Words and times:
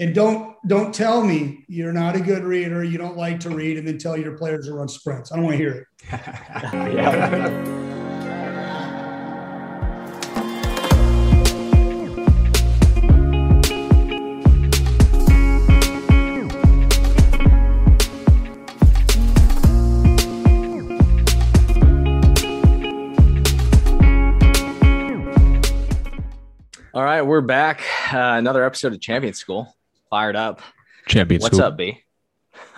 And 0.00 0.14
don't 0.14 0.56
don't 0.66 0.94
tell 0.94 1.22
me 1.22 1.64
you're 1.68 1.92
not 1.92 2.16
a 2.16 2.20
good 2.20 2.44
reader, 2.44 2.82
you 2.82 2.96
don't 2.96 3.16
like 3.16 3.40
to 3.40 3.50
read, 3.50 3.76
and 3.76 3.86
then 3.86 3.98
tell 3.98 4.16
your 4.16 4.38
players 4.38 4.66
to 4.66 4.74
run 4.74 4.88
sprints. 4.88 5.30
I 5.30 5.36
don't 5.36 5.44
want 5.44 5.54
to 5.54 5.58
hear 5.58 5.86
it. 6.10 7.88
All 26.94 27.02
right, 27.02 27.22
we're 27.22 27.40
back. 27.40 27.82
Uh, 28.12 28.36
another 28.36 28.64
episode 28.64 28.92
of 28.92 29.00
Champion 29.00 29.32
School. 29.32 29.74
Fired 30.12 30.36
up. 30.36 30.60
Champion 31.08 31.40
What's 31.40 31.56
School. 31.56 31.68
up, 31.68 31.78
B? 31.78 32.02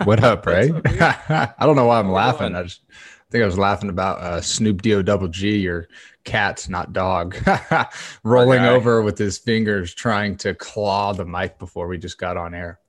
What 0.05 0.23
up, 0.23 0.45
right? 0.45 0.71
up, 0.71 0.85
I 1.59 1.65
don't 1.65 1.75
know 1.75 1.85
why 1.85 1.99
I'm 1.99 2.07
What 2.07 2.15
laughing. 2.15 2.55
I 2.55 2.63
just 2.63 2.83
think 3.29 3.41
I 3.43 3.45
was 3.45 3.57
laughing 3.57 3.89
about 3.89 4.21
uh, 4.21 4.39
Snoop 4.39 4.81
D 4.81 4.93
O 4.93 5.01
double 5.01 5.27
G, 5.27 5.57
your 5.57 5.89
cat, 6.23 6.65
not 6.69 6.93
dog, 6.93 7.35
rolling 8.23 8.61
Okay. 8.61 8.69
over 8.69 9.01
with 9.01 9.17
his 9.17 9.37
fingers 9.37 9.93
trying 9.93 10.37
to 10.37 10.55
claw 10.55 11.11
the 11.11 11.25
mic 11.25 11.59
before 11.59 11.89
we 11.89 11.97
just 11.97 12.17
got 12.17 12.37
on 12.37 12.53
air. 12.55 12.79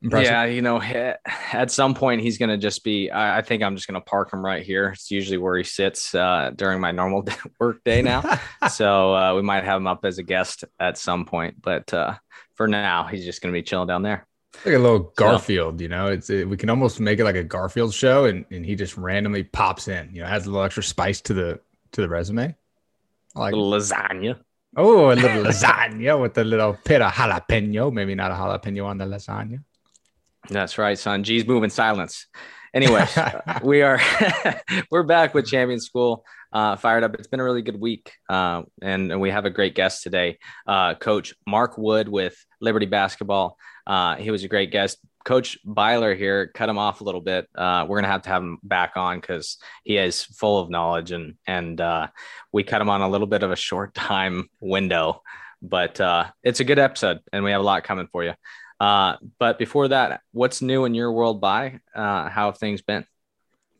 Impressive. 0.00 0.30
Yeah, 0.30 0.44
you 0.44 0.62
know, 0.62 0.80
at 1.52 1.72
some 1.72 1.92
point 1.92 2.22
he's 2.22 2.38
going 2.38 2.50
to 2.50 2.58
just 2.58 2.84
be. 2.84 3.10
I, 3.10 3.38
I 3.38 3.42
think 3.42 3.64
I'm 3.64 3.74
just 3.74 3.88
going 3.88 4.00
to 4.00 4.04
park 4.04 4.32
him 4.32 4.44
right 4.44 4.62
here. 4.64 4.90
It's 4.90 5.10
usually 5.10 5.38
where 5.38 5.56
he 5.56 5.64
sits 5.64 6.14
uh, 6.14 6.52
during 6.54 6.80
my 6.80 6.92
normal 6.92 7.24
work 7.58 7.82
day 7.82 8.00
now. 8.00 8.22
so 8.70 9.12
uh, 9.12 9.34
we 9.34 9.42
might 9.42 9.64
have 9.64 9.78
him 9.78 9.88
up 9.88 10.04
as 10.04 10.18
a 10.18 10.22
guest 10.22 10.62
at 10.78 10.98
some 10.98 11.24
point, 11.24 11.60
but 11.60 11.92
uh, 11.92 12.14
for 12.62 12.68
now 12.68 13.08
he's 13.10 13.24
just 13.24 13.42
going 13.42 13.52
to 13.52 13.58
be 13.58 13.62
chilling 13.62 13.88
down 13.88 14.02
there. 14.02 14.24
like 14.64 14.74
a 14.74 14.78
little 14.78 15.12
Garfield, 15.16 15.80
you 15.80 15.88
know. 15.88 16.06
It's 16.06 16.30
it, 16.30 16.48
we 16.48 16.56
can 16.56 16.70
almost 16.70 17.00
make 17.00 17.18
it 17.18 17.24
like 17.24 17.34
a 17.34 17.42
Garfield 17.42 17.92
show, 17.92 18.26
and, 18.26 18.44
and 18.52 18.64
he 18.64 18.76
just 18.76 18.96
randomly 18.96 19.42
pops 19.42 19.88
in. 19.88 20.10
You 20.14 20.22
know, 20.22 20.28
adds 20.28 20.46
a 20.46 20.50
little 20.50 20.64
extra 20.64 20.84
spice 20.84 21.20
to 21.22 21.34
the 21.34 21.60
to 21.92 22.00
the 22.00 22.08
resume. 22.08 22.54
I 23.34 23.40
like. 23.40 23.54
Lasagna. 23.54 24.38
Oh, 24.76 25.10
a 25.10 25.14
little 25.14 25.42
lasagna 25.50 26.20
with 26.20 26.38
a 26.38 26.44
little 26.44 26.78
bit 26.84 27.02
of 27.02 27.12
jalapeno. 27.12 27.92
Maybe 27.92 28.14
not 28.14 28.30
a 28.30 28.34
jalapeno 28.34 28.86
on 28.86 28.98
the 28.98 29.06
lasagna. 29.06 29.64
That's 30.48 30.78
right, 30.78 30.96
son. 30.96 31.24
G's 31.24 31.44
moving 31.44 31.70
silence. 31.70 32.28
Anyway, 32.72 33.04
we 33.64 33.82
are 33.82 34.00
we're 34.90 35.02
back 35.02 35.34
with 35.34 35.46
Champion 35.46 35.80
School. 35.80 36.24
Uh, 36.52 36.76
fired 36.76 37.02
up. 37.02 37.14
It's 37.14 37.28
been 37.28 37.40
a 37.40 37.44
really 37.44 37.62
good 37.62 37.80
week, 37.80 38.12
uh, 38.28 38.62
and, 38.82 39.10
and 39.10 39.20
we 39.20 39.30
have 39.30 39.46
a 39.46 39.50
great 39.50 39.74
guest 39.74 40.02
today, 40.02 40.38
uh, 40.66 40.94
Coach 40.94 41.34
Mark 41.46 41.78
Wood 41.78 42.08
with 42.08 42.36
Liberty 42.60 42.84
Basketball. 42.84 43.56
Uh, 43.86 44.16
he 44.16 44.30
was 44.30 44.44
a 44.44 44.48
great 44.48 44.70
guest. 44.70 44.98
Coach 45.24 45.56
Byler 45.64 46.14
here 46.14 46.48
cut 46.48 46.68
him 46.68 46.76
off 46.76 47.00
a 47.00 47.04
little 47.04 47.22
bit. 47.22 47.48
Uh, 47.54 47.86
we're 47.88 47.96
gonna 47.96 48.12
have 48.12 48.22
to 48.22 48.28
have 48.28 48.42
him 48.42 48.58
back 48.62 48.96
on 48.96 49.18
because 49.18 49.56
he 49.82 49.96
is 49.96 50.22
full 50.22 50.60
of 50.60 50.68
knowledge, 50.68 51.10
and 51.10 51.36
and 51.46 51.80
uh, 51.80 52.08
we 52.52 52.64
cut 52.64 52.82
him 52.82 52.90
on 52.90 53.00
a 53.00 53.08
little 53.08 53.26
bit 53.26 53.42
of 53.42 53.50
a 53.50 53.56
short 53.56 53.94
time 53.94 54.50
window. 54.60 55.22
But 55.62 56.00
it's 56.42 56.60
a 56.60 56.64
good 56.64 56.80
episode, 56.80 57.20
and 57.32 57.44
we 57.44 57.52
have 57.52 57.60
a 57.60 57.64
lot 57.64 57.84
coming 57.84 58.08
for 58.12 58.24
you. 58.24 58.34
But 58.78 59.58
before 59.58 59.88
that, 59.88 60.20
what's 60.32 60.60
new 60.60 60.84
in 60.84 60.94
your 60.94 61.12
world 61.12 61.40
by? 61.40 61.80
How 61.94 62.28
have 62.28 62.58
things 62.58 62.82
been? 62.82 63.06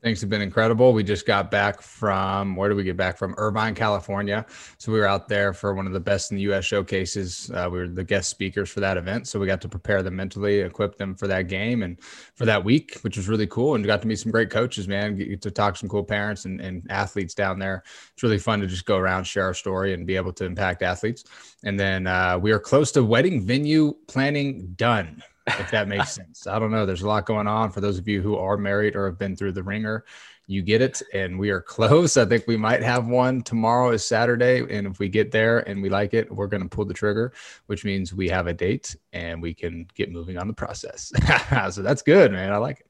Things 0.03 0.21
have 0.21 0.29
been 0.29 0.43
incredible. 0.43 0.93
We 0.93 1.05
just 1.05 1.27
got 1.27 1.49
back 1.49 1.81
from 1.81 2.57
where 2.57 2.69
did 2.69 2.75
we 2.75 2.83
get 2.83 2.97
back 2.97 3.17
from? 3.17 3.37
Irvine, 3.39 3.77
California. 3.77 4.45
So 4.79 4.91
we 4.91 4.99
were 4.99 5.07
out 5.07 5.29
there 5.29 5.53
for 5.53 5.75
one 5.75 5.87
of 5.87 5.93
the 5.93 6.01
best 6.01 6.33
in 6.33 6.39
the 6.39 6.43
U.S. 6.45 6.65
showcases. 6.65 7.53
Uh, 7.55 7.69
we 7.71 7.79
were 7.79 7.87
the 7.87 8.03
guest 8.03 8.29
speakers 8.29 8.69
for 8.69 8.81
that 8.81 8.97
event, 8.97 9.29
so 9.29 9.39
we 9.39 9.47
got 9.47 9.61
to 9.61 9.69
prepare 9.69 10.03
them 10.03 10.17
mentally, 10.17 10.59
equip 10.59 10.99
them 10.99 11.15
for 11.15 11.29
that 11.29 11.47
game 11.47 11.85
and 11.85 12.03
for 12.35 12.45
that 12.47 12.65
week, 12.65 12.99
which 13.03 13.17
was 13.17 13.29
really 13.29 13.47
cool. 13.47 13.77
And 13.77 13.87
got 13.87 14.03
to 14.03 14.09
meet 14.09 14.19
some 14.19 14.33
great 14.33 14.51
coaches, 14.51 14.89
man. 14.89 15.15
Get 15.15 15.41
to 15.41 15.53
talk 15.53 15.75
to 15.75 15.79
some 15.79 15.89
cool 15.89 16.03
parents 16.03 16.47
and, 16.47 16.61
and 16.61 16.85
athletes 16.91 17.33
down 17.33 17.61
there. 17.61 17.85
It's 18.13 18.25
really 18.25 18.39
fun 18.39 18.59
to 18.59 18.67
just 18.67 18.87
go 18.87 18.97
around, 18.97 19.23
share 19.23 19.45
our 19.45 19.55
story, 19.55 19.95
and 19.95 20.05
be 20.05 20.17
able 20.17 20.33
to 20.33 20.45
impact 20.45 20.83
athletes. 20.83 21.23
And 21.63 21.79
then 21.79 22.09
uh, 22.09 22.41
we 22.41 22.51
are 22.51 22.59
close 22.59 22.91
to 22.93 23.05
wedding 23.05 23.41
venue 23.41 23.95
planning 24.09 24.73
done 24.75 25.23
if 25.47 25.71
that 25.71 25.89
makes 25.89 26.13
sense. 26.13 26.47
I 26.47 26.59
don't 26.59 26.71
know. 26.71 26.87
There's 26.87 27.03
a 27.03 27.09
lot 27.09 27.27
going 27.27 27.47
on 27.47 27.71
for 27.71 27.81
those 27.81 27.99
of 27.99 28.07
you 28.09 28.23
who 28.23 28.37
are 28.37 28.57
married 28.57 28.97
or 28.97 29.07
have 29.07 29.19
been 29.19 29.37
through 29.37 29.53
the 29.53 29.63
ringer. 29.63 30.05
You 30.49 30.61
get 30.63 30.83
it, 30.83 31.01
and 31.15 31.39
we 31.39 31.51
are 31.51 31.61
close. 31.77 32.17
I 32.17 32.25
think 32.25 32.45
we 32.47 32.57
might 32.57 32.83
have 32.83 33.07
one 33.07 33.43
tomorrow 33.43 33.91
is 33.91 34.05
Saturday, 34.05 34.59
and 34.77 34.87
if 34.87 34.99
we 34.99 35.09
get 35.09 35.31
there 35.31 35.61
and 35.69 35.81
we 35.83 35.89
like 35.89 36.15
it, 36.15 36.31
we're 36.31 36.49
going 36.49 36.63
to 36.63 36.69
pull 36.69 36.85
the 36.85 36.95
trigger, 36.95 37.33
which 37.67 37.85
means 37.85 38.13
we 38.13 38.29
have 38.29 38.47
a 38.49 38.53
date 38.53 38.95
and 39.13 39.41
we 39.41 39.55
can 39.55 39.87
get 39.95 40.11
moving 40.11 40.39
on 40.39 40.49
the 40.49 40.53
process. 40.55 41.13
so 41.75 41.83
that's 41.83 42.03
good, 42.03 42.33
man. 42.33 42.53
I 42.53 42.57
like 42.57 42.81
it. 42.81 42.87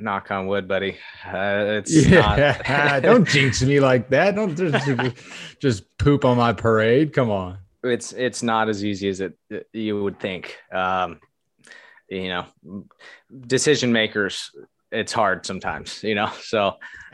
Knock 0.00 0.30
on 0.30 0.46
wood, 0.46 0.68
buddy. 0.68 0.96
Uh, 1.26 1.80
it's 1.80 2.06
Yeah, 2.06 2.60
not. 2.68 3.02
don't 3.02 3.26
jinx 3.26 3.62
me 3.62 3.80
like 3.80 4.10
that. 4.10 4.34
Don't 4.34 4.54
just, 4.54 5.16
just 5.60 5.98
poop 5.98 6.24
on 6.26 6.36
my 6.36 6.52
parade. 6.52 7.12
Come 7.14 7.30
on. 7.30 7.58
it's 7.84 8.12
it's 8.12 8.42
not 8.42 8.68
as 8.68 8.84
easy 8.84 9.08
as 9.08 9.20
it 9.20 9.38
you 9.72 10.02
would 10.02 10.20
think. 10.20 10.58
Um, 10.72 11.20
you 12.08 12.28
know, 12.28 12.46
decision 13.46 13.92
makers. 13.92 14.50
It's 14.90 15.12
hard 15.12 15.46
sometimes. 15.46 16.02
You 16.02 16.14
know, 16.14 16.30
so 16.42 16.66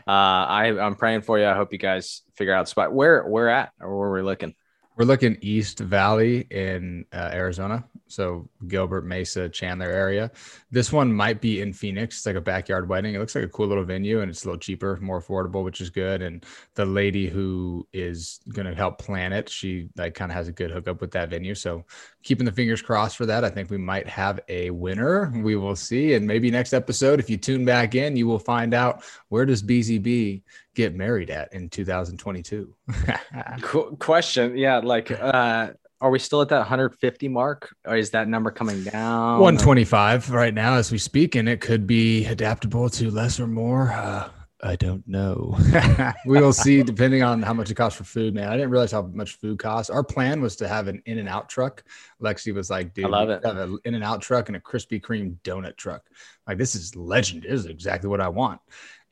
uh, 0.07 0.11
I 0.11 0.77
I'm 0.79 0.95
praying 0.95 1.21
for 1.21 1.39
you. 1.39 1.45
I 1.45 1.53
hope 1.53 1.71
you 1.71 1.79
guys 1.79 2.21
figure 2.35 2.53
out 2.53 2.69
spot. 2.69 2.93
Where 2.93 3.23
where 3.23 3.49
at 3.49 3.71
or 3.79 3.97
where 3.97 4.09
we're 4.09 4.23
looking. 4.23 4.53
We're 4.97 5.05
looking 5.05 5.37
East 5.41 5.79
Valley 5.79 6.47
in 6.49 7.05
uh, 7.11 7.29
Arizona. 7.33 7.83
So 8.15 8.49
Gilbert, 8.67 9.05
Mesa, 9.05 9.49
Chandler 9.49 9.89
area. 9.89 10.31
This 10.71 10.91
one 10.91 11.11
might 11.11 11.41
be 11.41 11.61
in 11.61 11.73
Phoenix. 11.73 12.17
It's 12.17 12.25
like 12.25 12.35
a 12.35 12.41
backyard 12.41 12.87
wedding. 12.87 13.13
It 13.13 13.19
looks 13.19 13.35
like 13.35 13.43
a 13.43 13.49
cool 13.49 13.67
little 13.67 13.83
venue 13.83 14.21
and 14.21 14.31
it's 14.31 14.43
a 14.43 14.47
little 14.47 14.59
cheaper, 14.59 14.97
more 15.01 15.21
affordable, 15.21 15.63
which 15.63 15.81
is 15.81 15.89
good. 15.89 16.21
And 16.21 16.45
the 16.75 16.85
lady 16.85 17.27
who 17.27 17.85
is 17.91 18.39
going 18.49 18.67
to 18.67 18.73
help 18.73 18.99
plan 18.99 19.33
it, 19.33 19.49
she 19.49 19.89
like 19.97 20.15
kind 20.15 20.31
of 20.31 20.35
has 20.35 20.47
a 20.47 20.53
good 20.53 20.71
hookup 20.71 21.01
with 21.01 21.11
that 21.11 21.29
venue. 21.29 21.55
So 21.55 21.83
keeping 22.23 22.45
the 22.45 22.51
fingers 22.51 22.81
crossed 22.81 23.17
for 23.17 23.25
that. 23.25 23.43
I 23.43 23.49
think 23.49 23.69
we 23.69 23.77
might 23.77 24.07
have 24.07 24.39
a 24.47 24.69
winner. 24.69 25.31
We 25.35 25.55
will 25.55 25.75
see. 25.75 26.13
And 26.13 26.25
maybe 26.25 26.49
next 26.49 26.73
episode, 26.73 27.19
if 27.19 27.29
you 27.29 27.37
tune 27.37 27.65
back 27.65 27.95
in, 27.95 28.15
you 28.15 28.27
will 28.27 28.39
find 28.39 28.73
out 28.73 29.03
where 29.29 29.45
does 29.45 29.61
BZB 29.61 30.41
get 30.75 30.95
married 30.95 31.29
at 31.29 31.53
in 31.53 31.69
2022. 31.69 32.73
Qu- 33.61 33.95
question, 33.97 34.57
yeah, 34.57 34.79
like 34.79 35.11
uh, 35.11 35.71
are 36.05 36.11
we 36.11 36.19
still 36.19 36.43
at 36.43 36.49
that 36.49 36.59
150 36.59 37.27
mark, 37.29 37.75
or 37.83 37.97
is 37.97 38.11
that 38.11 38.27
number 38.27 38.51
coming 38.51 38.83
down? 38.83 39.39
125 39.39 40.29
right 40.29 40.53
now 40.53 40.75
as 40.75 40.91
we 40.91 40.99
speak, 40.99 41.33
and 41.33 41.49
it 41.49 41.61
could 41.61 41.87
be 41.87 42.27
adaptable 42.27 42.91
to 42.91 43.09
less 43.09 43.39
or 43.39 43.47
more. 43.47 43.91
Uh, 43.91 44.29
I 44.65 44.75
don't 44.75 45.07
know. 45.07 45.57
we 46.25 46.41
will 46.41 46.51
see 46.51 46.81
depending 46.83 47.21
on 47.21 47.41
how 47.43 47.53
much 47.53 47.69
it 47.69 47.75
costs 47.75 47.97
for 47.97 48.03
food, 48.03 48.33
man. 48.33 48.49
I 48.49 48.57
didn't 48.57 48.71
realize 48.71 48.91
how 48.91 49.03
much 49.03 49.35
food 49.35 49.59
costs. 49.59 49.91
Our 49.91 50.03
plan 50.03 50.41
was 50.41 50.55
to 50.57 50.67
have 50.67 50.87
an 50.87 51.03
in 51.05 51.19
and 51.19 51.29
out 51.29 51.49
truck. 51.49 51.83
Lexi 52.21 52.53
was 52.53 52.69
like, 52.69 52.93
dude, 52.93 53.05
I 53.05 53.09
love 53.09 53.29
it. 53.29 53.45
Have 53.45 53.57
an 53.57 53.77
in 53.85 53.93
and 53.93 54.03
out 54.03 54.21
truck 54.21 54.49
and 54.49 54.55
a 54.55 54.59
Krispy 54.59 54.99
Kreme 54.99 55.37
donut 55.43 55.77
truck. 55.77 56.03
Like, 56.47 56.57
this 56.57 56.73
is 56.73 56.95
legend. 56.95 57.43
This 57.43 57.59
is 57.61 57.65
exactly 57.67 58.09
what 58.09 58.21
I 58.21 58.27
want. 58.27 58.59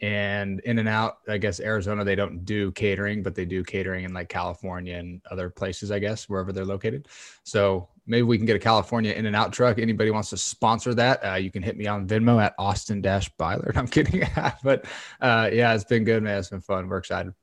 And 0.02 0.60
in 0.62 0.80
and 0.80 0.90
out, 0.90 1.20
I 1.30 1.38
guess 1.38 1.60
Arizona, 1.60 2.04
they 2.04 2.16
don't 2.16 2.44
do 2.44 2.72
catering, 2.72 3.24
but 3.24 3.36
they 3.36 3.46
do 3.46 3.64
catering 3.64 4.06
in 4.06 4.14
like 4.14 4.30
California 4.30 4.98
and 4.98 5.22
other 5.32 5.50
places, 5.50 5.92
I 5.92 6.00
guess, 6.00 6.28
wherever 6.28 6.52
they're 6.52 6.66
located. 6.66 7.08
So 7.44 7.88
maybe 8.06 8.24
we 8.24 8.38
can 8.38 8.46
get 8.46 8.56
a 8.56 8.60
California 8.60 9.12
in 9.14 9.26
and 9.26 9.36
out 9.36 9.54
truck. 9.54 9.80
Anybody 9.80 10.12
wants 10.12 10.30
to 10.32 10.38
sponsor 10.38 10.94
that, 10.96 11.26
uh, 11.26 11.36
you 11.36 11.52
can 11.52 11.64
hit 11.64 11.78
me 11.78 11.88
on 11.88 12.08
Venmo 12.08 12.42
at 12.42 12.54
Austin 12.58 13.02
Dash 13.02 13.30
Byler. 13.38 13.72
I'm 13.76 13.88
kidding. 13.88 14.28
but 14.64 14.86
uh, 15.22 15.50
yeah, 15.52 15.74
it's 15.74 15.86
been 15.86 16.04
good, 16.04 16.24
man. 16.24 16.40
It's 16.40 16.50
been 16.50 16.62
fun. 16.62 16.88
We're 16.88 16.98
excited. 16.98 17.34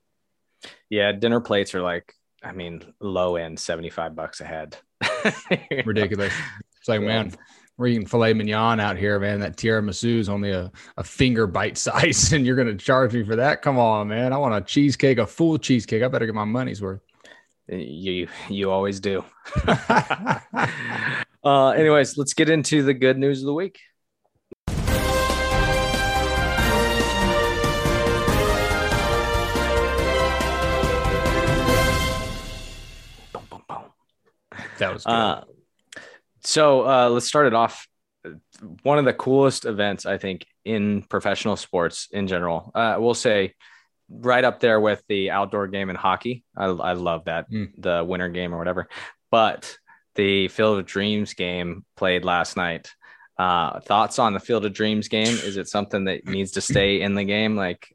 Yeah, 0.89 1.13
dinner 1.13 1.41
plates 1.41 1.75
are 1.75 1.83
like, 1.83 2.15
I 2.43 2.53
mean, 2.53 2.83
low 3.01 3.37
end 3.37 3.59
75 3.59 4.15
bucks 4.15 4.41
a 4.41 4.45
head. 4.45 4.77
Ridiculous. 5.85 6.33
It's 6.79 6.89
like, 6.89 7.03
man, 7.03 7.33
we're 7.77 7.89
eating 7.89 8.07
filet 8.07 8.35
mignon 8.35 8.81
out 8.81 8.97
here, 8.97 9.19
man. 9.19 9.41
That 9.41 9.57
tiramisu 9.57 10.19
is 10.19 10.29
only 10.29 10.51
a, 10.51 10.71
a 10.97 11.05
finger 11.05 11.47
bite 11.47 11.79
size, 11.79 12.33
and 12.33 12.45
you're 12.47 12.57
going 12.57 12.69
to 12.69 12.83
charge 12.83 13.15
me 13.15 13.25
for 13.25 13.37
that? 13.37 13.63
Come 13.63 13.79
on, 13.79 14.09
man. 14.09 14.33
I 14.33 14.37
want 14.39 14.55
a 14.55 14.61
cheesecake, 14.61 15.19
a 15.19 15.27
full 15.27 15.59
cheesecake. 15.59 16.03
I 16.03 16.09
better 16.09 16.27
get 16.27 16.35
my 16.35 16.45
money's 16.45 16.83
worth. 16.83 17.01
You 17.71 18.27
you 18.49 18.71
always 18.71 18.99
do. 18.99 19.25
uh, 21.45 21.69
anyways, 21.71 22.19
let's 22.19 22.35
get 22.35 22.51
into 22.51 22.83
the 22.83 22.95
good 22.95 23.17
news 23.17 23.41
of 23.41 23.47
the 23.47 23.55
week. 23.55 23.79
That 34.79 34.95
was 34.95 35.05
good. 35.05 35.13
Uh, 35.13 35.45
so 36.41 36.89
uh, 36.89 37.09
let's 37.11 37.27
start 37.27 37.47
it 37.47 37.55
off. 37.55 37.87
One 38.83 38.99
of 38.99 39.05
the 39.05 39.13
coolest 39.13 39.65
events, 39.65 40.07
I 40.07 40.19
think, 40.19 40.45
in 40.65 41.03
professional 41.03 41.57
sports 41.57 42.09
in 42.11 42.27
general. 42.27 42.73
Uh, 42.75 42.97
we'll 42.99 43.15
say 43.15 43.55
right 44.11 44.45
up 44.45 44.61
there 44.61 44.81
with 44.81 45.03
the 45.09 45.31
outdoor 45.31 45.69
game 45.69 45.89
in 45.91 45.97
hockey. 45.97 46.45
I, 46.57 46.67
I 46.67 46.93
love 46.95 47.25
that, 47.27 47.51
Mm. 47.51 47.71
the 47.79 48.05
winter 48.05 48.29
game 48.29 48.53
or 48.55 48.59
whatever. 48.59 48.89
But 49.31 49.79
the 50.17 50.49
Field 50.49 50.79
of 50.81 50.87
Dreams 50.87 51.35
game 51.35 51.85
played 51.97 52.25
last 52.25 52.57
night. 52.57 52.91
Uh, 53.39 53.81
thoughts 53.81 54.19
on 54.19 54.35
the 54.35 54.41
Field 54.41 54.67
of 54.67 54.75
Dreams 54.75 55.09
game? 55.09 55.29
Is 55.29 55.57
it 55.57 55.67
something 55.67 56.05
that 56.05 56.27
needs 56.27 56.51
to 56.51 56.61
stay 56.61 57.01
in 57.01 57.15
the 57.15 57.25
game? 57.25 57.57
Like, 57.57 57.87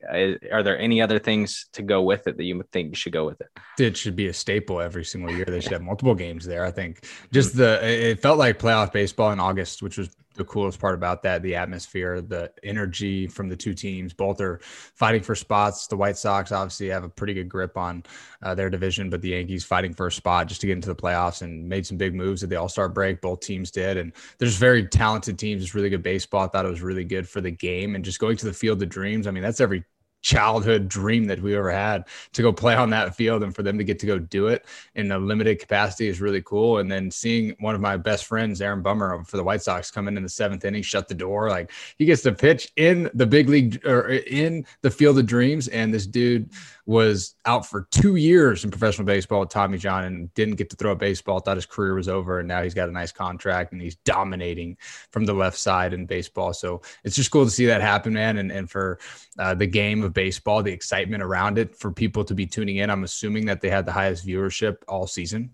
are 0.52 0.64
there 0.64 0.80
any 0.80 1.02
other 1.04 1.20
things 1.20 1.68
to 1.74 1.84
go 1.84 2.02
with 2.02 2.26
it 2.26 2.38
that 2.38 2.44
you 2.46 2.64
think 2.72 2.96
should 2.96 3.14
go 3.14 3.26
with 3.26 3.40
it? 3.42 3.48
It 3.78 3.96
should 3.96 4.16
be 4.16 4.26
a 4.26 4.34
staple 4.34 4.82
every 4.82 5.06
single 5.06 5.32
year. 5.36 5.46
They 5.46 5.60
should 5.62 5.74
have 5.74 5.84
multiple 5.84 6.16
games 6.16 6.46
there. 6.46 6.66
I 6.66 6.72
think 6.72 7.06
just 7.32 7.56
the 7.56 7.80
it 8.12 8.22
felt 8.22 8.40
like 8.40 8.58
playoff 8.58 8.92
baseball 8.92 9.32
in 9.34 9.40
August, 9.40 9.84
which 9.84 10.00
was 10.00 10.10
the 10.36 10.46
coolest 10.46 10.80
part 10.80 10.96
about 10.96 11.24
that 11.24 11.42
the 11.42 11.56
atmosphere 11.56 12.22
the 12.22 12.52
energy 12.64 13.28
from 13.28 13.50
the 13.50 13.56
two 13.56 13.74
teams. 13.74 14.14
Both 14.14 14.42
are 14.42 14.60
fighting 14.62 15.22
for 15.22 15.36
spots. 15.36 15.88
The 15.88 15.98
white 15.98 16.18
sox 16.18 16.52
obviously 16.52 16.88
have 16.88 17.04
a 17.04 17.10
pretty 17.10 17.34
good 17.34 17.50
grip 17.50 17.78
on 17.78 18.04
uh, 18.44 18.56
their 18.56 18.70
division 18.70 19.10
but 19.10 19.22
the 19.22 19.30
yankees 19.30 19.64
fighting 19.64 19.94
for 19.94 20.08
a 20.08 20.12
spot 20.12 20.48
just 20.48 20.62
to 20.62 20.68
get 20.68 20.74
into 20.74 20.90
the 20.90 20.96
playoffs 20.96 21.42
and 21.42 21.68
made 21.68 21.86
some 21.86 21.98
big 21.98 22.14
moves 22.14 22.44
at 22.44 22.50
the 22.50 22.56
all-star 22.56 22.90
break. 22.90 23.22
Both 23.22 23.42
teams 23.42 23.72
did 23.72 23.98
and 23.98 24.12
there's 24.38 24.56
very 24.56 24.88
talented 24.88 25.40
teams 25.40 25.62
it's 25.62 25.76
really 25.76 25.90
good 25.90 26.04
baseball. 26.04 26.46
I 26.46 26.48
thought 26.48 26.66
it 26.66 26.70
was 26.70 26.82
really 26.82 27.06
good 27.06 27.28
for 27.28 27.42
the 27.42 27.52
game 27.52 27.96
and 27.96 28.04
just 28.04 28.20
going 28.20 28.38
to 28.38 28.46
the 28.46 28.54
field 28.54 28.82
of 28.82 28.90
dreams. 28.90 29.28
I 29.28 29.32
mean 29.32 29.44
that's 29.44 29.62
every 29.62 29.84
childhood 30.26 30.90
dream 30.90 31.26
that 31.26 31.40
we 31.40 31.56
ever 31.56 31.70
had 31.70 32.04
to 32.34 32.42
go 32.42 32.52
play 32.52 32.74
on 32.74 32.90
that 32.90 33.16
field 33.16 33.44
and 33.44 33.56
for 33.56 33.62
them 33.62 33.78
to 33.78 33.84
get 33.84 34.00
to 34.00 34.08
go 34.08 34.18
do 34.18 34.48
it 34.48 34.66
in 34.96 35.12
a 35.12 35.20
limited 35.20 35.60
capacity 35.60 36.08
is 36.08 36.20
really 36.20 36.42
cool. 36.42 36.80
And 36.80 36.92
then 36.92 37.12
seeing 37.12 37.56
one 37.60 37.76
of 37.76 37.82
my 37.82 37.96
best 37.96 38.26
friends, 38.26 38.60
Aaron 38.60 38.82
Bummer 38.82 39.24
for 39.24 39.38
the 39.38 39.44
White 39.44 39.62
Sox 39.62 39.92
come 39.92 40.08
in 40.08 40.18
in 40.18 40.24
the 40.24 40.30
seventh 40.30 40.66
inning, 40.66 40.82
shut 40.82 41.08
the 41.08 41.14
door, 41.14 41.50
like 41.50 41.72
he 42.00 42.06
gets 42.06 42.24
to 42.24 42.32
pitch 42.32 42.72
in 42.76 43.08
the 43.14 43.28
big 43.28 43.50
league 43.50 43.86
or 43.86 44.08
in 44.10 44.66
the 44.82 44.90
field 44.90 45.20
of 45.20 45.28
dreams. 45.28 45.68
And 45.68 45.94
this 45.94 46.08
dude 46.08 46.50
was 46.86 47.36
out 47.46 47.66
for 47.66 47.88
two 47.90 48.16
years 48.16 48.64
in 48.64 48.70
professional 48.70 49.06
baseball 49.06 49.40
with 49.40 49.50
Tommy 49.50 49.78
John 49.78 50.04
and 50.04 50.34
didn't 50.36 50.56
get 50.56 50.70
to 50.70 50.76
throw 50.76 50.92
a 50.92 50.96
baseball, 50.96 51.40
thought 51.40 51.58
his 51.58 51.66
career 51.66 51.96
was 51.96 52.08
over. 52.08 52.40
And 52.40 52.48
now 52.48 52.62
he's 52.62 52.76
got 52.76 52.90
a 52.90 52.92
nice 52.92 53.12
contract 53.12 53.72
and 53.72 53.82
he's 53.82 53.96
dominating 53.98 54.78
from 55.12 55.26
the 55.26 55.34
left 55.34 55.58
side 55.58 55.94
in 55.94 56.06
baseball. 56.06 56.54
So 56.54 56.82
it's 57.04 57.16
just 57.16 57.32
cool 57.32 57.46
to 57.46 57.52
see 57.52 57.66
that 57.66 57.82
happen, 57.82 58.14
man. 58.14 58.38
And, 58.38 58.52
and 58.52 58.70
for 58.70 59.00
uh, 59.40 59.56
the 59.56 59.68
game 59.68 60.04
of 60.04 60.14
baseball, 60.14 60.62
the 60.62 60.72
excitement 60.72 61.24
around 61.24 61.58
it 61.58 61.76
for 61.76 61.92
people 61.92 62.24
to 62.24 62.36
be 62.36 62.46
tuning 62.46 62.78
in. 62.78 62.90
I'm 62.90 63.04
assuming 63.04 63.46
that 63.46 63.62
they 63.62 63.70
had 63.70 63.86
the 63.86 63.92
highest 63.92 64.26
viewership 64.26 64.78
all 64.88 65.08
season 65.08 65.52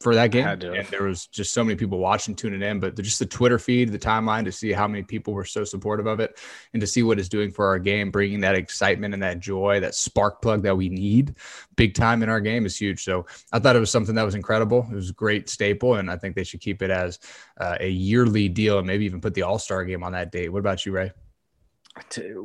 for 0.00 0.14
that 0.14 0.30
game. 0.30 0.44
And 0.74 0.88
there 0.88 1.04
was 1.04 1.26
just 1.26 1.52
so 1.52 1.62
many 1.62 1.76
people 1.76 1.98
watching, 1.98 2.34
tuning 2.34 2.62
in, 2.62 2.80
but 2.80 2.96
just 2.96 3.18
the 3.18 3.26
Twitter 3.26 3.58
feed, 3.58 3.92
the 3.92 3.98
timeline 3.98 4.44
to 4.44 4.52
see 4.52 4.72
how 4.72 4.88
many 4.88 5.02
people 5.02 5.34
were 5.34 5.44
so 5.44 5.62
supportive 5.62 6.06
of 6.06 6.20
it 6.20 6.38
and 6.72 6.80
to 6.80 6.86
see 6.86 7.02
what 7.02 7.18
it's 7.18 7.28
doing 7.28 7.50
for 7.50 7.66
our 7.66 7.78
game, 7.78 8.10
bringing 8.10 8.40
that 8.40 8.54
excitement 8.54 9.12
and 9.12 9.22
that 9.22 9.40
joy, 9.40 9.78
that 9.80 9.94
spark 9.94 10.40
plug 10.40 10.62
that 10.62 10.76
we 10.76 10.88
need 10.88 11.34
big 11.76 11.94
time 11.94 12.22
in 12.22 12.28
our 12.28 12.40
game 12.40 12.66
is 12.66 12.76
huge. 12.76 13.04
So 13.04 13.26
I 13.52 13.58
thought 13.58 13.76
it 13.76 13.80
was 13.80 13.90
something 13.90 14.14
that 14.14 14.22
was 14.22 14.34
incredible. 14.34 14.86
It 14.90 14.94
was 14.94 15.10
a 15.10 15.14
great 15.14 15.48
staple. 15.48 15.94
And 15.94 16.10
I 16.10 16.16
think 16.16 16.34
they 16.34 16.44
should 16.44 16.60
keep 16.60 16.82
it 16.82 16.90
as 16.90 17.18
uh, 17.58 17.76
a 17.80 17.88
yearly 17.88 18.48
deal 18.48 18.78
and 18.78 18.86
maybe 18.86 19.04
even 19.04 19.20
put 19.20 19.34
the 19.34 19.42
all 19.42 19.58
star 19.58 19.84
game 19.84 20.02
on 20.02 20.12
that 20.12 20.32
date. 20.32 20.50
What 20.50 20.58
about 20.58 20.84
you, 20.84 20.92
Ray? 20.92 21.12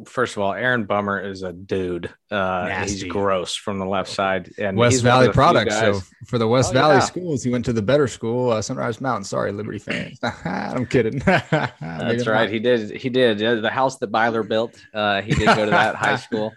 First 0.06 0.36
of 0.36 0.44
all, 0.44 0.54
Aaron 0.54 0.86
Bummer 0.86 1.20
is 1.20 1.44
a 1.44 1.54
dude. 1.54 2.12
Uh, 2.32 2.68
he's 2.82 3.04
gross 3.04 3.56
from 3.56 3.80
the 3.80 3.86
left 3.86 4.10
side. 4.10 4.52
And 4.58 4.78
West 4.78 5.04
Valley 5.04 5.30
product. 5.30 5.72
So 5.72 6.02
for 6.28 6.38
the 6.38 6.48
West 6.48 6.72
oh, 6.72 6.74
Valley 6.74 6.96
yeah. 6.96 7.00
schools, 7.02 7.44
he 7.44 7.50
went 7.50 7.66
to 7.66 7.74
the 7.74 7.82
better 7.82 8.08
school, 8.08 8.52
uh, 8.52 8.62
Sunrise 8.62 9.02
Mountain. 9.02 9.24
Sorry, 9.24 9.52
Liberty 9.52 9.80
fans. 9.80 10.20
I'm 10.46 10.86
kidding. 10.86 11.20
That's 11.26 12.28
right. 12.28 12.50
He 12.50 12.60
did. 12.60 12.92
He 12.92 13.10
did. 13.10 13.40
The 13.40 13.70
house 13.70 13.98
that 13.98 14.08
Byler 14.08 14.44
built. 14.44 14.76
Uh, 14.94 15.22
he 15.22 15.34
did 15.34 15.48
go 15.48 15.66
to 15.66 15.72
that 15.72 15.96
high 15.96 16.18
school. 16.18 16.54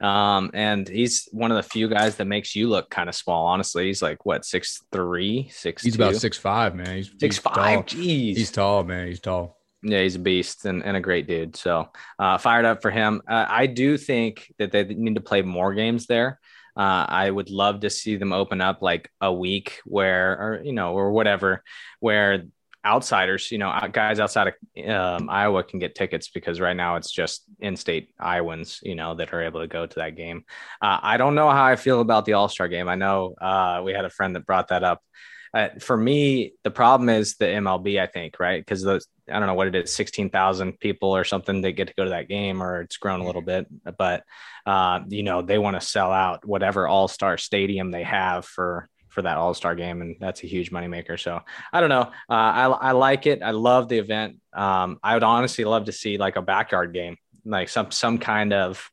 Um, 0.00 0.50
and 0.52 0.88
he's 0.88 1.28
one 1.30 1.52
of 1.52 1.56
the 1.56 1.62
few 1.62 1.88
guys 1.88 2.16
that 2.16 2.24
makes 2.24 2.56
you 2.56 2.68
look 2.68 2.90
kind 2.90 3.08
of 3.08 3.14
small. 3.14 3.46
Honestly, 3.46 3.86
he's 3.86 4.02
like 4.02 4.26
what 4.26 4.44
six 4.44 4.82
three, 4.90 5.48
six. 5.52 5.82
He's 5.82 5.96
two? 5.96 6.02
about 6.02 6.16
six 6.16 6.36
five, 6.36 6.74
man. 6.74 6.96
He's 6.96 7.10
six 7.20 7.36
he's 7.36 7.38
five. 7.38 7.54
Tall. 7.54 7.82
Jeez, 7.84 8.36
he's 8.36 8.50
tall, 8.50 8.82
man. 8.82 9.06
He's 9.06 9.20
tall. 9.20 9.61
Yeah, 9.82 10.02
he's 10.02 10.14
a 10.14 10.20
beast 10.20 10.64
and, 10.64 10.84
and 10.84 10.96
a 10.96 11.00
great 11.00 11.26
dude. 11.26 11.56
So 11.56 11.88
uh, 12.18 12.38
fired 12.38 12.64
up 12.64 12.82
for 12.82 12.90
him. 12.90 13.20
Uh, 13.28 13.46
I 13.48 13.66
do 13.66 13.98
think 13.98 14.52
that 14.58 14.70
they 14.70 14.84
need 14.84 15.16
to 15.16 15.20
play 15.20 15.42
more 15.42 15.74
games 15.74 16.06
there. 16.06 16.38
Uh, 16.76 17.04
I 17.08 17.30
would 17.30 17.50
love 17.50 17.80
to 17.80 17.90
see 17.90 18.16
them 18.16 18.32
open 18.32 18.60
up 18.60 18.80
like 18.80 19.10
a 19.20 19.32
week 19.32 19.80
where, 19.84 20.32
or 20.32 20.62
you 20.64 20.72
know, 20.72 20.94
or 20.94 21.12
whatever, 21.12 21.62
where 22.00 22.44
outsiders, 22.84 23.50
you 23.52 23.58
know, 23.58 23.72
guys 23.92 24.18
outside 24.18 24.48
of 24.48 24.88
um, 24.88 25.28
Iowa 25.30 25.62
can 25.62 25.78
get 25.78 25.94
tickets 25.94 26.28
because 26.28 26.60
right 26.60 26.76
now 26.76 26.96
it's 26.96 27.12
just 27.12 27.44
in-state 27.60 28.12
Iowans, 28.18 28.80
you 28.82 28.94
know, 28.94 29.14
that 29.14 29.32
are 29.32 29.42
able 29.42 29.60
to 29.60 29.68
go 29.68 29.86
to 29.86 29.94
that 29.96 30.16
game. 30.16 30.44
Uh, 30.80 30.98
I 31.02 31.16
don't 31.16 31.34
know 31.34 31.50
how 31.50 31.64
I 31.64 31.76
feel 31.76 32.00
about 32.00 32.24
the 32.24 32.32
All 32.32 32.48
Star 32.48 32.68
game. 32.68 32.88
I 32.88 32.94
know 32.94 33.34
uh, 33.40 33.82
we 33.84 33.92
had 33.92 34.04
a 34.04 34.10
friend 34.10 34.34
that 34.34 34.46
brought 34.46 34.68
that 34.68 34.82
up. 34.82 35.00
Uh, 35.54 35.68
for 35.80 35.96
me, 35.96 36.54
the 36.64 36.70
problem 36.70 37.08
is 37.08 37.36
the 37.36 37.44
MLB, 37.44 38.00
I 38.00 38.06
think, 38.06 38.40
right? 38.40 38.60
Because 38.60 38.82
those, 38.82 39.06
I 39.30 39.38
don't 39.38 39.46
know 39.46 39.54
what 39.54 39.66
it 39.66 39.74
is, 39.74 39.94
16,000 39.94 40.78
people 40.80 41.14
or 41.14 41.24
something 41.24 41.60
that 41.60 41.72
get 41.72 41.88
to 41.88 41.94
go 41.94 42.04
to 42.04 42.10
that 42.10 42.28
game, 42.28 42.62
or 42.62 42.80
it's 42.80 42.96
grown 42.96 43.20
a 43.20 43.26
little 43.26 43.42
bit, 43.42 43.66
but, 43.98 44.24
uh, 44.64 45.00
you 45.08 45.22
know, 45.22 45.42
they 45.42 45.58
want 45.58 45.78
to 45.78 45.86
sell 45.86 46.10
out 46.10 46.46
whatever 46.46 46.88
all 46.88 47.06
star 47.06 47.36
stadium 47.36 47.90
they 47.90 48.02
have 48.02 48.46
for, 48.46 48.88
for 49.08 49.20
that 49.22 49.36
all 49.36 49.52
star 49.52 49.74
game. 49.74 50.00
And 50.00 50.16
that's 50.18 50.42
a 50.42 50.46
huge 50.46 50.70
moneymaker. 50.70 51.20
So 51.20 51.40
I 51.70 51.80
don't 51.80 51.90
know. 51.90 52.10
Uh, 52.30 52.32
I, 52.32 52.64
I 52.68 52.92
like 52.92 53.26
it. 53.26 53.42
I 53.42 53.50
love 53.50 53.88
the 53.88 53.98
event. 53.98 54.36
Um, 54.54 54.98
I 55.02 55.14
would 55.14 55.22
honestly 55.22 55.64
love 55.64 55.84
to 55.84 55.92
see 55.92 56.16
like 56.16 56.36
a 56.36 56.42
backyard 56.42 56.94
game, 56.94 57.18
like 57.44 57.68
some, 57.68 57.90
some 57.90 58.16
kind 58.16 58.54
of 58.54 58.90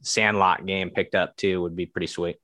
sandlot 0.00 0.64
game 0.64 0.90
picked 0.90 1.14
up 1.14 1.36
too 1.36 1.60
would 1.60 1.76
be 1.76 1.84
pretty 1.86 2.06
sweet. 2.06 2.36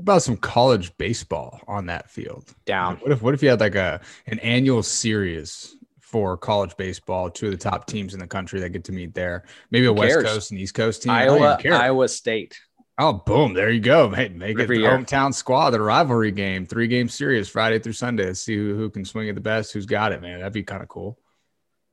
What 0.00 0.14
about 0.14 0.22
some 0.22 0.38
college 0.38 0.96
baseball 0.96 1.60
on 1.68 1.84
that 1.86 2.08
field? 2.08 2.54
Down. 2.64 2.96
What 2.96 3.12
if 3.12 3.20
what 3.20 3.34
if 3.34 3.42
you 3.42 3.50
had 3.50 3.60
like 3.60 3.74
a 3.74 4.00
an 4.28 4.38
annual 4.38 4.82
series 4.82 5.76
for 6.00 6.38
college 6.38 6.74
baseball, 6.78 7.28
two 7.28 7.46
of 7.46 7.52
the 7.52 7.58
top 7.58 7.86
teams 7.86 8.14
in 8.14 8.20
the 8.20 8.26
country 8.26 8.60
that 8.60 8.70
get 8.70 8.84
to 8.84 8.92
meet 8.92 9.12
there? 9.12 9.44
Maybe 9.70 9.84
a 9.84 9.92
West 9.92 10.24
Coast 10.24 10.52
and 10.52 10.58
East 10.58 10.72
Coast 10.72 11.02
team. 11.02 11.12
Iowa, 11.12 11.58
Iowa 11.70 12.08
State. 12.08 12.58
Oh, 12.96 13.12
boom! 13.12 13.52
There 13.52 13.68
you 13.68 13.80
go. 13.80 14.08
Hey, 14.08 14.30
make 14.30 14.58
Every 14.58 14.78
it 14.78 14.80
the 14.80 14.86
hometown 14.88 15.34
squad, 15.34 15.70
the 15.70 15.82
rivalry 15.82 16.30
game, 16.30 16.64
three 16.64 16.88
game 16.88 17.10
series, 17.10 17.50
Friday 17.50 17.78
through 17.78 17.92
Sunday. 17.92 18.24
Let's 18.24 18.40
see 18.40 18.56
who, 18.56 18.76
who 18.76 18.88
can 18.88 19.04
swing 19.04 19.28
it 19.28 19.34
the 19.34 19.42
best. 19.42 19.70
Who's 19.74 19.84
got 19.84 20.12
it, 20.12 20.22
man? 20.22 20.38
That'd 20.38 20.54
be 20.54 20.62
kind 20.62 20.82
of 20.82 20.88
cool. 20.88 21.18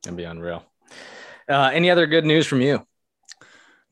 That'd 0.04 0.16
be 0.16 0.24
unreal. 0.24 0.64
Uh, 1.50 1.72
any 1.74 1.90
other 1.90 2.08
good 2.08 2.24
news 2.24 2.48
from 2.48 2.62
you? 2.62 2.88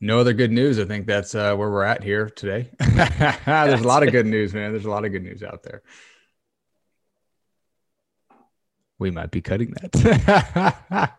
No 0.00 0.18
other 0.20 0.32
good 0.32 0.52
news. 0.52 0.78
I 0.78 0.84
think 0.84 1.06
that's 1.06 1.34
uh, 1.34 1.54
where 1.54 1.70
we're 1.70 1.84
at 1.84 2.02
here 2.02 2.28
today. 2.28 2.70
There's 2.78 3.80
a 3.80 3.88
lot 3.88 4.02
of 4.02 4.12
good 4.12 4.26
news, 4.26 4.52
man. 4.52 4.72
There's 4.72 4.84
a 4.84 4.90
lot 4.90 5.04
of 5.04 5.12
good 5.12 5.22
news 5.22 5.42
out 5.42 5.62
there. 5.62 5.82
We 8.98 9.10
might 9.10 9.30
be 9.30 9.42
cutting 9.42 9.74
that. 9.74 11.12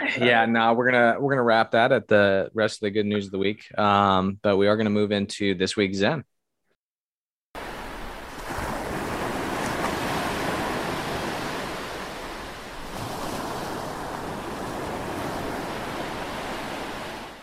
yeah, 0.18 0.46
no, 0.46 0.72
we're 0.74 0.90
gonna 0.90 1.20
we're 1.20 1.32
gonna 1.32 1.44
wrap 1.44 1.72
that 1.72 1.92
at 1.92 2.08
the 2.08 2.50
rest 2.54 2.76
of 2.76 2.80
the 2.80 2.90
good 2.90 3.06
news 3.06 3.26
of 3.26 3.32
the 3.32 3.38
week. 3.38 3.66
Um, 3.78 4.38
but 4.42 4.56
we 4.56 4.66
are 4.66 4.76
gonna 4.76 4.90
move 4.90 5.12
into 5.12 5.54
this 5.54 5.76
week's 5.76 5.98
Zen. 5.98 6.24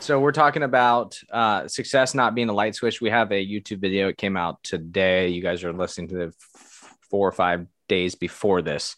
So 0.06 0.20
we're 0.20 0.34
talking 0.34 0.62
about 0.62 1.20
uh, 1.32 1.68
success 1.68 2.14
not 2.14 2.36
being 2.36 2.50
a 2.50 2.54
light 2.54 2.76
switch. 2.76 3.02
We 3.02 3.10
have 3.10 3.32
a 3.32 3.44
YouTube 3.44 3.82
video. 3.82 4.08
It 4.08 4.20
came 4.20 4.38
out 4.38 4.62
today. 4.62 5.30
You 5.30 5.42
guys 5.42 5.64
are 5.64 5.74
listening 5.74 6.10
to 6.10 6.16
the 6.16 6.34
four 7.10 7.28
or 7.28 7.32
five 7.32 7.66
days 7.90 8.14
before 8.14 8.62
this. 8.62 8.96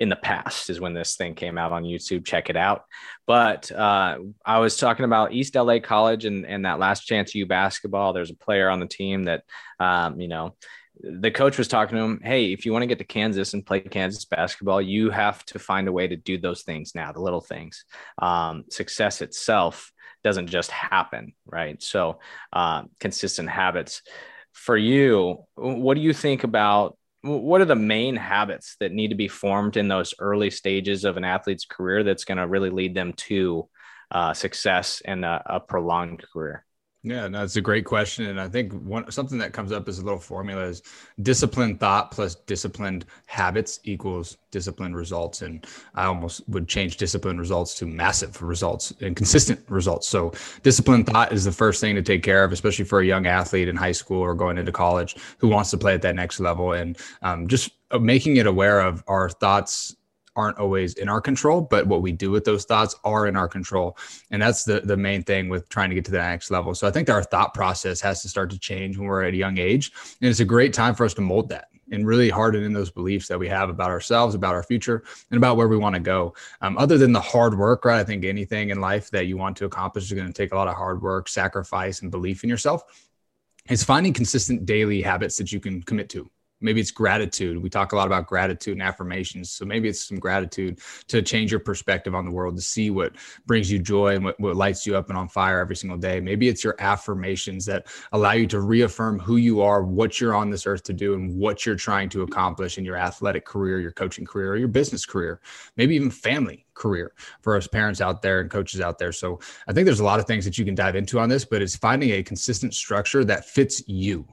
In 0.00 0.10
the 0.10 0.16
past 0.16 0.68
is 0.68 0.80
when 0.80 0.92
this 0.92 1.16
thing 1.16 1.34
came 1.34 1.56
out 1.56 1.72
on 1.72 1.84
YouTube. 1.84 2.26
Check 2.26 2.50
it 2.50 2.58
out. 2.58 2.82
But 3.26 3.72
uh, 3.72 4.18
I 4.44 4.58
was 4.58 4.76
talking 4.76 5.06
about 5.06 5.32
East 5.32 5.54
LA 5.54 5.78
College 5.78 6.26
and, 6.26 6.44
and 6.44 6.66
that 6.66 6.78
last 6.78 7.06
chance 7.06 7.34
U 7.34 7.46
basketball. 7.46 8.12
There's 8.12 8.30
a 8.30 8.36
player 8.36 8.68
on 8.68 8.80
the 8.80 8.86
team 8.86 9.24
that, 9.24 9.44
um, 9.80 10.20
you 10.20 10.28
know, 10.28 10.56
the 11.00 11.30
coach 11.30 11.56
was 11.56 11.68
talking 11.68 11.96
to 11.96 12.04
him, 12.04 12.20
hey, 12.22 12.52
if 12.52 12.66
you 12.66 12.72
want 12.72 12.82
to 12.82 12.86
get 12.86 12.98
to 12.98 13.04
Kansas 13.04 13.54
and 13.54 13.64
play 13.64 13.80
Kansas 13.80 14.26
basketball, 14.26 14.82
you 14.82 15.08
have 15.08 15.42
to 15.46 15.58
find 15.58 15.88
a 15.88 15.92
way 15.92 16.06
to 16.06 16.16
do 16.16 16.36
those 16.36 16.64
things 16.64 16.94
now, 16.94 17.12
the 17.12 17.20
little 17.20 17.40
things. 17.40 17.86
Um, 18.20 18.64
success 18.68 19.22
itself 19.22 19.90
doesn't 20.24 20.48
just 20.48 20.70
happen, 20.70 21.34
right? 21.46 21.80
So, 21.82 22.18
uh, 22.52 22.84
consistent 22.98 23.50
habits. 23.50 24.02
For 24.52 24.76
you, 24.76 25.44
what 25.54 25.94
do 25.94 26.00
you 26.00 26.12
think 26.12 26.42
about 26.44 26.96
what 27.22 27.60
are 27.60 27.66
the 27.66 27.74
main 27.74 28.16
habits 28.16 28.76
that 28.80 28.92
need 28.92 29.08
to 29.08 29.14
be 29.14 29.28
formed 29.28 29.76
in 29.76 29.88
those 29.88 30.12
early 30.18 30.50
stages 30.50 31.04
of 31.04 31.16
an 31.16 31.24
athlete's 31.24 31.64
career 31.64 32.04
that's 32.04 32.24
going 32.24 32.36
to 32.36 32.46
really 32.46 32.68
lead 32.68 32.94
them 32.94 33.14
to 33.14 33.68
uh, 34.10 34.34
success 34.34 35.00
and 35.04 35.24
a, 35.24 35.42
a, 35.46 35.60
prolonged 35.60 36.22
career? 36.30 36.66
Yeah, 37.06 37.28
no, 37.28 37.44
it's 37.44 37.56
a 37.56 37.60
great 37.60 37.84
question, 37.84 38.24
and 38.28 38.40
I 38.40 38.48
think 38.48 38.72
one 38.72 39.10
something 39.12 39.36
that 39.36 39.52
comes 39.52 39.72
up 39.72 39.88
as 39.88 39.98
a 39.98 40.02
little 40.02 40.18
formula 40.18 40.64
is 40.64 40.82
disciplined 41.20 41.78
thought 41.78 42.10
plus 42.10 42.34
disciplined 42.34 43.04
habits 43.26 43.78
equals 43.84 44.38
disciplined 44.50 44.96
results. 44.96 45.42
And 45.42 45.66
I 45.94 46.06
almost 46.06 46.48
would 46.48 46.66
change 46.66 46.96
disciplined 46.96 47.38
results 47.38 47.74
to 47.74 47.86
massive 47.86 48.40
results 48.40 48.90
and 49.02 49.14
consistent 49.14 49.60
results. 49.68 50.08
So 50.08 50.32
disciplined 50.62 51.06
thought 51.06 51.30
is 51.30 51.44
the 51.44 51.52
first 51.52 51.78
thing 51.78 51.94
to 51.94 52.02
take 52.02 52.22
care 52.22 52.42
of, 52.42 52.52
especially 52.52 52.86
for 52.86 53.00
a 53.00 53.06
young 53.06 53.26
athlete 53.26 53.68
in 53.68 53.76
high 53.76 53.92
school 53.92 54.22
or 54.22 54.34
going 54.34 54.56
into 54.56 54.72
college 54.72 55.14
who 55.36 55.48
wants 55.48 55.70
to 55.72 55.76
play 55.76 55.92
at 55.92 56.00
that 56.02 56.14
next 56.14 56.40
level, 56.40 56.72
and 56.72 56.96
um, 57.20 57.48
just 57.48 57.72
making 58.00 58.38
it 58.38 58.46
aware 58.46 58.80
of 58.80 59.04
our 59.08 59.28
thoughts 59.28 59.94
aren't 60.36 60.58
always 60.58 60.94
in 60.94 61.08
our 61.08 61.20
control, 61.20 61.60
but 61.60 61.86
what 61.86 62.02
we 62.02 62.12
do 62.12 62.30
with 62.30 62.44
those 62.44 62.64
thoughts 62.64 62.96
are 63.04 63.26
in 63.26 63.36
our 63.36 63.48
control. 63.48 63.96
And 64.30 64.40
that's 64.40 64.64
the 64.64 64.80
the 64.80 64.96
main 64.96 65.22
thing 65.22 65.48
with 65.48 65.68
trying 65.68 65.90
to 65.90 65.94
get 65.94 66.04
to 66.06 66.10
the 66.10 66.18
next 66.18 66.50
level. 66.50 66.74
So 66.74 66.86
I 66.86 66.90
think 66.90 67.10
our 67.10 67.22
thought 67.22 67.54
process 67.54 68.00
has 68.00 68.22
to 68.22 68.28
start 68.28 68.50
to 68.50 68.58
change 68.58 68.98
when 68.98 69.06
we're 69.06 69.24
at 69.24 69.34
a 69.34 69.36
young 69.36 69.58
age. 69.58 69.92
And 70.20 70.30
it's 70.30 70.40
a 70.40 70.44
great 70.44 70.72
time 70.72 70.94
for 70.94 71.04
us 71.04 71.14
to 71.14 71.20
mold 71.20 71.48
that 71.50 71.68
and 71.90 72.06
really 72.06 72.30
harden 72.30 72.64
in 72.64 72.72
those 72.72 72.90
beliefs 72.90 73.28
that 73.28 73.38
we 73.38 73.48
have 73.48 73.68
about 73.68 73.90
ourselves, 73.90 74.34
about 74.34 74.54
our 74.54 74.62
future, 74.62 75.04
and 75.30 75.36
about 75.36 75.56
where 75.56 75.68
we 75.68 75.76
want 75.76 75.94
to 75.94 76.00
go. 76.00 76.34
Um, 76.60 76.78
other 76.78 76.98
than 76.98 77.12
the 77.12 77.20
hard 77.20 77.56
work, 77.56 77.84
right? 77.84 78.00
I 78.00 78.04
think 78.04 78.24
anything 78.24 78.70
in 78.70 78.80
life 78.80 79.10
that 79.10 79.26
you 79.26 79.36
want 79.36 79.56
to 79.58 79.66
accomplish 79.66 80.04
is 80.04 80.12
going 80.12 80.26
to 80.26 80.32
take 80.32 80.52
a 80.52 80.56
lot 80.56 80.68
of 80.68 80.74
hard 80.74 81.02
work, 81.02 81.28
sacrifice, 81.28 82.02
and 82.02 82.10
belief 82.10 82.42
in 82.42 82.50
yourself. 82.50 82.82
It's 83.66 83.84
finding 83.84 84.12
consistent 84.12 84.66
daily 84.66 85.02
habits 85.02 85.36
that 85.38 85.52
you 85.52 85.60
can 85.60 85.82
commit 85.82 86.08
to 86.10 86.30
maybe 86.60 86.80
it's 86.80 86.90
gratitude. 86.90 87.62
We 87.62 87.70
talk 87.70 87.92
a 87.92 87.96
lot 87.96 88.06
about 88.06 88.26
gratitude 88.26 88.74
and 88.74 88.82
affirmations. 88.82 89.50
So 89.50 89.64
maybe 89.64 89.88
it's 89.88 90.08
some 90.08 90.18
gratitude 90.18 90.80
to 91.08 91.22
change 91.22 91.50
your 91.50 91.60
perspective 91.60 92.14
on 92.14 92.24
the 92.24 92.30
world 92.30 92.56
to 92.56 92.62
see 92.62 92.90
what 92.90 93.16
brings 93.46 93.70
you 93.70 93.78
joy 93.78 94.14
and 94.14 94.24
what, 94.24 94.38
what 94.40 94.56
lights 94.56 94.86
you 94.86 94.96
up 94.96 95.08
and 95.08 95.18
on 95.18 95.28
fire 95.28 95.60
every 95.60 95.76
single 95.76 95.98
day. 95.98 96.20
Maybe 96.20 96.48
it's 96.48 96.64
your 96.64 96.76
affirmations 96.78 97.66
that 97.66 97.86
allow 98.12 98.32
you 98.32 98.46
to 98.48 98.60
reaffirm 98.60 99.18
who 99.18 99.36
you 99.36 99.60
are 99.60 99.82
what 99.82 100.20
you're 100.20 100.34
on 100.34 100.50
this 100.50 100.66
earth 100.66 100.82
to 100.84 100.92
do 100.92 101.14
and 101.14 101.36
what 101.36 101.66
you're 101.66 101.76
trying 101.76 102.08
to 102.10 102.22
accomplish 102.22 102.78
in 102.78 102.84
your 102.84 102.96
athletic 102.96 103.44
career 103.44 103.80
your 103.80 103.92
coaching 103.92 104.24
career 104.24 104.52
or 104.52 104.56
your 104.56 104.68
business 104.68 105.04
career 105.04 105.40
maybe 105.76 105.94
even 105.94 106.10
family 106.10 106.64
career 106.74 107.12
for 107.40 107.56
us 107.56 107.66
parents 107.66 108.00
out 108.00 108.20
there 108.20 108.40
and 108.40 108.50
coaches 108.50 108.80
out 108.80 108.98
there. 108.98 109.12
So 109.12 109.40
I 109.68 109.72
think 109.72 109.86
there's 109.86 110.00
a 110.00 110.04
lot 110.04 110.20
of 110.20 110.26
things 110.26 110.44
that 110.44 110.58
you 110.58 110.64
can 110.64 110.74
dive 110.74 110.96
into 110.96 111.18
on 111.18 111.28
this, 111.28 111.44
but 111.44 111.62
it's 111.62 111.76
finding 111.76 112.10
a 112.10 112.22
consistent 112.22 112.74
structure 112.74 113.24
that 113.24 113.44
fits 113.44 113.82
you 113.86 114.26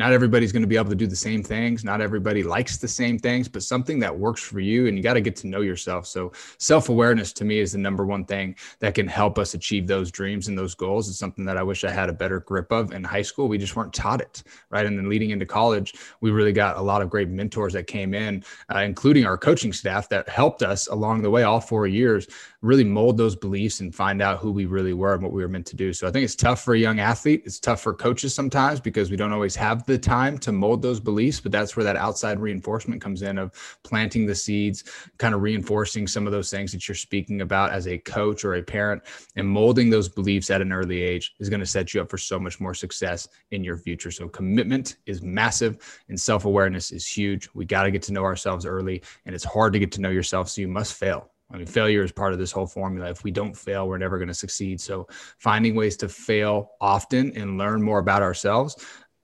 not 0.00 0.14
everybody's 0.14 0.50
going 0.50 0.62
to 0.62 0.66
be 0.66 0.76
able 0.76 0.88
to 0.88 0.96
do 0.96 1.06
the 1.06 1.14
same 1.14 1.42
things. 1.42 1.84
Not 1.84 2.00
everybody 2.00 2.42
likes 2.42 2.78
the 2.78 2.88
same 2.88 3.18
things, 3.18 3.48
but 3.48 3.62
something 3.62 3.98
that 3.98 4.18
works 4.18 4.42
for 4.42 4.58
you. 4.58 4.86
And 4.86 4.96
you 4.96 5.02
got 5.02 5.12
to 5.12 5.20
get 5.20 5.36
to 5.36 5.46
know 5.46 5.60
yourself. 5.60 6.06
So, 6.06 6.32
self 6.56 6.88
awareness 6.88 7.34
to 7.34 7.44
me 7.44 7.58
is 7.58 7.72
the 7.72 7.78
number 7.78 8.06
one 8.06 8.24
thing 8.24 8.56
that 8.78 8.94
can 8.94 9.06
help 9.06 9.38
us 9.38 9.52
achieve 9.52 9.86
those 9.86 10.10
dreams 10.10 10.48
and 10.48 10.56
those 10.56 10.74
goals. 10.74 11.10
It's 11.10 11.18
something 11.18 11.44
that 11.44 11.58
I 11.58 11.62
wish 11.62 11.84
I 11.84 11.90
had 11.90 12.08
a 12.08 12.14
better 12.14 12.40
grip 12.40 12.72
of 12.72 12.94
in 12.94 13.04
high 13.04 13.20
school. 13.20 13.46
We 13.46 13.58
just 13.58 13.76
weren't 13.76 13.92
taught 13.92 14.22
it. 14.22 14.42
Right. 14.70 14.86
And 14.86 14.96
then 14.96 15.10
leading 15.10 15.30
into 15.30 15.44
college, 15.44 15.94
we 16.22 16.30
really 16.30 16.54
got 16.54 16.78
a 16.78 16.82
lot 16.82 17.02
of 17.02 17.10
great 17.10 17.28
mentors 17.28 17.74
that 17.74 17.86
came 17.86 18.14
in, 18.14 18.42
uh, 18.74 18.78
including 18.78 19.26
our 19.26 19.36
coaching 19.36 19.72
staff 19.72 20.08
that 20.08 20.30
helped 20.30 20.62
us 20.62 20.88
along 20.88 21.20
the 21.20 21.30
way, 21.30 21.42
all 21.42 21.60
four 21.60 21.86
years, 21.86 22.26
really 22.62 22.84
mold 22.84 23.16
those 23.16 23.34
beliefs 23.34 23.80
and 23.80 23.94
find 23.94 24.20
out 24.20 24.38
who 24.38 24.52
we 24.52 24.66
really 24.66 24.92
were 24.92 25.14
and 25.14 25.22
what 25.22 25.32
we 25.32 25.42
were 25.42 25.48
meant 25.48 25.66
to 25.66 25.76
do. 25.76 25.92
So, 25.92 26.06
I 26.06 26.10
think 26.10 26.24
it's 26.24 26.36
tough 26.36 26.62
for 26.62 26.74
a 26.74 26.78
young 26.78 27.00
athlete. 27.00 27.42
It's 27.44 27.58
tough 27.58 27.80
for 27.80 27.94
coaches 27.94 28.34
sometimes 28.34 28.80
because 28.80 29.10
we 29.10 29.16
don't 29.16 29.32
always 29.32 29.56
have 29.56 29.86
the 29.86 29.98
time 29.98 30.38
to 30.38 30.52
mold 30.52 30.82
those 30.82 31.00
beliefs, 31.00 31.40
but 31.40 31.52
that's 31.52 31.76
where 31.76 31.84
that 31.84 31.96
outside 31.96 32.38
reinforcement 32.38 33.00
comes 33.00 33.22
in 33.22 33.38
of 33.38 33.52
planting 33.82 34.26
the 34.26 34.34
seeds, 34.34 34.84
kind 35.18 35.34
of 35.34 35.42
reinforcing 35.42 36.06
some 36.06 36.26
of 36.26 36.32
those 36.32 36.50
things 36.50 36.72
that 36.72 36.86
you're 36.86 36.94
speaking 36.94 37.40
about 37.40 37.72
as 37.72 37.86
a 37.86 37.98
coach 37.98 38.44
or 38.44 38.54
a 38.54 38.62
parent, 38.62 39.02
and 39.36 39.48
molding 39.48 39.90
those 39.90 40.08
beliefs 40.08 40.50
at 40.50 40.60
an 40.60 40.72
early 40.72 41.02
age 41.02 41.34
is 41.40 41.48
going 41.48 41.60
to 41.60 41.66
set 41.66 41.94
you 41.94 42.00
up 42.00 42.10
for 42.10 42.18
so 42.18 42.38
much 42.38 42.60
more 42.60 42.74
success 42.74 43.28
in 43.50 43.64
your 43.64 43.76
future. 43.76 44.10
So 44.10 44.28
commitment 44.28 44.96
is 45.06 45.22
massive 45.22 46.02
and 46.08 46.20
self-awareness 46.20 46.92
is 46.92 47.06
huge. 47.06 47.48
We 47.54 47.64
got 47.64 47.84
to 47.84 47.90
get 47.90 48.02
to 48.02 48.12
know 48.12 48.24
ourselves 48.24 48.66
early, 48.66 49.02
and 49.26 49.34
it's 49.34 49.44
hard 49.44 49.72
to 49.72 49.78
get 49.78 49.92
to 49.92 50.00
know 50.00 50.10
yourself, 50.10 50.48
so 50.48 50.60
you 50.60 50.68
must 50.68 50.94
fail. 50.94 51.30
I 51.52 51.56
mean, 51.56 51.66
failure 51.66 52.02
is 52.02 52.12
part 52.12 52.32
of 52.32 52.38
this 52.38 52.52
whole 52.52 52.66
formula. 52.66 53.10
If 53.10 53.24
we 53.24 53.30
don't 53.30 53.56
fail, 53.56 53.88
we're 53.88 53.98
never 53.98 54.18
going 54.18 54.28
to 54.28 54.34
succeed. 54.34 54.80
So, 54.80 55.08
finding 55.38 55.74
ways 55.74 55.96
to 55.98 56.08
fail 56.08 56.72
often 56.80 57.36
and 57.36 57.58
learn 57.58 57.82
more 57.82 57.98
about 57.98 58.22
ourselves 58.22 58.76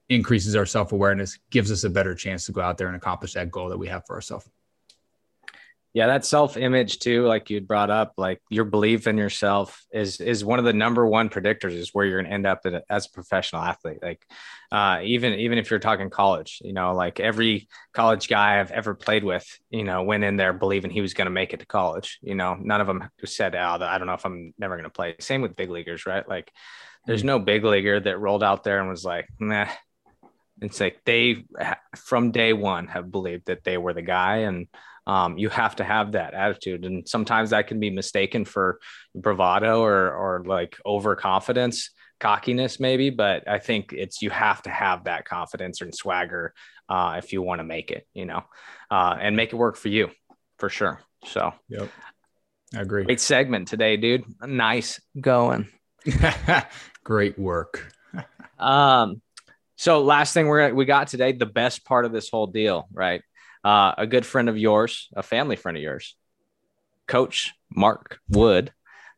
increases 0.08 0.56
our 0.56 0.66
self 0.66 0.92
awareness, 0.92 1.38
gives 1.50 1.70
us 1.70 1.84
a 1.84 1.90
better 1.90 2.14
chance 2.14 2.46
to 2.46 2.52
go 2.52 2.60
out 2.60 2.78
there 2.78 2.88
and 2.88 2.96
accomplish 2.96 3.32
that 3.34 3.50
goal 3.50 3.68
that 3.68 3.78
we 3.78 3.88
have 3.88 4.04
for 4.06 4.16
ourselves. 4.16 4.48
Yeah, 5.96 6.08
that 6.08 6.26
self 6.26 6.58
image 6.58 6.98
too, 6.98 7.24
like 7.26 7.48
you 7.48 7.62
brought 7.62 7.88
up, 7.88 8.12
like 8.18 8.42
your 8.50 8.66
belief 8.66 9.06
in 9.06 9.16
yourself 9.16 9.82
is 9.90 10.20
is 10.20 10.44
one 10.44 10.58
of 10.58 10.66
the 10.66 10.74
number 10.74 11.06
one 11.06 11.30
predictors 11.30 11.72
is 11.72 11.94
where 11.94 12.04
you're 12.04 12.20
going 12.20 12.28
to 12.28 12.34
end 12.34 12.46
up 12.46 12.66
as 12.90 13.06
a 13.06 13.10
professional 13.10 13.62
athlete. 13.62 14.00
Like 14.02 14.22
uh, 14.70 15.00
even 15.04 15.32
even 15.38 15.56
if 15.56 15.70
you're 15.70 15.78
talking 15.78 16.10
college, 16.10 16.60
you 16.62 16.74
know, 16.74 16.92
like 16.92 17.18
every 17.18 17.66
college 17.94 18.28
guy 18.28 18.60
I've 18.60 18.72
ever 18.72 18.94
played 18.94 19.24
with, 19.24 19.46
you 19.70 19.84
know, 19.84 20.02
went 20.02 20.22
in 20.22 20.36
there 20.36 20.52
believing 20.52 20.90
he 20.90 21.00
was 21.00 21.14
going 21.14 21.28
to 21.28 21.30
make 21.30 21.54
it 21.54 21.60
to 21.60 21.66
college. 21.66 22.18
You 22.20 22.34
know, 22.34 22.58
none 22.60 22.82
of 22.82 22.86
them 22.86 23.08
said, 23.24 23.54
"Oh, 23.54 23.78
I 23.80 23.96
don't 23.96 24.06
know 24.06 24.12
if 24.12 24.26
I'm 24.26 24.52
never 24.58 24.74
going 24.74 24.84
to 24.84 24.90
play." 24.90 25.14
Same 25.18 25.40
with 25.40 25.56
big 25.56 25.70
leaguers, 25.70 26.04
right? 26.04 26.28
Like, 26.28 26.52
there's 27.06 27.20
mm-hmm. 27.20 27.28
no 27.28 27.38
big 27.38 27.64
leaguer 27.64 28.00
that 28.00 28.20
rolled 28.20 28.44
out 28.44 28.64
there 28.64 28.80
and 28.80 28.90
was 28.90 29.06
like, 29.06 29.28
"Nah, 29.40 29.70
it's 30.60 30.78
like 30.78 31.00
they 31.06 31.46
from 31.96 32.32
day 32.32 32.52
one 32.52 32.86
have 32.88 33.10
believed 33.10 33.46
that 33.46 33.64
they 33.64 33.78
were 33.78 33.94
the 33.94 34.02
guy 34.02 34.40
and 34.40 34.66
um, 35.06 35.38
you 35.38 35.48
have 35.48 35.76
to 35.76 35.84
have 35.84 36.12
that 36.12 36.34
attitude. 36.34 36.84
And 36.84 37.08
sometimes 37.08 37.50
that 37.50 37.68
can 37.68 37.80
be 37.80 37.90
mistaken 37.90 38.44
for 38.44 38.78
bravado 39.14 39.80
or 39.80 40.12
or 40.12 40.44
like 40.46 40.76
overconfidence 40.84 41.90
cockiness 42.18 42.80
maybe 42.80 43.10
but 43.10 43.46
i 43.46 43.58
think 43.58 43.92
it's 43.92 44.22
you 44.22 44.30
have 44.30 44.62
to 44.62 44.70
have 44.70 45.04
that 45.04 45.26
confidence 45.26 45.82
and 45.82 45.94
swagger 45.94 46.54
uh, 46.88 47.16
if 47.22 47.30
you 47.30 47.42
want 47.42 47.58
to 47.58 47.62
make 47.62 47.90
it 47.90 48.06
you 48.14 48.24
know 48.24 48.42
uh, 48.90 49.14
and 49.20 49.36
make 49.36 49.52
it 49.52 49.56
work 49.56 49.76
for 49.76 49.88
you 49.88 50.08
for 50.58 50.68
sure. 50.68 51.00
So. 51.24 51.52
Yep. 51.68 51.90
I 52.74 52.80
agree. 52.80 53.04
Great 53.04 53.20
segment 53.20 53.68
today 53.68 53.96
dude. 53.96 54.24
Nice 54.42 55.00
going. 55.20 55.68
Great 57.04 57.38
work. 57.38 57.92
Um 58.58 59.20
so 59.76 60.00
last 60.02 60.32
thing 60.32 60.46
we're 60.46 60.72
we 60.72 60.86
got 60.86 61.08
today, 61.08 61.32
the 61.32 61.44
best 61.44 61.84
part 61.84 62.06
of 62.06 62.12
this 62.12 62.30
whole 62.30 62.46
deal, 62.46 62.88
right? 62.90 63.20
Uh, 63.66 63.92
a 63.98 64.06
good 64.06 64.24
friend 64.24 64.48
of 64.48 64.56
yours, 64.56 65.08
a 65.16 65.24
family 65.24 65.56
friend 65.56 65.76
of 65.76 65.82
yours, 65.82 66.14
Coach 67.08 67.52
Mark 67.68 68.20
Wood, 68.28 68.72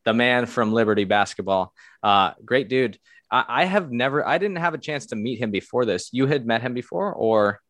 the 0.06 0.14
man 0.14 0.46
from 0.46 0.72
Liberty 0.72 1.04
Basketball. 1.04 1.74
Uh, 2.02 2.32
great 2.42 2.70
dude. 2.70 2.98
I, 3.30 3.44
I 3.46 3.64
have 3.66 3.92
never, 3.92 4.26
I 4.26 4.38
didn't 4.38 4.56
have 4.56 4.72
a 4.72 4.78
chance 4.78 5.04
to 5.08 5.16
meet 5.16 5.38
him 5.38 5.50
before 5.50 5.84
this. 5.84 6.08
You 6.14 6.26
had 6.26 6.46
met 6.46 6.62
him 6.62 6.72
before, 6.72 7.12
or? 7.12 7.60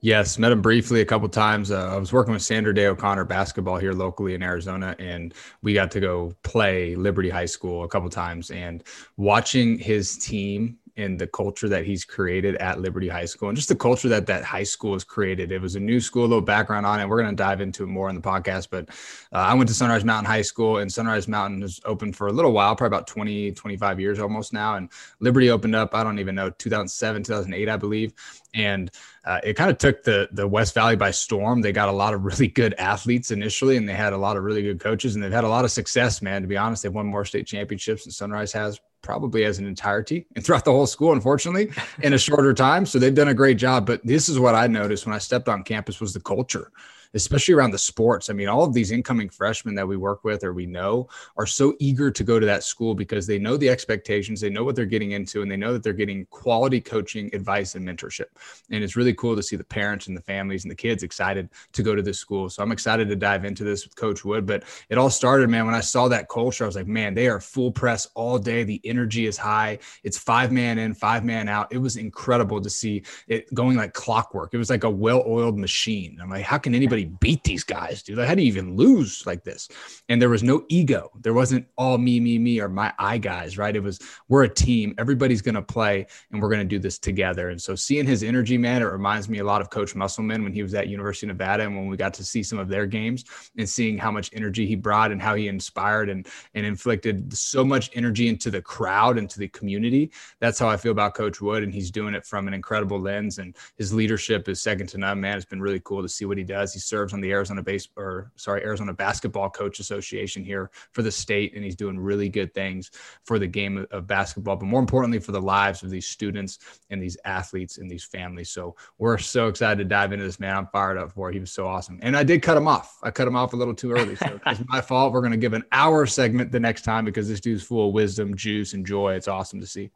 Yes, 0.00 0.38
met 0.38 0.52
him 0.52 0.62
briefly 0.62 1.02
a 1.02 1.04
couple 1.04 1.28
times. 1.28 1.70
Uh, 1.70 1.94
I 1.94 1.98
was 1.98 2.14
working 2.14 2.32
with 2.32 2.42
Sandra 2.42 2.74
Day 2.74 2.86
O'Connor 2.86 3.26
basketball 3.26 3.76
here 3.76 3.92
locally 3.92 4.32
in 4.34 4.42
Arizona, 4.42 4.96
and 4.98 5.34
we 5.60 5.74
got 5.74 5.90
to 5.90 6.00
go 6.00 6.34
play 6.42 6.96
Liberty 6.96 7.28
High 7.28 7.44
School 7.44 7.84
a 7.84 7.88
couple 7.88 8.08
times. 8.08 8.50
And 8.50 8.82
watching 9.18 9.78
his 9.78 10.16
team 10.16 10.78
and 10.96 11.18
the 11.18 11.26
culture 11.26 11.68
that 11.68 11.86
he's 11.86 12.04
created 12.04 12.56
at 12.56 12.80
Liberty 12.80 13.08
High 13.08 13.24
School 13.24 13.48
and 13.48 13.56
just 13.56 13.68
the 13.68 13.76
culture 13.76 14.08
that 14.08 14.26
that 14.26 14.44
high 14.44 14.62
school 14.62 14.92
has 14.92 15.04
created. 15.04 15.50
It 15.50 15.60
was 15.60 15.74
a 15.74 15.80
new 15.80 16.00
school, 16.00 16.22
a 16.22 16.26
little 16.26 16.42
background 16.42 16.84
on 16.84 17.00
it. 17.00 17.08
We're 17.08 17.22
going 17.22 17.34
to 17.34 17.42
dive 17.42 17.60
into 17.60 17.84
it 17.84 17.86
more 17.86 18.10
in 18.10 18.14
the 18.14 18.20
podcast, 18.20 18.68
but 18.70 18.90
uh, 19.32 19.38
I 19.38 19.54
went 19.54 19.68
to 19.68 19.74
Sunrise 19.74 20.04
Mountain 20.04 20.30
High 20.30 20.42
School 20.42 20.78
and 20.78 20.92
Sunrise 20.92 21.28
Mountain 21.28 21.62
has 21.62 21.80
open 21.84 22.12
for 22.12 22.26
a 22.26 22.32
little 22.32 22.52
while, 22.52 22.76
probably 22.76 22.96
about 22.96 23.06
20, 23.06 23.52
25 23.52 24.00
years 24.00 24.18
almost 24.18 24.52
now. 24.52 24.76
And 24.76 24.90
Liberty 25.20 25.50
opened 25.50 25.74
up, 25.74 25.94
I 25.94 26.04
don't 26.04 26.18
even 26.18 26.34
know, 26.34 26.50
2007, 26.50 27.22
2008, 27.22 27.68
I 27.68 27.76
believe. 27.76 28.12
And 28.54 28.90
uh, 29.24 29.40
it 29.42 29.54
kind 29.54 29.70
of 29.70 29.78
took 29.78 30.02
the 30.02 30.28
the 30.32 30.46
West 30.46 30.74
Valley 30.74 30.96
by 30.96 31.10
storm. 31.10 31.62
They 31.62 31.72
got 31.72 31.88
a 31.88 31.92
lot 31.92 32.12
of 32.12 32.24
really 32.24 32.48
good 32.48 32.74
athletes 32.74 33.30
initially, 33.30 33.78
and 33.78 33.88
they 33.88 33.94
had 33.94 34.12
a 34.12 34.18
lot 34.18 34.36
of 34.36 34.44
really 34.44 34.62
good 34.62 34.78
coaches, 34.80 35.14
and 35.14 35.24
they've 35.24 35.32
had 35.32 35.44
a 35.44 35.48
lot 35.48 35.64
of 35.64 35.70
success. 35.70 36.20
Man, 36.20 36.42
to 36.42 36.48
be 36.48 36.56
honest, 36.58 36.82
they've 36.82 36.92
won 36.92 37.06
more 37.06 37.24
state 37.24 37.46
championships 37.46 38.04
than 38.04 38.12
Sunrise 38.12 38.52
has 38.52 38.78
probably 39.02 39.44
as 39.44 39.58
an 39.58 39.66
entirety 39.66 40.26
and 40.34 40.44
throughout 40.44 40.64
the 40.64 40.72
whole 40.72 40.86
school, 40.86 41.12
unfortunately, 41.12 41.70
in 42.02 42.14
a 42.14 42.18
shorter 42.18 42.54
time. 42.54 42.86
So 42.86 42.98
they've 42.98 43.14
done 43.14 43.28
a 43.28 43.34
great 43.34 43.58
job. 43.58 43.86
But 43.86 44.04
this 44.06 44.28
is 44.28 44.38
what 44.38 44.54
I 44.54 44.66
noticed 44.66 45.06
when 45.06 45.14
I 45.14 45.18
stepped 45.18 45.48
on 45.48 45.62
campus 45.62 46.00
was 46.00 46.12
the 46.12 46.20
culture 46.20 46.72
especially 47.14 47.54
around 47.54 47.70
the 47.70 47.78
sports. 47.78 48.30
I 48.30 48.32
mean, 48.32 48.48
all 48.48 48.64
of 48.64 48.72
these 48.72 48.90
incoming 48.90 49.28
freshmen 49.28 49.74
that 49.74 49.86
we 49.86 49.96
work 49.96 50.24
with 50.24 50.44
or 50.44 50.52
we 50.52 50.66
know 50.66 51.08
are 51.36 51.46
so 51.46 51.74
eager 51.78 52.10
to 52.10 52.24
go 52.24 52.40
to 52.40 52.46
that 52.46 52.64
school 52.64 52.94
because 52.94 53.26
they 53.26 53.38
know 53.38 53.56
the 53.56 53.68
expectations, 53.68 54.40
they 54.40 54.50
know 54.50 54.64
what 54.64 54.76
they're 54.76 54.86
getting 54.86 55.12
into, 55.12 55.42
and 55.42 55.50
they 55.50 55.56
know 55.56 55.72
that 55.72 55.82
they're 55.82 55.92
getting 55.92 56.26
quality 56.26 56.80
coaching, 56.80 57.30
advice, 57.34 57.74
and 57.74 57.86
mentorship. 57.86 58.26
And 58.70 58.82
it's 58.82 58.96
really 58.96 59.14
cool 59.14 59.36
to 59.36 59.42
see 59.42 59.56
the 59.56 59.64
parents 59.64 60.06
and 60.06 60.16
the 60.16 60.22
families 60.22 60.64
and 60.64 60.70
the 60.70 60.76
kids 60.76 61.02
excited 61.02 61.48
to 61.72 61.82
go 61.82 61.94
to 61.94 62.02
this 62.02 62.18
school. 62.18 62.48
So 62.48 62.62
I'm 62.62 62.72
excited 62.72 63.08
to 63.08 63.16
dive 63.16 63.44
into 63.44 63.64
this 63.64 63.84
with 63.84 63.96
Coach 63.96 64.24
Wood. 64.24 64.46
But 64.46 64.64
it 64.88 64.98
all 64.98 65.10
started, 65.10 65.50
man, 65.50 65.66
when 65.66 65.74
I 65.74 65.80
saw 65.80 66.08
that 66.08 66.28
culture, 66.28 66.64
I 66.64 66.66
was 66.66 66.76
like, 66.76 66.86
man, 66.86 67.14
they 67.14 67.28
are 67.28 67.40
full 67.40 67.70
press 67.70 68.08
all 68.14 68.38
day. 68.38 68.64
The 68.64 68.80
energy 68.84 69.26
is 69.26 69.36
high. 69.36 69.78
It's 70.02 70.18
five 70.18 70.52
man 70.52 70.78
in, 70.78 70.94
five 70.94 71.24
man 71.24 71.48
out. 71.48 71.72
It 71.72 71.78
was 71.78 71.96
incredible 71.96 72.60
to 72.60 72.70
see 72.70 73.02
it 73.28 73.52
going 73.54 73.76
like 73.76 73.92
clockwork. 73.92 74.54
It 74.54 74.58
was 74.58 74.70
like 74.70 74.84
a 74.84 74.90
well 74.90 75.24
oiled 75.26 75.58
machine. 75.58 76.18
I'm 76.20 76.30
like, 76.30 76.44
how 76.44 76.58
can 76.58 76.74
anybody 76.74 77.01
beat 77.04 77.44
these 77.44 77.64
guys, 77.64 78.02
dude. 78.02 78.18
Like, 78.18 78.28
how 78.28 78.34
do 78.34 78.42
you 78.42 78.48
even 78.48 78.76
lose 78.76 79.24
like 79.26 79.44
this? 79.44 79.68
And 80.08 80.20
there 80.20 80.28
was 80.28 80.42
no 80.42 80.64
ego. 80.68 81.10
There 81.20 81.34
wasn't 81.34 81.66
all 81.76 81.98
me, 81.98 82.20
me, 82.20 82.38
me, 82.38 82.60
or 82.60 82.68
my 82.68 82.92
I 82.98 83.18
guys, 83.18 83.58
right? 83.58 83.74
It 83.74 83.82
was 83.82 83.98
we're 84.28 84.44
a 84.44 84.48
team. 84.48 84.94
Everybody's 84.98 85.42
gonna 85.42 85.62
play, 85.62 86.06
and 86.30 86.40
we're 86.40 86.50
gonna 86.50 86.64
do 86.64 86.78
this 86.78 86.98
together. 86.98 87.50
And 87.50 87.60
so 87.60 87.74
seeing 87.74 88.06
his 88.06 88.22
energy, 88.22 88.58
man, 88.58 88.82
it 88.82 88.86
reminds 88.86 89.28
me 89.28 89.38
a 89.38 89.44
lot 89.44 89.60
of 89.60 89.70
Coach 89.70 89.94
Musselman 89.94 90.42
when 90.42 90.52
he 90.52 90.62
was 90.62 90.74
at 90.74 90.88
University 90.88 91.26
of 91.26 91.36
Nevada, 91.36 91.64
and 91.64 91.76
when 91.76 91.88
we 91.88 91.96
got 91.96 92.14
to 92.14 92.24
see 92.24 92.42
some 92.42 92.58
of 92.58 92.68
their 92.68 92.86
games 92.86 93.24
and 93.56 93.68
seeing 93.68 93.98
how 93.98 94.10
much 94.10 94.30
energy 94.32 94.66
he 94.66 94.74
brought 94.74 95.12
and 95.12 95.20
how 95.20 95.34
he 95.34 95.48
inspired 95.48 96.08
and 96.08 96.26
and 96.54 96.66
inflicted 96.66 97.36
so 97.36 97.64
much 97.64 97.90
energy 97.94 98.28
into 98.28 98.50
the 98.50 98.62
crowd 98.62 99.18
and 99.18 99.28
to 99.30 99.38
the 99.38 99.48
community. 99.48 100.10
That's 100.40 100.58
how 100.58 100.68
I 100.68 100.76
feel 100.76 100.92
about 100.92 101.14
Coach 101.14 101.40
Wood, 101.40 101.62
and 101.62 101.72
he's 101.72 101.90
doing 101.90 102.14
it 102.14 102.26
from 102.26 102.48
an 102.48 102.54
incredible 102.54 103.00
lens. 103.00 103.38
And 103.38 103.56
his 103.76 103.92
leadership 103.92 104.48
is 104.48 104.62
second 104.62 104.88
to 104.88 104.98
none. 104.98 105.20
Man, 105.20 105.36
it's 105.36 105.46
been 105.46 105.60
really 105.60 105.80
cool 105.80 106.02
to 106.02 106.08
see 106.08 106.24
what 106.24 106.38
he 106.38 106.44
does. 106.44 106.72
He 106.72 106.80
serves 106.92 107.14
on 107.14 107.22
the 107.22 107.32
Arizona 107.32 107.62
base 107.62 107.88
or 107.96 108.30
sorry, 108.36 108.62
Arizona 108.62 108.92
Basketball 108.92 109.48
Coach 109.48 109.80
Association 109.80 110.44
here 110.44 110.70
for 110.90 111.00
the 111.00 111.10
state, 111.10 111.54
and 111.54 111.64
he's 111.64 111.74
doing 111.74 111.98
really 111.98 112.28
good 112.28 112.52
things 112.52 112.90
for 113.24 113.38
the 113.38 113.46
game 113.46 113.86
of 113.90 114.06
basketball, 114.06 114.56
but 114.56 114.66
more 114.66 114.78
importantly 114.78 115.18
for 115.18 115.32
the 115.32 115.40
lives 115.40 115.82
of 115.82 115.88
these 115.88 116.06
students 116.06 116.58
and 116.90 117.02
these 117.02 117.16
athletes 117.24 117.78
and 117.78 117.90
these 117.90 118.04
families. 118.04 118.50
So 118.50 118.76
we're 118.98 119.16
so 119.16 119.48
excited 119.48 119.78
to 119.78 119.84
dive 119.84 120.12
into 120.12 120.26
this, 120.26 120.38
man. 120.38 120.54
I'm 120.54 120.66
fired 120.66 120.98
up 120.98 121.12
for 121.12 121.30
it. 121.30 121.32
He 121.32 121.40
was 121.40 121.50
so 121.50 121.66
awesome, 121.66 121.98
and 122.02 122.14
I 122.14 122.24
did 122.24 122.42
cut 122.42 122.58
him 122.58 122.68
off. 122.68 122.98
I 123.02 123.10
cut 123.10 123.26
him 123.26 123.36
off 123.36 123.54
a 123.54 123.56
little 123.56 123.74
too 123.74 123.92
early, 123.92 124.14
so 124.16 124.38
it's 124.46 124.60
my 124.66 124.80
fault. 124.90 125.14
We're 125.14 125.20
going 125.20 125.32
to 125.32 125.38
give 125.38 125.54
an 125.54 125.64
hour 125.72 126.04
segment 126.04 126.52
the 126.52 126.60
next 126.60 126.82
time 126.82 127.06
because 127.06 127.26
this 127.26 127.40
dude's 127.40 127.62
full 127.62 127.88
of 127.88 127.94
wisdom, 127.94 128.36
juice, 128.36 128.74
and 128.74 128.84
joy. 128.84 129.14
It's 129.14 129.28
awesome 129.28 129.60
to 129.60 129.66
see. 129.66 129.90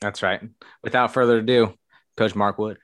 That's 0.00 0.22
right. 0.22 0.40
Without 0.80 1.12
further 1.12 1.38
ado, 1.38 1.74
Coach 2.16 2.36
Mark 2.36 2.56
Wood. 2.58 2.78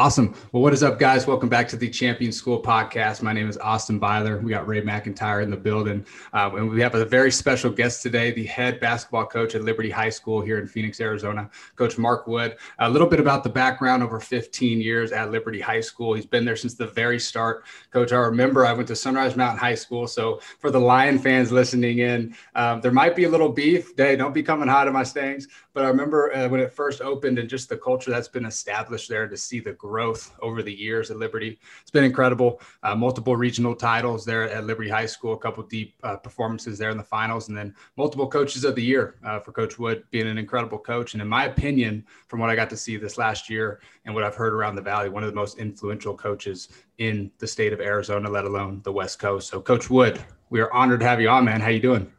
Awesome. 0.00 0.34
Well, 0.52 0.62
what 0.62 0.72
is 0.72 0.82
up, 0.82 0.98
guys? 0.98 1.26
Welcome 1.26 1.50
back 1.50 1.68
to 1.68 1.76
the 1.76 1.86
Champion 1.86 2.32
School 2.32 2.62
podcast. 2.62 3.20
My 3.20 3.34
name 3.34 3.50
is 3.50 3.58
Austin 3.58 3.98
Byler. 3.98 4.38
We 4.38 4.48
got 4.50 4.66
Ray 4.66 4.80
McIntyre 4.80 5.42
in 5.42 5.50
the 5.50 5.58
building. 5.58 6.06
Uh, 6.32 6.50
and 6.54 6.70
we 6.70 6.80
have 6.80 6.94
a 6.94 7.04
very 7.04 7.30
special 7.30 7.70
guest 7.70 8.02
today, 8.02 8.30
the 8.30 8.46
head 8.46 8.80
basketball 8.80 9.26
coach 9.26 9.54
at 9.54 9.62
Liberty 9.62 9.90
High 9.90 10.08
School 10.08 10.40
here 10.40 10.58
in 10.58 10.66
Phoenix, 10.66 11.02
Arizona, 11.02 11.50
Coach 11.76 11.98
Mark 11.98 12.26
Wood. 12.26 12.56
A 12.78 12.88
little 12.88 13.06
bit 13.06 13.20
about 13.20 13.44
the 13.44 13.50
background 13.50 14.02
over 14.02 14.20
15 14.20 14.80
years 14.80 15.12
at 15.12 15.30
Liberty 15.30 15.60
High 15.60 15.82
School. 15.82 16.14
He's 16.14 16.24
been 16.24 16.46
there 16.46 16.56
since 16.56 16.72
the 16.72 16.86
very 16.86 17.20
start. 17.20 17.66
Coach, 17.90 18.10
I 18.10 18.20
remember 18.20 18.64
I 18.64 18.72
went 18.72 18.88
to 18.88 18.96
Sunrise 18.96 19.36
Mountain 19.36 19.58
High 19.58 19.74
School. 19.74 20.06
So 20.06 20.40
for 20.60 20.70
the 20.70 20.80
Lion 20.80 21.18
fans 21.18 21.52
listening 21.52 21.98
in, 21.98 22.34
um, 22.54 22.80
there 22.80 22.90
might 22.90 23.14
be 23.14 23.24
a 23.24 23.28
little 23.28 23.50
beef. 23.50 23.92
Hey, 23.98 24.16
don't 24.16 24.32
be 24.32 24.42
coming 24.42 24.66
hot 24.66 24.86
at 24.86 24.94
Mustangs. 24.94 25.46
But 25.72 25.84
I 25.84 25.88
remember 25.88 26.34
uh, 26.34 26.48
when 26.48 26.60
it 26.60 26.72
first 26.72 27.00
opened 27.00 27.38
and 27.38 27.48
just 27.48 27.68
the 27.68 27.76
culture 27.76 28.10
that's 28.10 28.28
been 28.28 28.44
established 28.44 29.08
there 29.08 29.28
to 29.28 29.36
see 29.36 29.60
the 29.60 29.72
growth 29.74 30.36
over 30.42 30.62
the 30.62 30.72
years 30.72 31.10
at 31.10 31.16
Liberty. 31.16 31.60
It's 31.80 31.92
been 31.92 32.02
incredible. 32.02 32.60
Uh, 32.82 32.96
multiple 32.96 33.36
regional 33.36 33.76
titles 33.76 34.24
there 34.24 34.50
at 34.50 34.64
Liberty 34.64 34.90
High 34.90 35.06
School, 35.06 35.34
a 35.34 35.38
couple 35.38 35.62
deep 35.62 35.94
uh, 36.02 36.16
performances 36.16 36.76
there 36.76 36.90
in 36.90 36.96
the 36.96 37.04
finals, 37.04 37.48
and 37.48 37.56
then 37.56 37.74
multiple 37.96 38.26
coaches 38.26 38.64
of 38.64 38.74
the 38.74 38.82
year 38.82 39.14
uh, 39.24 39.38
for 39.38 39.52
Coach 39.52 39.78
Wood 39.78 40.02
being 40.10 40.26
an 40.26 40.38
incredible 40.38 40.78
coach. 40.78 41.14
And 41.14 41.22
in 41.22 41.28
my 41.28 41.44
opinion, 41.44 42.04
from 42.26 42.40
what 42.40 42.50
I 42.50 42.56
got 42.56 42.70
to 42.70 42.76
see 42.76 42.96
this 42.96 43.16
last 43.16 43.48
year 43.48 43.80
and 44.04 44.14
what 44.14 44.24
I've 44.24 44.34
heard 44.34 44.52
around 44.52 44.74
the 44.74 44.82
Valley, 44.82 45.08
one 45.08 45.22
of 45.22 45.30
the 45.30 45.36
most 45.36 45.58
influential 45.58 46.16
coaches 46.16 46.68
in 46.98 47.30
the 47.38 47.46
state 47.46 47.72
of 47.72 47.80
Arizona, 47.80 48.28
let 48.28 48.44
alone 48.44 48.80
the 48.82 48.92
West 48.92 49.20
Coast. 49.20 49.48
So, 49.48 49.60
Coach 49.60 49.88
Wood, 49.88 50.20
we 50.50 50.60
are 50.60 50.72
honored 50.72 51.00
to 51.00 51.06
have 51.06 51.20
you 51.20 51.28
on, 51.28 51.44
man. 51.44 51.60
How 51.60 51.68
you 51.68 51.80
doing? 51.80 52.10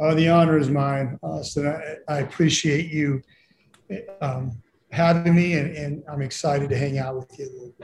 Uh, 0.00 0.14
the 0.14 0.28
honor 0.28 0.58
is 0.58 0.68
mine, 0.68 1.18
Austin. 1.22 1.66
I, 1.66 1.96
I 2.12 2.18
appreciate 2.20 2.90
you 2.90 3.22
um, 4.20 4.60
having 4.90 5.34
me, 5.34 5.54
and, 5.54 5.76
and, 5.76 6.02
I'm 6.08 6.22
excited 6.22 6.68
to 6.70 6.76
hang 6.76 6.98
out 6.98 7.16
with 7.16 7.38
you. 7.38 7.74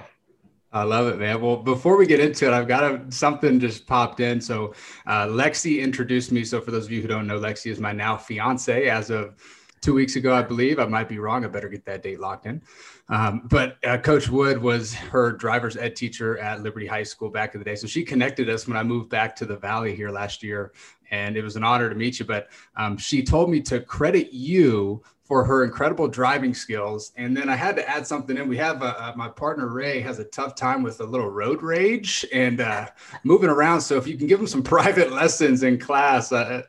I 0.73 0.83
love 0.85 1.09
it, 1.09 1.19
man. 1.19 1.41
Well, 1.41 1.57
before 1.57 1.97
we 1.97 2.07
get 2.07 2.21
into 2.21 2.47
it, 2.47 2.53
I've 2.53 2.69
got 2.69 2.85
a, 2.85 3.05
something 3.11 3.59
just 3.59 3.87
popped 3.87 4.21
in. 4.21 4.41
So, 4.41 4.75
uh, 5.07 5.27
Lexi 5.27 5.81
introduced 5.81 6.31
me. 6.31 6.45
So, 6.45 6.61
for 6.61 6.71
those 6.71 6.87
of 6.87 6.93
you 6.93 7.03
who 7.03 7.09
don't 7.09 7.27
know, 7.27 7.39
Lexi 7.39 7.71
is 7.71 7.81
my 7.81 7.93
now 7.93 8.17
fiance 8.17 8.89
as 8.89 9.11
of 9.11 9.35
two 9.81 9.95
weeks 9.95 10.17
ago, 10.17 10.35
I 10.35 10.43
believe. 10.43 10.79
I 10.79 10.87
might 10.87 11.09
be 11.09 11.19
wrong. 11.19 11.45
I 11.45 11.49
better 11.49 11.69
get 11.69 11.85
that 11.87 12.03
date 12.03 12.21
locked 12.21 12.47
in. 12.47 12.63
Um, 13.09 13.43
but 13.47 13.77
uh, 13.85 13.99
Coach 13.99 14.29
Wood 14.29 14.59
was 14.59 14.95
her 14.95 15.33
driver's 15.33 15.77
ed 15.77 15.97
teacher 15.97 16.39
at 16.39 16.63
Liberty 16.63 16.87
High 16.87 17.03
School 17.03 17.31
back 17.31 17.55
in 17.55 17.61
the 17.61 17.65
day. 17.65 17.75
So 17.75 17.87
she 17.87 18.05
connected 18.05 18.49
us 18.49 18.69
when 18.69 18.77
I 18.77 18.83
moved 18.83 19.11
back 19.11 19.35
to 19.37 19.47
the 19.47 19.57
Valley 19.57 19.97
here 19.97 20.11
last 20.11 20.43
year. 20.43 20.73
And 21.11 21.37
it 21.37 21.43
was 21.43 21.57
an 21.57 21.65
honor 21.65 21.89
to 21.89 21.95
meet 21.95 22.19
you. 22.19 22.25
But 22.25 22.49
um, 22.77 22.97
she 22.97 23.23
told 23.23 23.51
me 23.51 23.61
to 23.63 23.81
credit 23.81 24.33
you 24.33 25.03
for 25.31 25.45
her 25.45 25.63
incredible 25.63 26.09
driving 26.09 26.53
skills. 26.53 27.13
And 27.17 27.37
then 27.37 27.49
I 27.49 27.55
had 27.55 27.77
to 27.77 27.89
add 27.89 28.05
something 28.05 28.37
in. 28.37 28.49
We 28.49 28.57
have 28.57 28.81
my 29.17 29.29
partner 29.29 29.69
Ray 29.69 30.01
has 30.01 30.19
a 30.19 30.25
tough 30.25 30.57
time 30.57 30.83
with 30.83 31.01
a 31.01 31.05
little 31.05 31.31
road 31.31 31.63
rage 31.63 32.27
and 32.33 32.61
uh, 32.61 32.89
moving 33.23 33.49
around. 33.49 33.81
So 33.81 33.97
if 33.97 34.09
you 34.09 34.17
can 34.17 34.27
give 34.27 34.41
him 34.41 34.49
some 34.49 34.63
private 34.65 35.13
lessons 35.13 35.63
in 35.63 35.79
class, 35.79 36.33
uh, 36.33 36.63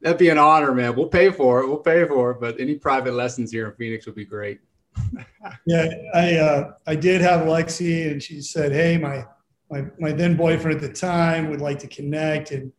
that'd 0.00 0.16
be 0.16 0.28
an 0.28 0.38
honor, 0.38 0.72
man. 0.72 0.94
We'll 0.94 1.08
pay 1.08 1.32
for 1.32 1.60
it. 1.60 1.66
We'll 1.66 1.78
pay 1.78 2.06
for 2.06 2.30
it. 2.30 2.40
But 2.40 2.60
any 2.60 2.76
private 2.76 3.14
lessons 3.14 3.50
here 3.50 3.66
in 3.66 3.74
Phoenix 3.74 4.06
would 4.06 4.14
be 4.14 4.24
great. 4.24 4.60
yeah, 5.66 5.88
I 6.14 6.36
uh, 6.36 6.72
I 6.86 6.94
did 6.94 7.20
have 7.20 7.40
Lexi, 7.46 8.12
and 8.12 8.22
she 8.22 8.40
said, 8.40 8.70
"Hey, 8.70 8.96
my 8.96 9.24
my 9.72 9.86
my 9.98 10.12
then 10.12 10.36
boyfriend 10.36 10.76
at 10.76 10.88
the 10.88 10.96
time 10.96 11.50
would 11.50 11.60
like 11.60 11.80
to 11.80 11.88
connect," 11.88 12.52
and 12.52 12.72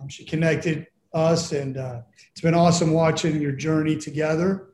um, 0.00 0.08
she 0.08 0.24
connected 0.24 0.86
us, 1.12 1.52
and 1.52 1.76
uh, 1.76 2.00
it's 2.30 2.40
been 2.40 2.54
awesome 2.54 2.92
watching 2.92 3.40
your 3.40 3.52
journey 3.52 3.96
together 3.96 4.68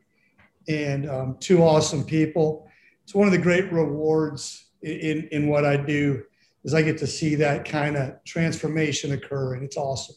and 0.67 1.09
um, 1.09 1.37
two 1.39 1.63
awesome 1.63 2.03
people. 2.03 2.69
It's 3.03 3.15
one 3.15 3.27
of 3.27 3.31
the 3.31 3.39
great 3.39 3.71
rewards 3.71 4.65
in, 4.81 5.27
in 5.31 5.47
what 5.47 5.65
I 5.65 5.77
do 5.77 6.23
is 6.63 6.73
I 6.73 6.81
get 6.81 6.97
to 6.99 7.07
see 7.07 7.35
that 7.35 7.65
kind 7.65 7.95
of 7.95 8.23
transformation 8.25 9.13
occur, 9.13 9.53
and 9.53 9.63
it's 9.63 9.77
awesome. 9.77 10.15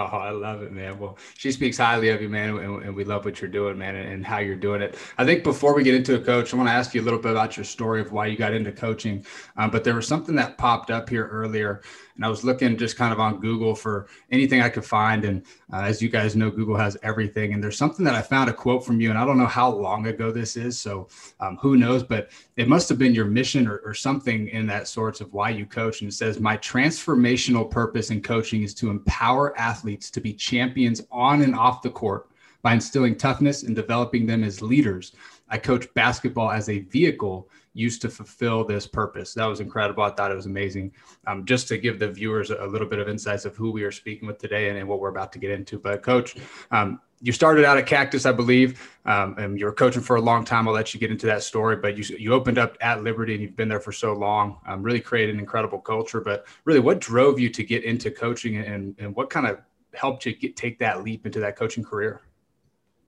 Oh, 0.00 0.04
I 0.04 0.30
love 0.30 0.62
it, 0.62 0.72
man. 0.72 0.98
Well, 0.98 1.18
she 1.36 1.52
speaks 1.52 1.76
highly 1.76 2.08
of 2.08 2.22
you, 2.22 2.30
man, 2.30 2.56
and, 2.56 2.82
and 2.84 2.96
we 2.96 3.04
love 3.04 3.26
what 3.26 3.42
you're 3.42 3.50
doing, 3.50 3.76
man, 3.76 3.96
and, 3.96 4.10
and, 4.10 4.24
how 4.24 4.38
you're 4.38 4.56
doing 4.56 4.80
it. 4.80 4.96
I 5.18 5.26
think 5.26 5.44
before 5.44 5.74
we 5.74 5.82
get 5.82 5.94
into 5.94 6.14
a 6.14 6.18
coach, 6.18 6.54
I 6.54 6.56
want 6.56 6.70
to 6.70 6.72
ask 6.72 6.94
you 6.94 7.02
a 7.02 7.04
little 7.04 7.18
bit 7.18 7.32
about 7.32 7.58
your 7.58 7.64
story 7.64 8.00
of 8.00 8.10
why 8.10 8.24
you 8.26 8.38
got 8.38 8.54
into 8.54 8.72
coaching. 8.72 9.26
Um, 9.58 9.68
but 9.68 9.84
there 9.84 9.94
was 9.94 10.08
something 10.08 10.34
that 10.36 10.56
popped 10.56 10.90
up 10.90 11.10
here 11.10 11.26
earlier 11.26 11.82
and 12.20 12.26
I 12.26 12.28
was 12.28 12.44
looking 12.44 12.76
just 12.76 12.98
kind 12.98 13.14
of 13.14 13.18
on 13.18 13.40
Google 13.40 13.74
for 13.74 14.06
anything 14.30 14.60
I 14.60 14.68
could 14.68 14.84
find. 14.84 15.24
And 15.24 15.42
uh, 15.72 15.84
as 15.84 16.02
you 16.02 16.10
guys 16.10 16.36
know, 16.36 16.50
Google 16.50 16.76
has 16.76 16.94
everything. 17.02 17.54
And 17.54 17.64
there's 17.64 17.78
something 17.78 18.04
that 18.04 18.14
I 18.14 18.20
found 18.20 18.50
a 18.50 18.52
quote 18.52 18.84
from 18.84 19.00
you, 19.00 19.08
and 19.08 19.18
I 19.18 19.24
don't 19.24 19.38
know 19.38 19.46
how 19.46 19.70
long 19.70 20.06
ago 20.06 20.30
this 20.30 20.54
is, 20.54 20.78
so 20.78 21.08
um, 21.40 21.56
who 21.62 21.78
knows, 21.78 22.02
but 22.02 22.28
it 22.58 22.68
must 22.68 22.90
have 22.90 22.98
been 22.98 23.14
your 23.14 23.24
mission 23.24 23.66
or, 23.66 23.78
or 23.78 23.94
something 23.94 24.48
in 24.48 24.66
that 24.66 24.86
sorts 24.86 25.22
of 25.22 25.32
why 25.32 25.48
you 25.48 25.64
coach. 25.64 26.02
And 26.02 26.10
it 26.10 26.14
says, 26.14 26.38
My 26.38 26.58
transformational 26.58 27.70
purpose 27.70 28.10
in 28.10 28.20
coaching 28.20 28.64
is 28.64 28.74
to 28.74 28.90
empower 28.90 29.58
athletes 29.58 30.10
to 30.10 30.20
be 30.20 30.34
champions 30.34 31.00
on 31.10 31.40
and 31.40 31.54
off 31.54 31.80
the 31.80 31.88
court 31.88 32.28
by 32.60 32.74
instilling 32.74 33.16
toughness 33.16 33.62
and 33.62 33.74
developing 33.74 34.26
them 34.26 34.44
as 34.44 34.60
leaders. 34.60 35.12
I 35.48 35.56
coach 35.56 35.88
basketball 35.94 36.50
as 36.50 36.68
a 36.68 36.80
vehicle 36.80 37.48
used 37.74 38.02
to 38.02 38.08
fulfill 38.08 38.64
this 38.64 38.86
purpose. 38.86 39.34
That 39.34 39.46
was 39.46 39.60
incredible. 39.60 40.02
I 40.02 40.10
thought 40.10 40.30
it 40.30 40.36
was 40.36 40.46
amazing. 40.46 40.92
Um, 41.26 41.44
just 41.44 41.68
to 41.68 41.78
give 41.78 41.98
the 41.98 42.10
viewers 42.10 42.50
a, 42.50 42.66
little 42.66 42.88
bit 42.88 42.98
of 42.98 43.08
insights 43.08 43.44
of 43.44 43.56
who 43.56 43.70
we 43.70 43.82
are 43.84 43.92
speaking 43.92 44.26
with 44.26 44.38
today 44.38 44.68
and, 44.68 44.78
and 44.78 44.88
what 44.88 45.00
we're 45.00 45.08
about 45.08 45.32
to 45.32 45.38
get 45.38 45.50
into. 45.50 45.78
But, 45.78 46.02
Coach, 46.02 46.36
um, 46.70 47.00
you 47.22 47.32
started 47.32 47.64
out 47.64 47.76
at 47.76 47.86
Cactus, 47.86 48.24
I 48.24 48.32
believe, 48.32 48.96
um, 49.04 49.36
and 49.38 49.58
you 49.58 49.66
were 49.66 49.72
coaching 49.72 50.02
for 50.02 50.16
a 50.16 50.20
long 50.20 50.44
time. 50.44 50.66
I'll 50.66 50.74
let 50.74 50.94
you 50.94 51.00
get 51.00 51.10
into 51.10 51.26
that 51.26 51.42
story, 51.42 51.76
but 51.76 51.96
you 51.96 52.16
you 52.16 52.32
opened 52.32 52.58
up 52.58 52.78
at 52.80 53.04
Liberty 53.04 53.34
and 53.34 53.42
you've 53.42 53.56
been 53.56 53.68
there 53.68 53.80
for 53.80 53.92
so 53.92 54.14
long. 54.14 54.58
Um, 54.66 54.82
really 54.82 55.00
created 55.00 55.34
an 55.34 55.40
incredible 55.40 55.78
culture. 55.78 56.20
But 56.20 56.46
really, 56.64 56.80
what 56.80 56.98
drove 56.98 57.38
you 57.38 57.50
to 57.50 57.62
get 57.62 57.84
into 57.84 58.10
coaching, 58.10 58.56
and 58.56 58.96
and 58.98 59.14
what 59.14 59.28
kind 59.28 59.46
of 59.46 59.60
helped 59.92 60.24
you 60.24 60.34
get 60.34 60.56
take 60.56 60.78
that 60.78 61.04
leap 61.04 61.26
into 61.26 61.40
that 61.40 61.56
coaching 61.56 61.84
career? 61.84 62.22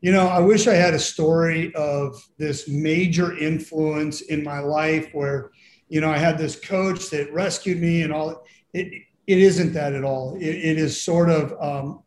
You 0.03 0.11
know, 0.11 0.27
I 0.27 0.41
wish 0.41 0.67
I 0.67 0.75
had 0.75 0.95
a 0.95 0.99
story 0.99 1.73
of 1.77 2.21
this 2.37 2.69
major 2.69 3.39
influence 3.39 4.21
in 4.23 4.43
my 4.43 4.59
life 4.59 5.09
where, 5.13 5.53
you 5.89 6.01
know, 6.01 6.11
I 6.11 6.19
had 6.19 6.39
this 6.39 6.59
coach 6.59 7.09
that 7.11 7.33
rescued 7.33 7.81
me 7.81 8.03
and 8.03 8.13
all. 8.13 8.45
It 8.75 8.93
it 9.29 9.39
isn't 9.39 9.73
that 9.75 9.93
at 9.93 10.03
all. 10.03 10.35
it, 10.35 10.43
it 10.43 10.77
is 10.77 11.01
sort 11.01 11.31
of, 11.31 11.55
um, 11.61 12.03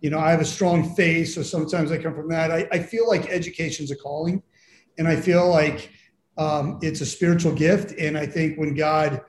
you 0.00 0.10
know, 0.10 0.20
I 0.20 0.30
have 0.30 0.40
a 0.40 0.44
strong 0.44 0.94
faith, 0.94 1.30
so 1.30 1.42
sometimes 1.42 1.90
I 1.90 1.98
come 1.98 2.14
from 2.14 2.28
that. 2.28 2.52
I, 2.52 2.68
I 2.70 2.78
feel 2.78 3.08
like 3.08 3.28
education's 3.28 3.90
a 3.90 3.96
calling, 3.96 4.40
and 4.96 5.08
I 5.08 5.16
feel 5.16 5.48
like 5.50 5.90
um, 6.38 6.78
it's 6.82 7.00
a 7.00 7.06
spiritual 7.06 7.52
gift. 7.52 7.98
And 7.98 8.16
I 8.16 8.26
think 8.26 8.58
when 8.58 8.74
God 8.74 9.22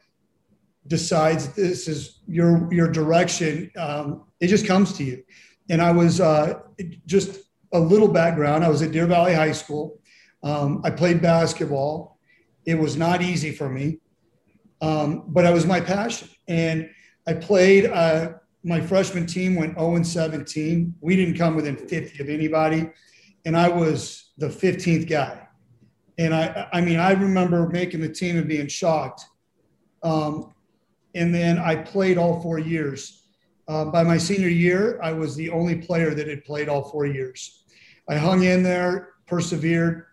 decides 0.86 1.48
this 1.54 1.88
is 1.88 2.20
your 2.28 2.72
your 2.72 2.92
direction, 2.92 3.72
um, 3.78 4.26
it 4.40 4.48
just 4.48 4.68
comes 4.68 4.94
to 4.98 5.04
you. 5.04 5.24
And 5.72 5.82
I 5.82 5.92
was 5.92 6.22
uh, 6.22 6.60
just 7.08 7.45
a 7.74 7.80
little 7.80 8.08
background. 8.08 8.64
I 8.64 8.70
was 8.70 8.82
at 8.82 8.92
Deer 8.92 9.08
Valley 9.08 9.34
High 9.34 9.52
School. 9.52 10.00
Um, 10.44 10.82
I 10.84 10.92
played 10.92 11.22
basketball. 11.22 12.20
It 12.66 12.76
was 12.76 12.96
not 12.96 13.22
easy 13.22 13.52
for 13.52 13.70
me, 13.70 14.00
um, 14.82 15.24
but 15.28 15.46
it 15.46 15.54
was 15.54 15.66
my 15.66 15.80
passion. 15.80 16.30
And 16.48 16.90
I 17.28 17.34
played, 17.34 17.86
uh, 17.86 18.34
my 18.64 18.82
freshman 18.82 19.26
team 19.26 19.56
went 19.56 19.78
0 19.78 19.96
and 19.96 20.06
17. 20.06 20.96
We 21.02 21.16
didn't 21.16 21.38
come 21.38 21.56
within 21.56 21.78
50 21.78 22.22
of 22.22 22.30
anybody. 22.30 22.90
And 23.46 23.56
I 23.56 23.70
was 23.70 24.32
the 24.38 24.48
15th 24.48 25.08
guy. 25.08 25.48
And 26.18 26.34
I, 26.34 26.68
I 26.74 26.82
mean, 26.82 26.98
I 26.98 27.12
remember 27.12 27.68
making 27.68 28.02
the 28.02 28.10
team 28.10 28.38
and 28.38 28.48
being 28.48 28.68
shocked. 28.68 29.26
Um, 30.02 30.54
and 31.14 31.34
then 31.34 31.58
I 31.58 31.76
played 31.76 32.18
all 32.18 32.42
four 32.42 32.60
years. 32.60 33.15
Uh, 33.68 33.86
by 33.86 34.04
my 34.04 34.18
senior 34.18 34.48
year, 34.48 35.00
I 35.02 35.12
was 35.12 35.36
the 35.36 35.50
only 35.50 35.76
player 35.76 36.14
that 36.14 36.28
had 36.28 36.46
played 36.46 36.70
all 36.70 36.84
four 36.84 37.06
years. 37.06 37.64
I 38.08 38.18
hung 38.18 38.44
in 38.44 38.62
there, 38.62 39.14
persevered. 39.26 40.06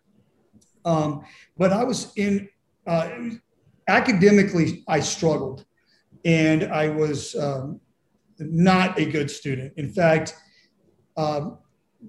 Um, 0.85 1.25
but 1.59 1.73
I 1.73 1.85
was 1.85 2.13
in 2.17 2.49
uh, 2.87 3.11
academically, 3.89 4.85
I 4.89 5.01
struggled 5.01 5.67
and 6.25 6.65
I 6.65 6.89
was 6.89 7.35
um, 7.35 7.81
not 8.39 8.99
a 8.99 9.05
good 9.05 9.31
student. 9.31 9.75
In 9.77 9.91
fact, 9.91 10.35
um, 11.17 11.59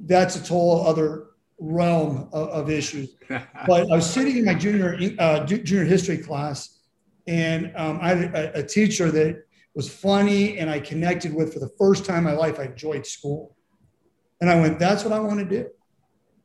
that's 0.05 0.35
a 0.35 0.53
whole 0.53 0.85
other 0.87 1.27
realm 1.59 2.29
of, 2.31 2.49
of 2.49 2.69
issues. 2.69 3.15
but 3.67 3.91
I 3.91 3.95
was 3.95 4.09
sitting 4.09 4.37
in 4.37 4.45
my 4.45 4.53
junior 4.53 4.97
uh, 5.19 5.45
junior 5.45 5.83
history 5.83 6.17
class, 6.17 6.79
and 7.27 7.71
um, 7.75 7.99
I 8.01 8.09
had 8.09 8.35
a, 8.35 8.59
a, 8.59 8.63
teacher 8.63 9.11
that 9.11 9.43
was 9.75 9.89
funny, 9.89 10.57
and 10.57 10.69
I 10.69 10.79
connected 10.79 11.33
with 11.33 11.53
for 11.53 11.59
the 11.59 11.69
first 11.77 12.05
time 12.05 12.19
in 12.19 12.23
my 12.25 12.33
life. 12.33 12.59
I 12.59 12.63
enjoyed 12.63 13.05
school, 13.05 13.55
and 14.41 14.49
I 14.49 14.59
went, 14.59 14.79
"That's 14.79 15.03
what 15.03 15.13
I 15.13 15.19
want 15.19 15.39
to 15.39 15.45
do," 15.45 15.69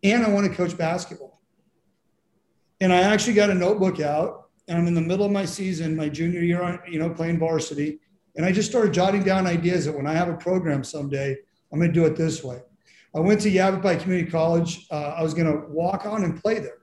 and 0.03 0.25
I 0.25 0.31
want 0.31 0.47
to 0.51 0.55
coach 0.55 0.77
basketball. 0.77 1.43
And 2.81 2.93
I 2.93 2.99
actually 2.99 3.35
got 3.35 3.51
a 3.51 3.55
notebook 3.55 4.01
out, 4.01 4.51
and 4.69 4.79
I'm 4.79 4.87
in 4.87 4.95
the 4.95 5.01
middle 5.01 5.27
of 5.27 5.33
my 5.33 5.45
season, 5.45 5.97
my 5.97 6.09
junior 6.09 6.41
year, 6.41 6.83
you 6.89 6.99
know, 6.99 7.11
playing 7.11 7.39
varsity 7.39 8.01
and 8.39 8.47
I 8.47 8.53
just 8.53 8.71
started 8.71 8.95
jotting 8.95 9.25
down 9.25 9.49
ideas 9.49 9.85
that 9.85 9.97
when 9.97 10.07
I 10.07 10.13
have 10.13 10.29
a 10.29 10.37
program 10.37 10.85
someday, 10.85 11.37
I'm 11.73 11.79
going 11.81 11.93
to 11.93 12.01
do 12.01 12.07
it 12.07 12.15
this 12.15 12.45
way. 12.45 12.61
I 13.15 13.19
went 13.19 13.41
to 13.41 13.51
Yavapai 13.51 13.97
Community 13.97 14.31
College. 14.31 14.87
Uh, 14.93 15.15
I 15.17 15.25
was 15.25 15.35
going 15.35 15.51
to 15.51 15.67
walk 15.69 16.07
on 16.07 16.23
and 16.23 16.41
play 16.41 16.61
there. 16.61 16.79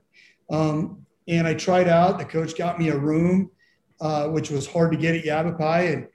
Um, 0.52 1.06
and 1.30 1.48
I 1.48 1.54
tried 1.54 1.88
out. 1.88 2.20
The 2.20 2.26
coach 2.26 2.58
got 2.58 2.78
me 2.78 2.90
a 2.90 2.98
room, 2.98 3.52
uh, 4.02 4.28
which 4.28 4.52
was 4.52 4.68
hard 4.68 4.92
to 4.92 4.98
get 4.98 5.16
at 5.16 5.24
Yavapai. 5.24 5.94
And 5.94 6.08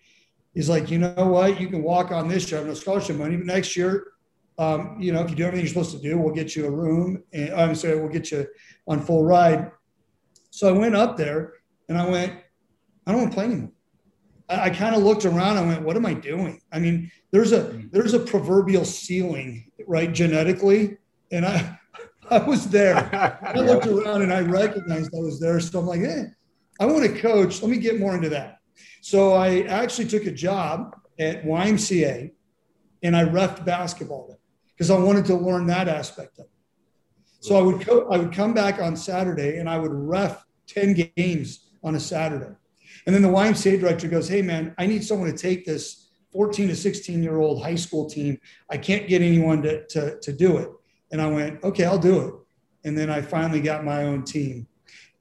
he's 0.54 0.68
like, 0.68 0.90
you 0.90 0.98
know 0.98 1.26
what? 1.26 1.60
You 1.60 1.68
can 1.68 1.82
walk 1.82 2.10
on 2.10 2.28
this 2.28 2.50
year. 2.50 2.58
I 2.58 2.60
have 2.60 2.68
no 2.68 2.74
scholarship 2.74 3.16
money, 3.16 3.36
but 3.36 3.46
next 3.46 3.76
year, 3.76 4.08
um, 4.58 4.96
you 5.00 5.12
know, 5.12 5.22
if 5.22 5.30
you 5.30 5.36
do 5.36 5.44
everything 5.44 5.64
you're 5.64 5.72
supposed 5.72 5.96
to 5.96 6.02
do, 6.02 6.18
we'll 6.18 6.34
get 6.34 6.54
you 6.54 6.66
a 6.66 6.70
room. 6.70 7.22
And 7.32 7.52
I'm 7.54 7.74
sorry, 7.74 7.98
we'll 7.98 8.12
get 8.12 8.30
you 8.30 8.46
on 8.86 9.00
full 9.00 9.24
ride. 9.24 9.70
So 10.50 10.68
I 10.68 10.72
went 10.76 10.94
up 10.96 11.16
there 11.16 11.54
and 11.88 11.96
I 11.96 12.08
went, 12.08 12.32
I 13.06 13.12
don't 13.12 13.22
want 13.22 13.32
to 13.32 13.34
play 13.34 13.44
anymore. 13.46 13.72
I, 14.50 14.64
I 14.64 14.70
kind 14.70 14.94
of 14.94 15.02
looked 15.02 15.24
around. 15.24 15.56
I 15.56 15.62
went, 15.62 15.82
"What 15.82 15.96
am 15.96 16.04
I 16.04 16.14
doing?" 16.14 16.60
I 16.72 16.78
mean, 16.78 17.10
there's 17.30 17.52
a 17.52 17.82
there's 17.92 18.14
a 18.14 18.18
proverbial 18.18 18.84
ceiling, 18.84 19.70
right, 19.86 20.12
genetically, 20.12 20.98
and 21.32 21.46
I 21.46 21.78
I 22.30 22.38
was 22.38 22.68
there. 22.68 22.96
I 23.42 23.54
looked 23.60 23.86
around 23.86 24.22
and 24.22 24.32
I 24.32 24.40
recognized 24.40 25.14
I 25.14 25.20
was 25.20 25.40
there. 25.40 25.60
So 25.60 25.78
I'm 25.78 25.86
like, 25.86 26.00
"Hey, 26.00 26.24
I 26.78 26.86
want 26.86 27.04
to 27.04 27.20
coach. 27.20 27.62
Let 27.62 27.70
me 27.70 27.78
get 27.78 27.98
more 27.98 28.14
into 28.14 28.28
that." 28.30 28.59
So 29.00 29.34
I 29.34 29.60
actually 29.62 30.08
took 30.08 30.26
a 30.26 30.32
job 30.32 30.96
at 31.18 31.44
YMCA, 31.44 32.32
and 33.02 33.16
I 33.16 33.24
refed 33.24 33.64
basketball 33.64 34.38
because 34.76 34.90
I 34.90 34.98
wanted 34.98 35.26
to 35.26 35.34
learn 35.34 35.66
that 35.66 35.88
aspect 35.88 36.38
of 36.38 36.46
it. 36.46 36.50
So 37.40 37.56
I 37.56 37.62
would 37.62 37.80
co- 37.80 38.08
I 38.10 38.18
would 38.18 38.32
come 38.32 38.52
back 38.52 38.80
on 38.80 38.96
Saturday 38.96 39.58
and 39.58 39.68
I 39.68 39.78
would 39.78 39.92
ref 39.92 40.44
10 40.68 41.10
games 41.16 41.70
on 41.82 41.94
a 41.94 42.00
Saturday. 42.00 42.54
And 43.06 43.14
then 43.14 43.22
the 43.22 43.28
YMCA 43.28 43.80
director 43.80 44.08
goes, 44.08 44.28
Hey, 44.28 44.42
man, 44.42 44.74
I 44.78 44.86
need 44.86 45.04
someone 45.04 45.30
to 45.30 45.36
take 45.36 45.64
this 45.64 46.10
14 46.32 46.68
to 46.68 46.76
16 46.76 47.22
year 47.22 47.40
old 47.40 47.62
high 47.62 47.74
school 47.74 48.08
team. 48.08 48.38
I 48.70 48.76
can't 48.76 49.08
get 49.08 49.22
anyone 49.22 49.62
to, 49.62 49.86
to, 49.88 50.20
to 50.20 50.32
do 50.32 50.58
it. 50.58 50.70
And 51.12 51.20
I 51.20 51.26
went, 51.28 51.64
Okay, 51.64 51.84
I'll 51.84 51.98
do 51.98 52.20
it. 52.20 52.34
And 52.84 52.96
then 52.96 53.10
I 53.10 53.20
finally 53.22 53.60
got 53.60 53.84
my 53.84 54.04
own 54.04 54.24
team. 54.24 54.66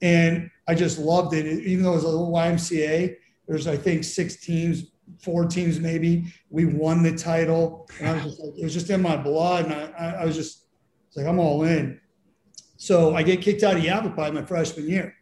And 0.02 0.50
I 0.68 0.74
just 0.74 0.98
loved 0.98 1.34
it. 1.34 1.46
Even 1.46 1.84
though 1.84 1.92
it 1.92 1.96
was 1.96 2.04
a 2.04 2.08
little 2.08 2.32
YMCA, 2.32 3.16
there's, 3.50 3.66
I 3.66 3.76
think, 3.76 4.04
six 4.04 4.36
teams, 4.36 4.92
four 5.20 5.44
teams 5.44 5.80
maybe. 5.80 6.32
We 6.50 6.66
won 6.66 7.02
the 7.02 7.16
title. 7.16 7.88
And 7.98 8.08
I 8.08 8.12
was 8.12 8.22
just 8.22 8.40
like, 8.40 8.52
it 8.56 8.62
was 8.62 8.72
just 8.72 8.90
in 8.90 9.02
my 9.02 9.16
blood. 9.16 9.64
And 9.64 9.74
I, 9.74 10.20
I 10.20 10.24
was 10.24 10.36
just 10.36 10.66
like, 11.16 11.26
I'm 11.26 11.40
all 11.40 11.64
in. 11.64 12.00
So 12.76 13.16
I 13.16 13.24
get 13.24 13.42
kicked 13.42 13.64
out 13.64 13.76
of 13.76 13.82
Yavapai 13.82 14.30
my 14.30 14.44
freshman 14.44 14.88
year 14.88 15.16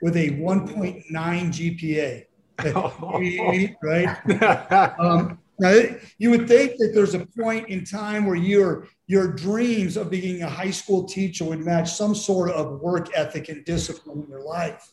with 0.00 0.16
a 0.16 0.30
1.9 0.30 1.10
GPA. 1.10 2.26
right? 3.82 4.94
um, 5.00 5.40
now, 5.58 5.82
you 6.18 6.30
would 6.30 6.46
think 6.46 6.76
that 6.78 6.92
there's 6.94 7.14
a 7.14 7.26
point 7.36 7.68
in 7.68 7.84
time 7.84 8.26
where 8.26 8.36
your 8.36 8.86
your 9.08 9.26
dreams 9.32 9.96
of 9.96 10.08
being 10.08 10.42
a 10.42 10.48
high 10.48 10.70
school 10.70 11.04
teacher 11.04 11.44
would 11.44 11.60
match 11.60 11.92
some 11.92 12.14
sort 12.14 12.50
of 12.50 12.80
work 12.80 13.08
ethic 13.14 13.48
and 13.48 13.64
discipline 13.64 14.22
in 14.22 14.28
your 14.28 14.44
life. 14.44 14.92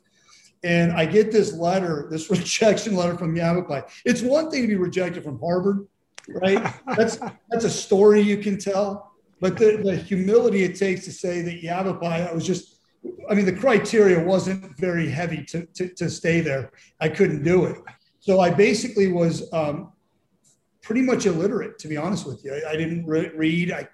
And 0.63 0.91
I 0.91 1.05
get 1.05 1.31
this 1.31 1.53
letter, 1.53 2.07
this 2.09 2.29
rejection 2.31 2.95
letter 2.95 3.17
from 3.17 3.35
Yavapai. 3.35 3.83
It's 4.05 4.21
one 4.21 4.51
thing 4.51 4.61
to 4.63 4.67
be 4.67 4.75
rejected 4.75 5.23
from 5.23 5.39
Harvard, 5.39 5.87
right? 6.27 6.73
That's 6.97 7.19
that's 7.49 7.65
a 7.65 7.69
story 7.69 8.21
you 8.21 8.37
can 8.37 8.57
tell. 8.57 9.13
But 9.41 9.57
the, 9.57 9.81
the 9.81 9.95
humility 9.95 10.63
it 10.63 10.75
takes 10.75 11.05
to 11.05 11.13
say 11.13 11.41
that 11.41 11.63
Yavapai, 11.63 12.29
I 12.29 12.33
was 12.33 12.45
just 12.45 12.79
I 13.29 13.33
mean, 13.33 13.45
the 13.45 13.53
criteria 13.53 14.23
wasn't 14.23 14.77
very 14.77 15.09
heavy 15.09 15.43
to, 15.45 15.65
to, 15.65 15.87
to 15.95 16.09
stay 16.09 16.41
there. 16.41 16.71
I 16.99 17.09
couldn't 17.09 17.43
do 17.43 17.65
it. 17.65 17.77
So 18.19 18.39
I 18.41 18.49
basically 18.49 19.11
was 19.11 19.51
um, 19.53 19.93
pretty 20.81 21.01
much 21.01 21.25
illiterate, 21.25 21.79
to 21.79 21.87
be 21.87 21.95
honest 21.95 22.25
with 22.25 22.43
you. 22.43 22.53
I, 22.53 22.71
I 22.71 22.75
didn't 22.75 23.05
re- 23.05 23.31
read. 23.35 23.71
I 23.71 23.87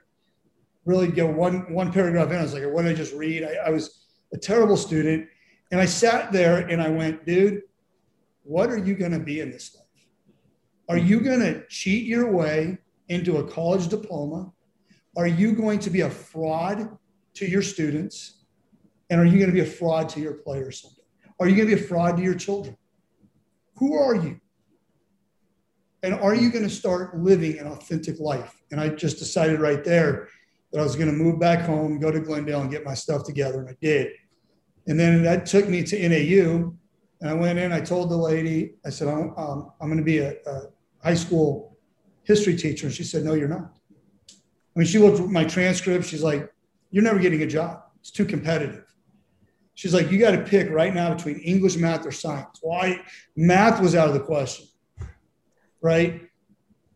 really 0.86 1.10
get 1.10 1.28
one, 1.28 1.72
one 1.74 1.92
paragraph 1.92 2.32
in. 2.32 2.38
I 2.38 2.42
was 2.42 2.54
like, 2.54 2.64
what 2.66 2.84
did 2.84 2.92
I 2.92 2.96
just 2.96 3.14
read? 3.14 3.44
I, 3.44 3.68
I 3.68 3.70
was 3.70 4.06
a 4.34 4.38
terrible 4.38 4.78
student. 4.78 5.28
And 5.72 5.82
I 5.82 5.86
sat 5.86 6.32
there 6.32 6.58
and 6.68 6.82
I 6.82 6.90
went, 6.90 7.26
dude, 7.26 7.62
what 8.44 8.70
are 8.70 8.78
you 8.78 8.96
going 8.96 9.12
to 9.12 9.20
be 9.20 9.40
in 9.40 9.52
this 9.52 9.76
life? 9.76 9.86
Are 10.88 10.98
you 10.98 11.20
going 11.20 11.40
to 11.40 11.66
cheat 11.68 12.06
your 12.06 12.32
way 12.32 12.78
into 13.10 13.38
a 13.38 13.44
college 13.44 13.88
diploma? 13.88 14.52
Are 15.18 15.28
you 15.28 15.54
going 15.54 15.80
to 15.80 15.90
be 15.90 16.02
a 16.02 16.10
fraud 16.10 16.98
to 17.36 17.46
your 17.46 17.62
students? 17.62 18.46
And 19.10 19.20
are 19.20 19.26
you 19.26 19.38
going 19.38 19.50
to 19.50 19.54
be 19.54 19.62
a 19.62 19.66
fraud 19.66 20.10
to 20.10 20.20
your 20.20 20.34
players 20.34 20.82
someday? 20.82 21.02
Are 21.40 21.48
you 21.48 21.56
going 21.56 21.70
to 21.70 21.76
be 21.76 21.82
a 21.82 21.88
fraud 21.88 22.18
to 22.18 22.24
your 22.24 22.36
children? 22.36 22.78
Who 23.78 23.96
are 23.96 24.16
you? 24.16 24.40
And 26.04 26.14
are 26.14 26.36
you 26.36 26.52
going 26.52 26.64
to 26.64 26.70
start 26.70 27.18
living 27.18 27.58
an 27.58 27.68
authentic 27.68 28.20
life? 28.20 28.62
And 28.72 28.80
I 28.80 28.90
just 28.90 29.18
decided 29.18 29.60
right 29.60 29.84
there 29.84 30.28
that 30.72 30.80
I 30.80 30.84
was 30.84 30.96
going 30.96 31.08
to 31.08 31.14
move 31.14 31.40
back 31.40 31.62
home, 31.62 32.00
go 32.00 32.12
to 32.12 32.20
Glendale, 32.20 32.62
and 32.62 32.70
get 32.70 32.86
my 32.86 32.94
stuff 32.94 33.24
together. 33.24 33.60
And 33.60 33.70
I 33.70 33.76
did. 33.82 34.12
And 34.88 35.00
then 35.00 35.24
that 35.24 35.46
took 35.46 35.68
me 35.68 35.84
to 35.84 36.10
NAU. 36.10 36.74
And 37.22 37.30
I 37.30 37.34
went 37.34 37.58
in, 37.60 37.72
I 37.72 37.82
told 37.82 38.10
the 38.12 38.18
lady, 38.18 38.76
I 38.86 38.90
said, 38.90 39.08
I'm, 39.08 39.34
um, 39.38 39.72
I'm 39.82 39.88
going 39.88 39.98
to 39.98 40.04
be 40.04 40.20
a, 40.20 40.36
a 40.46 40.62
high 41.04 41.16
school 41.16 41.78
history 42.24 42.56
teacher. 42.56 42.88
And 42.88 42.96
she 42.96 43.04
said, 43.04 43.24
No, 43.24 43.34
you're 43.34 43.48
not. 43.48 43.72
I 44.30 44.80
mean, 44.80 44.88
she 44.88 45.00
looked 45.00 45.20
at 45.20 45.28
my 45.28 45.46
transcript. 45.46 46.06
She's 46.06 46.24
like, 46.24 46.52
You're 46.92 47.04
never 47.04 47.20
getting 47.20 47.42
a 47.42 47.48
job. 47.48 47.82
It's 48.00 48.12
too 48.12 48.26
competitive. 48.26 48.86
She's 49.76 49.94
like, 49.94 50.10
you 50.10 50.18
got 50.18 50.32
to 50.32 50.42
pick 50.42 50.70
right 50.70 50.94
now 50.94 51.14
between 51.14 51.40
English, 51.40 51.76
math, 51.76 52.06
or 52.06 52.12
science. 52.12 52.60
Why? 52.62 53.02
math 53.36 53.82
was 53.82 53.94
out 53.94 54.08
of 54.08 54.14
the 54.14 54.22
question, 54.22 54.68
right? 55.82 56.22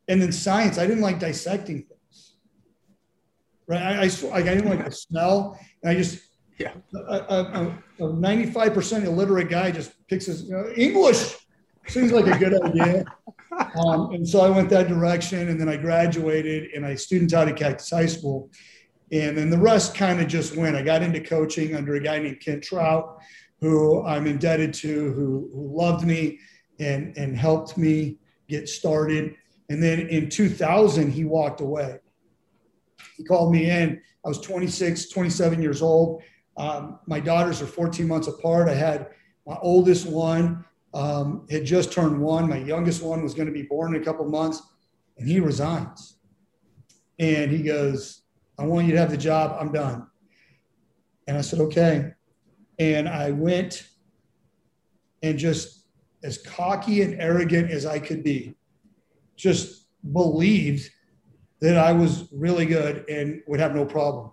And 0.08 0.21
then 0.21 0.32
science, 0.32 0.78
I 0.78 0.88
didn't 0.88 1.04
like 1.04 1.19
dissecting 1.19 1.84
things, 1.84 2.36
right? 3.67 3.82
I, 3.82 4.04
I, 4.04 4.34
I 4.34 4.41
didn't 4.41 4.69
like 4.69 4.86
the 4.86 4.91
smell. 4.91 5.60
And 5.84 5.91
I 5.91 5.95
just, 5.95 6.23
yeah, 6.59 6.73
a, 6.93 7.71
95% 7.99 9.05
illiterate 9.05 9.49
guy 9.49 9.71
just 9.71 9.93
picks 10.07 10.25
his 10.25 10.43
you 10.43 10.51
know, 10.51 10.69
English. 10.75 11.35
Seems 11.87 12.11
like 12.11 12.27
a 12.27 12.37
good 12.37 12.61
idea. 12.61 13.05
Um, 13.75 14.11
and 14.13 14.27
so 14.27 14.39
I 14.39 14.49
went 14.49 14.69
that 14.69 14.87
direction, 14.87 15.49
and 15.49 15.59
then 15.59 15.67
I 15.67 15.75
graduated, 15.75 16.71
and 16.73 16.85
I 16.85 16.95
student 16.95 17.29
taught 17.31 17.49
at 17.49 17.57
Cactus 17.57 17.89
High 17.89 18.05
School. 18.05 18.49
And 19.11 19.37
then 19.37 19.49
the 19.49 19.57
rest 19.57 19.95
kind 19.95 20.21
of 20.21 20.27
just 20.27 20.55
went. 20.55 20.75
I 20.75 20.81
got 20.81 21.01
into 21.01 21.19
coaching 21.19 21.75
under 21.75 21.95
a 21.95 21.99
guy 21.99 22.19
named 22.19 22.39
Ken 22.39 22.61
Trout, 22.61 23.19
who 23.59 24.05
I'm 24.05 24.27
indebted 24.27 24.73
to, 24.75 25.11
who, 25.13 25.49
who 25.53 25.77
loved 25.77 26.05
me 26.05 26.39
and, 26.79 27.17
and 27.17 27.35
helped 27.35 27.77
me 27.77 28.17
get 28.47 28.69
started. 28.69 29.35
And 29.69 29.81
then 29.81 30.07
in 30.07 30.29
2000, 30.29 31.11
he 31.11 31.25
walked 31.25 31.59
away. 31.59 31.99
He 33.17 33.23
called 33.23 33.51
me 33.51 33.69
in. 33.69 34.01
I 34.25 34.27
was 34.27 34.39
26, 34.41 35.09
27 35.09 35.61
years 35.61 35.81
old. 35.81 36.21
Um, 36.57 36.99
my 37.05 37.19
daughters 37.19 37.62
are 37.62 37.67
14 37.67 38.07
months 38.07 38.27
apart. 38.27 38.67
I 38.67 38.73
had 38.73 39.09
my 39.45 39.57
oldest 39.62 40.07
one 40.07 40.65
um, 40.93 41.47
had 41.49 41.65
just 41.65 41.91
turned 41.91 42.19
one. 42.19 42.49
My 42.49 42.57
youngest 42.57 43.03
one 43.03 43.23
was 43.23 43.33
going 43.33 43.47
to 43.47 43.53
be 43.53 43.63
born 43.63 43.95
in 43.95 44.01
a 44.01 44.05
couple 44.05 44.25
months, 44.27 44.62
and 45.17 45.27
he 45.27 45.39
resigns. 45.39 46.17
And 47.19 47.51
he 47.51 47.62
goes, 47.62 48.23
I 48.57 48.65
want 48.65 48.88
you 48.88 48.93
to 48.93 48.99
have 48.99 49.12
the 49.12 49.17
job. 49.17 49.55
I'm 49.59 49.71
done. 49.71 50.07
And 51.27 51.38
I 51.38 51.41
said, 51.41 51.59
okay. 51.59 52.12
And 52.79 53.07
I 53.07 53.31
went 53.31 53.88
and 55.21 55.38
just 55.38 55.88
as 56.23 56.38
cocky 56.38 57.01
and 57.01 57.19
arrogant 57.21 57.69
as 57.69 57.85
I 57.85 57.99
could 57.99 58.23
be, 58.23 58.55
just 59.35 59.88
believed 60.12 60.89
that 61.62 61.77
I 61.77 61.91
was 61.91 62.29
really 62.31 62.65
good 62.65 63.07
and 63.09 63.41
would 63.47 63.59
have 63.59 63.75
no 63.75 63.85
problem. 63.85 64.31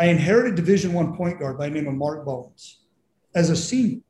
I 0.00 0.06
inherited 0.06 0.54
Division 0.54 0.94
One 0.94 1.14
point 1.14 1.38
guard 1.38 1.58
by 1.58 1.68
the 1.68 1.74
name 1.74 1.86
of 1.86 1.94
Mark 1.94 2.24
Bones 2.24 2.84
as 3.34 3.50
a 3.50 3.56
senior, 3.56 4.00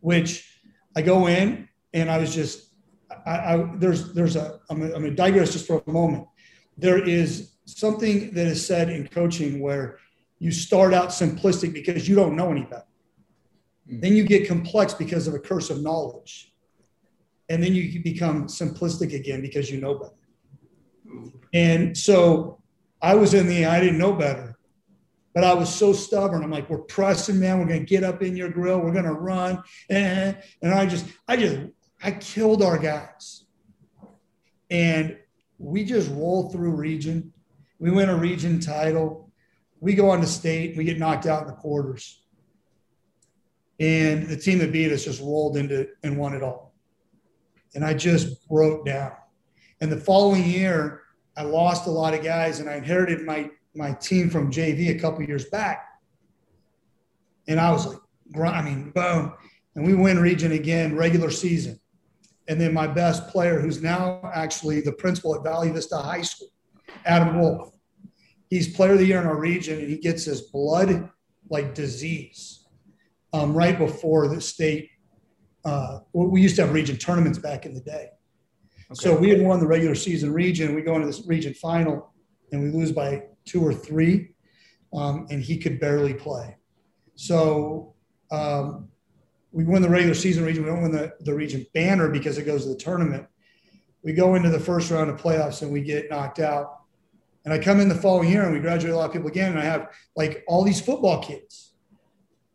which 0.00 0.60
I 0.96 1.02
go 1.02 1.26
in 1.26 1.68
and 1.92 2.10
I 2.10 2.16
was 2.16 2.34
just, 2.34 2.72
I, 3.26 3.54
I 3.54 3.70
there's 3.76 4.14
there's 4.14 4.34
a 4.34 4.60
I'm 4.70 4.80
gonna, 4.80 4.94
I'm 4.94 5.02
gonna 5.02 5.14
digress 5.14 5.52
just 5.52 5.66
for 5.66 5.82
a 5.86 5.90
moment. 5.90 6.26
There 6.78 7.06
is 7.06 7.52
something 7.66 8.32
that 8.32 8.46
is 8.46 8.66
said 8.66 8.88
in 8.88 9.08
coaching 9.08 9.60
where 9.60 9.98
you 10.38 10.50
start 10.50 10.94
out 10.94 11.10
simplistic 11.10 11.74
because 11.74 12.08
you 12.08 12.16
don't 12.16 12.34
know 12.34 12.50
any 12.50 12.62
better. 12.62 12.86
Mm-hmm. 13.86 14.00
Then 14.00 14.16
you 14.16 14.24
get 14.24 14.48
complex 14.48 14.94
because 14.94 15.28
of 15.28 15.34
a 15.34 15.38
curse 15.38 15.68
of 15.68 15.82
knowledge. 15.82 16.50
And 17.50 17.62
then 17.62 17.74
you 17.74 18.02
become 18.02 18.46
simplistic 18.46 19.12
again 19.12 19.42
because 19.42 19.70
you 19.70 19.82
know 19.82 19.98
better. 19.98 21.34
And 21.52 21.94
so 21.94 22.62
I 23.02 23.14
was 23.14 23.34
in 23.34 23.46
the 23.48 23.66
I 23.66 23.78
didn't 23.78 23.98
know 23.98 24.14
better. 24.14 24.51
But 25.34 25.44
I 25.44 25.54
was 25.54 25.74
so 25.74 25.92
stubborn. 25.92 26.42
I'm 26.42 26.50
like, 26.50 26.68
we're 26.68 26.78
pressing, 26.78 27.40
man. 27.40 27.58
We're 27.58 27.66
gonna 27.66 27.80
get 27.80 28.04
up 28.04 28.22
in 28.22 28.36
your 28.36 28.50
grill. 28.50 28.80
We're 28.80 28.92
gonna 28.92 29.14
run. 29.14 29.62
And, 29.88 30.36
I 30.62 30.86
just, 30.86 31.06
I 31.26 31.36
just, 31.36 31.58
I 32.02 32.10
killed 32.12 32.62
our 32.62 32.78
guys. 32.78 33.44
And 34.70 35.16
we 35.58 35.84
just 35.84 36.10
rolled 36.10 36.52
through 36.52 36.72
region. 36.72 37.32
We 37.78 37.90
win 37.90 38.08
a 38.08 38.16
region 38.16 38.60
title. 38.60 39.30
We 39.80 39.94
go 39.94 40.10
on 40.10 40.20
to 40.20 40.26
state. 40.26 40.76
We 40.76 40.84
get 40.84 40.98
knocked 40.98 41.26
out 41.26 41.42
in 41.42 41.48
the 41.48 41.54
quarters. 41.54 42.22
And 43.80 44.28
the 44.28 44.36
team 44.36 44.58
that 44.58 44.72
beat 44.72 44.92
us 44.92 45.04
just 45.04 45.20
rolled 45.20 45.56
into 45.56 45.88
and 46.02 46.16
won 46.16 46.34
it 46.34 46.42
all. 46.42 46.74
And 47.74 47.84
I 47.84 47.94
just 47.94 48.46
broke 48.48 48.84
down. 48.84 49.12
And 49.80 49.90
the 49.90 49.96
following 49.96 50.44
year, 50.44 51.02
I 51.36 51.42
lost 51.42 51.86
a 51.86 51.90
lot 51.90 52.14
of 52.14 52.22
guys 52.22 52.60
and 52.60 52.68
I 52.68 52.74
inherited 52.74 53.22
my 53.22 53.50
my 53.74 53.92
team 53.92 54.30
from 54.30 54.50
JV 54.50 54.90
a 54.90 54.98
couple 54.98 55.22
years 55.22 55.46
back. 55.46 55.86
And 57.48 57.58
I 57.58 57.70
was 57.70 57.86
like, 57.86 57.98
I 58.38 58.62
mean, 58.62 58.90
boom. 58.90 59.32
And 59.74 59.86
we 59.86 59.94
win 59.94 60.18
region 60.18 60.52
again, 60.52 60.96
regular 60.96 61.30
season. 61.30 61.80
And 62.48 62.60
then 62.60 62.74
my 62.74 62.86
best 62.86 63.28
player, 63.28 63.60
who's 63.60 63.82
now 63.82 64.20
actually 64.34 64.80
the 64.80 64.92
principal 64.92 65.34
at 65.34 65.42
Valley 65.42 65.70
Vista 65.70 65.96
High 65.96 66.22
School, 66.22 66.48
Adam 67.04 67.40
Wolf. 67.40 67.72
He's 68.50 68.74
player 68.74 68.92
of 68.92 68.98
the 68.98 69.06
year 69.06 69.20
in 69.20 69.26
our 69.26 69.38
region, 69.38 69.78
and 69.78 69.88
he 69.88 69.96
gets 69.96 70.24
his 70.24 70.42
blood 70.42 71.08
like 71.48 71.74
disease 71.74 72.66
um, 73.32 73.54
right 73.54 73.78
before 73.78 74.28
the 74.28 74.40
state. 74.40 74.90
Uh, 75.64 76.00
we 76.12 76.42
used 76.42 76.56
to 76.56 76.62
have 76.62 76.74
region 76.74 76.96
tournaments 76.96 77.38
back 77.38 77.64
in 77.64 77.72
the 77.72 77.80
day. 77.80 78.08
Okay. 78.90 78.94
So 78.94 79.16
we 79.16 79.30
had 79.30 79.40
won 79.40 79.60
the 79.60 79.66
regular 79.66 79.94
season 79.94 80.32
region. 80.32 80.74
We 80.74 80.82
go 80.82 80.96
into 80.96 81.06
this 81.06 81.26
region 81.26 81.54
final, 81.54 82.12
and 82.50 82.62
we 82.62 82.70
lose 82.70 82.92
by 82.92 83.22
two 83.44 83.64
or 83.64 83.74
three, 83.74 84.34
um, 84.94 85.26
and 85.30 85.42
he 85.42 85.56
could 85.56 85.80
barely 85.80 86.14
play. 86.14 86.56
So 87.14 87.94
um, 88.30 88.88
we 89.52 89.64
win 89.64 89.82
the 89.82 89.88
regular 89.88 90.14
season 90.14 90.44
region. 90.44 90.64
We 90.64 90.70
don't 90.70 90.82
win 90.82 90.92
the, 90.92 91.12
the 91.20 91.34
region 91.34 91.66
banner 91.74 92.08
because 92.08 92.38
it 92.38 92.44
goes 92.44 92.64
to 92.64 92.70
the 92.70 92.76
tournament. 92.76 93.26
We 94.02 94.12
go 94.14 94.34
into 94.34 94.50
the 94.50 94.58
first 94.58 94.90
round 94.90 95.10
of 95.10 95.20
playoffs 95.20 95.62
and 95.62 95.72
we 95.72 95.82
get 95.82 96.10
knocked 96.10 96.40
out. 96.40 96.78
And 97.44 97.52
I 97.52 97.58
come 97.58 97.80
in 97.80 97.88
the 97.88 97.94
following 97.94 98.30
year 98.30 98.44
and 98.44 98.52
we 98.52 98.60
graduate 98.60 98.92
a 98.92 98.96
lot 98.96 99.06
of 99.06 99.12
people 99.12 99.28
again. 99.28 99.50
And 99.50 99.60
I 99.60 99.64
have 99.64 99.88
like 100.16 100.44
all 100.46 100.64
these 100.64 100.80
football 100.80 101.22
kids. 101.22 101.74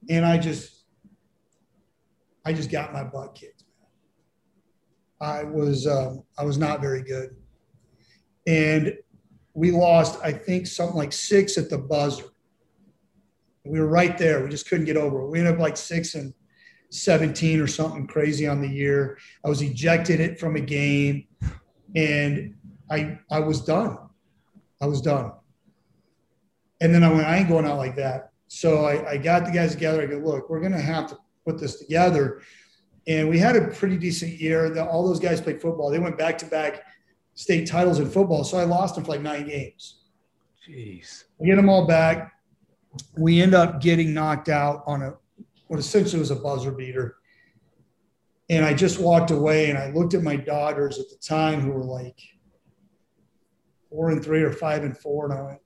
And 0.09 0.25
I 0.25 0.37
just, 0.37 0.85
I 2.45 2.53
just 2.53 2.71
got 2.71 2.93
my 2.93 3.03
butt 3.03 3.35
kicked. 3.35 3.63
I 5.19 5.43
was, 5.43 5.87
um, 5.87 6.23
I 6.37 6.45
was 6.45 6.57
not 6.57 6.79
very 6.79 7.01
good. 7.01 7.35
And 8.45 8.93
we 9.57 9.71
lost, 9.71 10.19
I 10.23 10.31
think, 10.31 10.67
something 10.67 10.95
like 10.95 11.11
six 11.11 11.57
at 11.57 11.67
the 11.67 11.79
buzzer. 11.79 12.25
We 13.65 13.79
were 13.79 13.87
right 13.87 14.15
there. 14.15 14.43
We 14.43 14.49
just 14.49 14.69
couldn't 14.69 14.85
get 14.85 14.97
over 14.97 15.19
it. 15.21 15.29
We 15.29 15.39
ended 15.39 15.55
up 15.55 15.59
like 15.59 15.77
six 15.77 16.13
and 16.13 16.31
17 16.91 17.59
or 17.59 17.65
something 17.65 18.05
crazy 18.05 18.47
on 18.47 18.61
the 18.61 18.67
year. 18.67 19.17
I 19.43 19.49
was 19.49 19.63
ejected 19.63 20.19
it 20.19 20.39
from 20.39 20.57
a 20.57 20.59
game 20.59 21.25
and 21.95 22.53
I 22.91 23.17
I 23.31 23.39
was 23.39 23.61
done. 23.61 23.97
I 24.79 24.85
was 24.85 25.01
done. 25.01 25.31
And 26.79 26.93
then 26.93 27.03
I 27.03 27.11
went, 27.11 27.25
I 27.25 27.37
ain't 27.37 27.49
going 27.49 27.65
out 27.65 27.77
like 27.77 27.95
that. 27.95 28.29
So 28.47 28.85
I, 28.85 29.13
I 29.13 29.17
got 29.17 29.43
the 29.43 29.51
guys 29.51 29.71
together. 29.71 30.03
I 30.03 30.05
go, 30.05 30.17
look, 30.17 30.51
we're 30.51 30.61
gonna 30.61 30.79
have 30.79 31.09
to 31.09 31.17
put 31.43 31.59
this 31.59 31.79
together. 31.79 32.43
And 33.07 33.27
we 33.27 33.39
had 33.39 33.55
a 33.55 33.69
pretty 33.69 33.97
decent 33.97 34.33
year. 34.33 34.79
All 34.81 35.07
those 35.07 35.19
guys 35.19 35.41
played 35.41 35.59
football. 35.59 35.89
They 35.89 35.97
went 35.97 36.19
back 36.19 36.37
to 36.37 36.45
back 36.45 36.83
state 37.37 37.67
titles 37.67 37.99
in 37.99 38.09
football. 38.09 38.43
So 38.43 38.57
I 38.57 38.63
lost 38.63 38.95
them 38.95 39.05
for 39.05 39.11
like 39.11 39.21
nine 39.21 39.47
games. 39.47 39.99
Jeez. 40.67 41.25
We 41.37 41.47
get 41.47 41.55
them 41.55 41.69
all 41.69 41.85
back. 41.85 42.33
We 43.15 43.43
end 43.43 43.53
up 43.53 43.79
getting 43.79 44.11
knocked 44.11 44.49
out 44.49 44.83
on 44.87 45.03
a 45.03 45.13
what 45.67 45.79
essentially 45.79 46.19
was 46.19 46.31
a 46.31 46.35
buzzer 46.35 46.71
beater. 46.71 47.17
And 48.49 48.65
I 48.65 48.73
just 48.73 48.99
walked 48.99 49.29
away 49.29 49.69
and 49.69 49.77
I 49.77 49.91
looked 49.91 50.15
at 50.15 50.23
my 50.23 50.35
daughters 50.35 50.97
at 50.97 51.09
the 51.09 51.17
time 51.17 51.61
who 51.61 51.71
were 51.71 51.83
like 51.83 52.19
four 53.91 54.09
and 54.09 54.23
three 54.23 54.41
or 54.41 54.51
five 54.51 54.83
and 54.83 54.97
four. 54.97 55.29
And 55.29 55.39
I 55.39 55.41
went, 55.43 55.59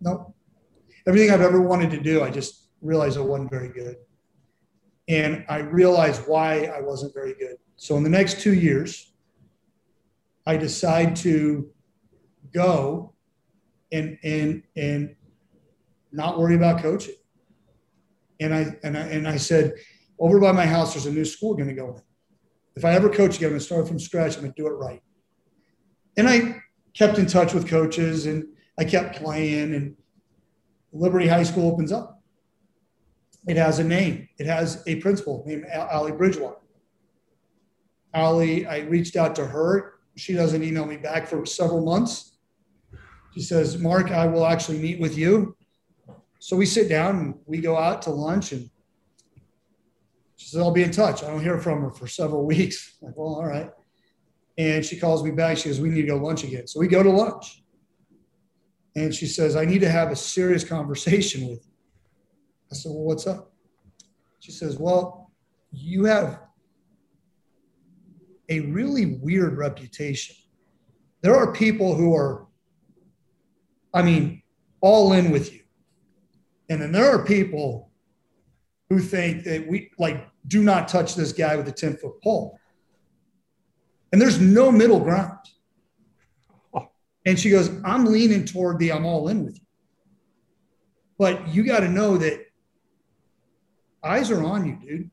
nope. 0.00 0.34
Everything 1.06 1.30
I've 1.30 1.42
ever 1.42 1.60
wanted 1.60 1.90
to 1.92 2.00
do, 2.00 2.24
I 2.24 2.30
just 2.30 2.70
realized 2.80 3.16
I 3.18 3.20
wasn't 3.20 3.50
very 3.50 3.68
good. 3.68 3.96
And 5.06 5.44
I 5.48 5.58
realized 5.58 6.22
why 6.26 6.64
I 6.64 6.80
wasn't 6.80 7.14
very 7.14 7.34
good. 7.34 7.56
So 7.76 7.96
in 7.96 8.02
the 8.02 8.10
next 8.10 8.40
two 8.40 8.54
years, 8.54 9.09
I 10.50 10.56
decide 10.56 11.14
to 11.16 11.70
go 12.52 13.14
and 13.92 14.18
and 14.24 14.64
and 14.76 15.14
not 16.10 16.40
worry 16.40 16.56
about 16.56 16.82
coaching. 16.82 17.14
And 18.40 18.52
I 18.52 18.76
and 18.82 18.98
I 18.98 19.02
and 19.02 19.28
I 19.28 19.36
said, 19.36 19.74
over 20.18 20.40
by 20.40 20.50
my 20.50 20.66
house, 20.66 20.94
there's 20.94 21.06
a 21.06 21.12
new 21.12 21.24
school 21.24 21.54
going 21.54 21.68
to 21.68 21.74
go 21.74 21.94
in. 21.94 22.02
If 22.74 22.84
I 22.84 22.94
ever 22.94 23.08
coach 23.08 23.36
again, 23.36 23.46
I'm 23.46 23.52
going 23.52 23.60
to 23.60 23.64
start 23.64 23.86
from 23.86 24.00
scratch. 24.00 24.34
I'm 24.34 24.42
going 24.42 24.52
to 24.52 24.60
do 24.60 24.66
it 24.66 24.72
right. 24.72 25.00
And 26.16 26.28
I 26.28 26.60
kept 26.94 27.18
in 27.18 27.26
touch 27.26 27.54
with 27.54 27.68
coaches, 27.68 28.26
and 28.26 28.44
I 28.76 28.84
kept 28.84 29.16
playing. 29.16 29.72
And 29.74 29.96
Liberty 30.92 31.28
High 31.28 31.44
School 31.44 31.70
opens 31.70 31.92
up. 31.92 32.20
It 33.46 33.56
has 33.56 33.78
a 33.78 33.84
name. 33.84 34.28
It 34.38 34.46
has 34.46 34.82
a 34.88 34.96
principal 34.96 35.44
named 35.46 35.64
Ali 35.72 36.10
Bridgewater. 36.10 36.56
Ali, 38.12 38.66
I 38.66 38.80
reached 38.80 39.14
out 39.14 39.36
to 39.36 39.46
her 39.46 39.99
she 40.20 40.34
doesn't 40.34 40.62
email 40.62 40.86
me 40.86 40.96
back 40.96 41.26
for 41.26 41.46
several 41.46 41.84
months. 41.84 42.36
She 43.34 43.40
says, 43.40 43.78
Mark, 43.78 44.10
I 44.10 44.26
will 44.26 44.44
actually 44.44 44.78
meet 44.78 45.00
with 45.00 45.16
you. 45.16 45.56
So 46.38 46.56
we 46.56 46.66
sit 46.66 46.88
down 46.88 47.16
and 47.18 47.34
we 47.46 47.60
go 47.60 47.76
out 47.76 48.02
to 48.02 48.10
lunch 48.10 48.52
and 48.52 48.68
she 50.36 50.48
says, 50.48 50.60
I'll 50.60 50.72
be 50.72 50.82
in 50.82 50.90
touch. 50.90 51.22
I 51.22 51.28
don't 51.28 51.42
hear 51.42 51.58
from 51.58 51.82
her 51.82 51.90
for 51.90 52.06
several 52.06 52.44
weeks. 52.54 52.96
I'm 53.00 53.08
like, 53.08 53.16
well, 53.16 53.34
all 53.34 53.46
right. 53.46 53.70
And 54.58 54.84
she 54.84 54.98
calls 54.98 55.22
me 55.22 55.30
back. 55.30 55.56
She 55.56 55.68
says, 55.68 55.80
We 55.80 55.88
need 55.88 56.02
to 56.02 56.08
go 56.08 56.16
lunch 56.16 56.44
again. 56.44 56.66
So 56.66 56.80
we 56.80 56.88
go 56.88 57.02
to 57.02 57.10
lunch. 57.10 57.62
And 58.96 59.14
she 59.14 59.26
says, 59.26 59.56
I 59.56 59.64
need 59.64 59.80
to 59.80 59.88
have 59.88 60.10
a 60.10 60.16
serious 60.16 60.64
conversation 60.76 61.48
with 61.48 61.64
you. 61.64 61.72
I 62.70 62.74
said, 62.74 62.90
Well, 62.90 63.04
what's 63.04 63.26
up? 63.26 63.52
She 64.40 64.52
says, 64.52 64.78
Well, 64.78 65.30
you 65.72 66.04
have 66.04 66.40
a 68.50 68.60
really 68.60 69.06
weird 69.06 69.56
reputation. 69.56 70.36
There 71.22 71.36
are 71.36 71.52
people 71.52 71.94
who 71.94 72.14
are, 72.14 72.46
I 73.94 74.02
mean, 74.02 74.42
all 74.80 75.12
in 75.12 75.30
with 75.30 75.52
you. 75.52 75.60
And 76.68 76.82
then 76.82 76.92
there 76.92 77.10
are 77.10 77.24
people 77.24 77.90
who 78.88 78.98
think 78.98 79.44
that 79.44 79.66
we 79.66 79.90
like 79.98 80.28
do 80.46 80.62
not 80.62 80.88
touch 80.88 81.14
this 81.14 81.32
guy 81.32 81.56
with 81.56 81.68
a 81.68 81.72
10 81.72 81.96
foot 81.96 82.20
pole. 82.22 82.58
And 84.12 84.20
there's 84.20 84.40
no 84.40 84.72
middle 84.72 85.00
ground. 85.00 85.38
And 87.26 87.38
she 87.38 87.50
goes, 87.50 87.70
I'm 87.84 88.06
leaning 88.06 88.44
toward 88.44 88.78
the 88.78 88.92
I'm 88.92 89.04
all 89.04 89.28
in 89.28 89.44
with 89.44 89.56
you. 89.56 89.66
But 91.18 91.48
you 91.48 91.64
got 91.64 91.80
to 91.80 91.88
know 91.88 92.16
that 92.16 92.46
eyes 94.02 94.30
are 94.30 94.42
on 94.42 94.66
you, 94.66 94.78
dude. 94.80 95.10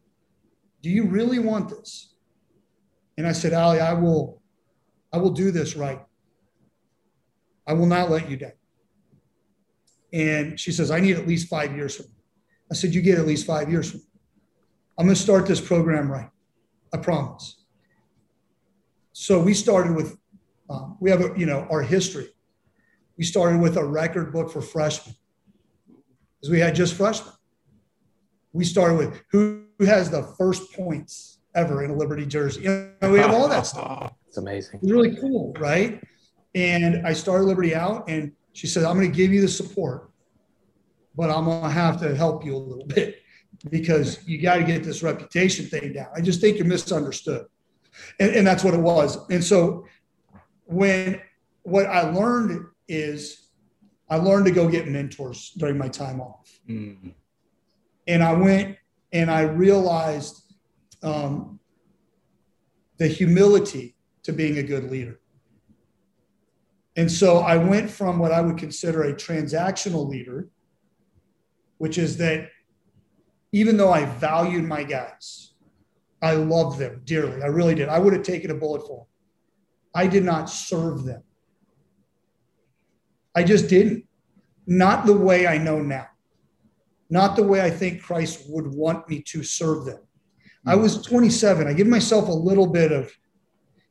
Do 0.82 0.90
you 0.90 1.04
really 1.06 1.40
want 1.40 1.70
this? 1.70 2.14
And 3.18 3.28
I 3.28 3.32
said, 3.32 3.54
Ali, 3.54 3.80
I 3.80 3.94
will, 3.94 4.42
I 5.12 5.18
will 5.18 5.32
do 5.32 5.52
this 5.52 5.76
right. 5.76 6.02
I 7.66 7.74
will 7.74 7.88
not 7.88 8.10
let 8.10 8.30
you 8.30 8.38
down. 8.38 8.52
And 10.14 10.60
she 10.60 10.72
says, 10.72 10.92
I 10.92 11.00
need 11.00 11.18
at 11.18 11.28
least 11.28 11.50
five 11.50 11.76
years 11.76 11.96
from 11.96 12.06
you. 12.06 12.24
I 12.72 12.76
said, 12.76 12.94
You 12.94 13.02
get 13.02 13.18
at 13.18 13.28
least 13.28 13.46
five 13.46 13.70
years 13.70 13.92
from 13.92 14.00
me. 14.00 14.06
I'm 14.98 15.06
going 15.06 15.16
to 15.16 15.22
start 15.22 15.46
this 15.46 15.62
program 15.62 16.10
right. 16.10 16.30
I 16.94 16.98
promise. 16.98 17.66
So 19.14 19.40
we 19.40 19.54
started 19.54 19.96
with, 19.96 20.18
um, 20.70 20.98
we 21.00 21.10
have, 21.10 21.22
a, 21.22 21.34
you 21.38 21.46
know, 21.46 21.68
our 21.70 21.82
history. 21.82 22.30
We 23.18 23.24
started 23.24 23.60
with 23.60 23.78
a 23.78 23.84
record 23.84 24.32
book 24.32 24.52
for 24.52 24.62
freshmen 24.62 25.16
because 26.40 26.52
we 26.52 26.60
had 26.60 26.76
just 26.76 26.94
freshmen. 26.94 27.34
We 28.54 28.64
started 28.64 28.98
with 28.98 29.24
who 29.32 29.66
has 29.80 30.10
the 30.10 30.24
first 30.38 30.72
points 30.74 31.37
ever 31.58 31.84
in 31.84 31.92
a 31.92 31.96
Liberty 31.96 32.26
jersey. 32.26 32.62
You 32.62 32.92
know, 33.02 33.12
we 33.12 33.20
have 33.20 33.34
all 33.34 33.50
that 33.50 33.66
stuff. 33.66 34.14
It's 34.28 34.38
amazing. 34.38 34.82
It's 34.84 34.92
really 34.92 35.16
cool, 35.16 35.54
right? 35.58 36.04
And 36.54 37.08
I 37.08 37.14
started 37.14 37.46
Liberty 37.46 37.74
out, 37.74 38.10
and 38.10 38.34
she 38.52 38.68
said, 38.68 38.84
I'm 38.84 38.98
going 38.98 39.10
to 39.10 39.16
give 39.16 39.32
you 39.32 39.40
the 39.40 39.48
support, 39.48 40.12
but 41.16 41.30
I'm 41.30 41.46
going 41.46 41.64
to 41.64 41.70
have 41.70 41.98
to 42.02 42.14
help 42.14 42.46
you 42.46 42.56
a 42.56 42.58
little 42.58 42.86
bit 42.96 43.22
because 43.72 44.28
you 44.28 44.42
got 44.42 44.58
to 44.58 44.64
get 44.64 44.84
this 44.84 45.02
reputation 45.02 45.66
thing 45.66 45.94
down. 45.94 46.08
I 46.14 46.20
just 46.20 46.42
think 46.42 46.58
you're 46.58 46.68
misunderstood. 46.68 47.46
And, 48.20 48.36
and 48.36 48.46
that's 48.46 48.66
what 48.66 48.74
it 48.74 48.82
was. 48.82 49.18
And 49.30 49.42
so 49.44 49.86
when 50.66 51.22
what 51.64 51.86
I 51.86 52.02
learned 52.12 52.66
is 52.88 53.50
I 54.10 54.18
learned 54.18 54.46
to 54.46 54.52
go 54.52 54.68
get 54.68 54.88
mentors 54.88 55.52
during 55.58 55.78
my 55.78 55.88
time 55.88 56.22
off. 56.22 56.50
Mm. 56.70 57.14
And 58.08 58.24
I 58.24 58.34
went 58.34 58.78
and 59.12 59.32
I 59.32 59.42
realized 59.42 60.47
um, 61.08 61.60
the 62.98 63.08
humility 63.08 63.96
to 64.24 64.34
being 64.34 64.58
a 64.58 64.64
good 64.64 64.92
leader. 64.92 65.20
And 66.96 67.12
so 67.12 67.40
I 67.40 67.58
went 67.58 67.90
from 67.90 68.18
what 68.18 68.32
I 68.32 68.42
would 68.42 68.58
consider 68.58 69.04
a 69.04 69.14
transactional 69.14 70.08
leader, 70.08 70.50
which 71.78 71.98
is 71.98 72.18
that 72.18 72.50
even 73.52 73.78
though 73.78 73.92
I 73.92 74.06
valued 74.06 74.66
my 74.66 74.84
guys, 74.84 75.54
I 76.22 76.34
loved 76.34 76.80
them 76.80 77.02
dearly. 77.06 77.42
I 77.44 77.48
really 77.48 77.76
did. 77.76 77.88
I 77.88 78.00
would 78.00 78.14
have 78.14 78.24
taken 78.24 78.50
a 78.50 78.56
bullet 78.56 78.82
for 78.82 78.98
them. 78.98 79.08
I 79.94 80.08
did 80.08 80.24
not 80.24 80.50
serve 80.50 81.06
them. 81.06 81.24
I 83.36 83.44
just 83.44 83.70
didn't. 83.70 84.06
Not 84.66 85.06
the 85.06 85.14
way 85.14 85.48
I 85.48 85.58
know 85.58 85.80
now. 85.80 86.08
Not 87.10 87.36
the 87.36 87.44
way 87.44 87.62
I 87.62 87.70
think 87.70 88.02
Christ 88.02 88.46
would 88.50 88.68
want 88.68 89.08
me 89.08 89.22
to 89.28 89.44
serve 89.44 89.86
them. 89.86 90.07
I 90.66 90.76
was 90.76 91.02
27. 91.02 91.68
I 91.68 91.74
give 91.74 91.88
myself 91.88 92.28
a 92.28 92.34
little 92.34 92.68
bit 92.68 92.92
of, 92.92 93.12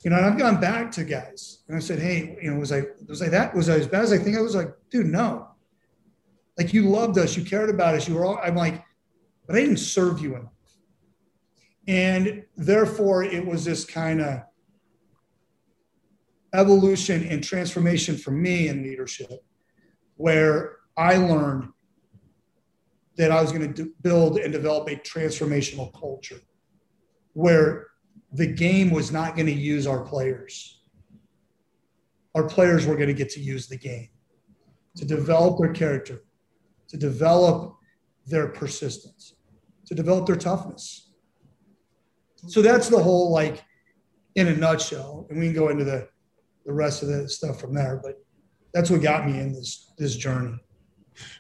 you 0.05 0.11
know, 0.11 0.17
and 0.17 0.27
I've 0.27 0.39
gone 0.39 0.61
back 0.61 0.91
to 0.93 1.05
guys 1.05 1.63
and 1.69 1.77
I 1.77 1.81
said, 1.81 1.99
Hey, 1.99 2.39
you 2.43 2.51
know, 2.51 2.59
was 2.59 2.73
I, 2.73 2.83
was 3.09 3.23
I 3.23 3.29
that, 3.29 3.55
was 3.55 3.69
I 3.69 3.75
as 3.75 3.87
bad 3.87 4.03
as 4.03 4.13
I 4.13 4.19
think 4.19 4.37
I 4.37 4.41
was 4.41 4.55
like, 4.55 4.75
dude, 4.91 5.07
no. 5.07 5.49
Like 6.59 6.73
you 6.73 6.89
loved 6.89 7.19
us, 7.19 7.37
you 7.37 7.45
cared 7.45 7.71
about 7.71 7.95
us, 7.95 8.09
you 8.09 8.15
were 8.15 8.25
all, 8.25 8.39
I'm 8.43 8.55
like, 8.55 8.83
but 9.47 9.57
I 9.57 9.61
didn't 9.61 9.79
serve 9.79 10.21
you 10.21 10.37
enough. 10.37 10.53
And 11.87 12.45
therefore, 12.57 13.23
it 13.23 13.47
was 13.47 13.65
this 13.65 13.85
kind 13.85 14.21
of 14.21 14.41
evolution 16.53 17.27
and 17.29 17.45
transformation 17.45 18.17
for 18.17 18.31
me 18.31 18.69
in 18.69 18.83
leadership 18.83 19.31
where 20.17 20.77
I 20.97 21.17
learned 21.17 21.69
that 23.17 23.31
I 23.31 23.41
was 23.41 23.53
going 23.53 23.73
to 23.73 23.93
build 24.03 24.39
and 24.39 24.53
develop 24.53 24.89
a 24.89 24.97
transformational 24.97 25.93
culture 25.99 26.41
where 27.37 27.89
the 28.33 28.47
game 28.47 28.91
was 28.91 29.13
not 29.13 29.37
going 29.37 29.45
to 29.45 29.53
use 29.53 29.87
our 29.87 30.01
players. 30.01 30.81
Our 32.35 32.45
players 32.49 32.87
were 32.87 32.97
going 32.97 33.09
to 33.09 33.15
get 33.15 33.29
to 33.31 33.41
use 33.41 33.69
the 33.69 33.77
game 33.77 34.09
to 34.97 35.05
develop 35.05 35.59
their 35.59 35.75
character, 35.75 36.25
to 36.89 36.97
develop 36.97 37.77
their 38.27 38.49
persistence, 38.49 39.35
to 39.85 39.95
develop 39.95 40.25
their 40.25 40.37
toughness. 40.37 41.13
So 42.49 42.63
that's 42.63 42.89
the 42.89 43.03
whole, 43.03 43.31
like, 43.31 43.63
in 44.35 44.49
a 44.49 44.57
nutshell. 44.57 45.27
And 45.29 45.39
we 45.39 45.47
can 45.47 45.55
go 45.55 45.69
into 45.69 45.85
the, 45.85 46.09
the 46.65 46.73
rest 46.73 47.03
of 47.03 47.11
the 47.11 47.29
stuff 47.29 47.61
from 47.61 47.75
there, 47.75 48.01
but 48.03 48.15
that's 48.73 48.91
what 48.91 49.03
got 49.03 49.27
me 49.27 49.39
in 49.39 49.53
this 49.53 49.93
this 49.99 50.17
journey. 50.17 50.59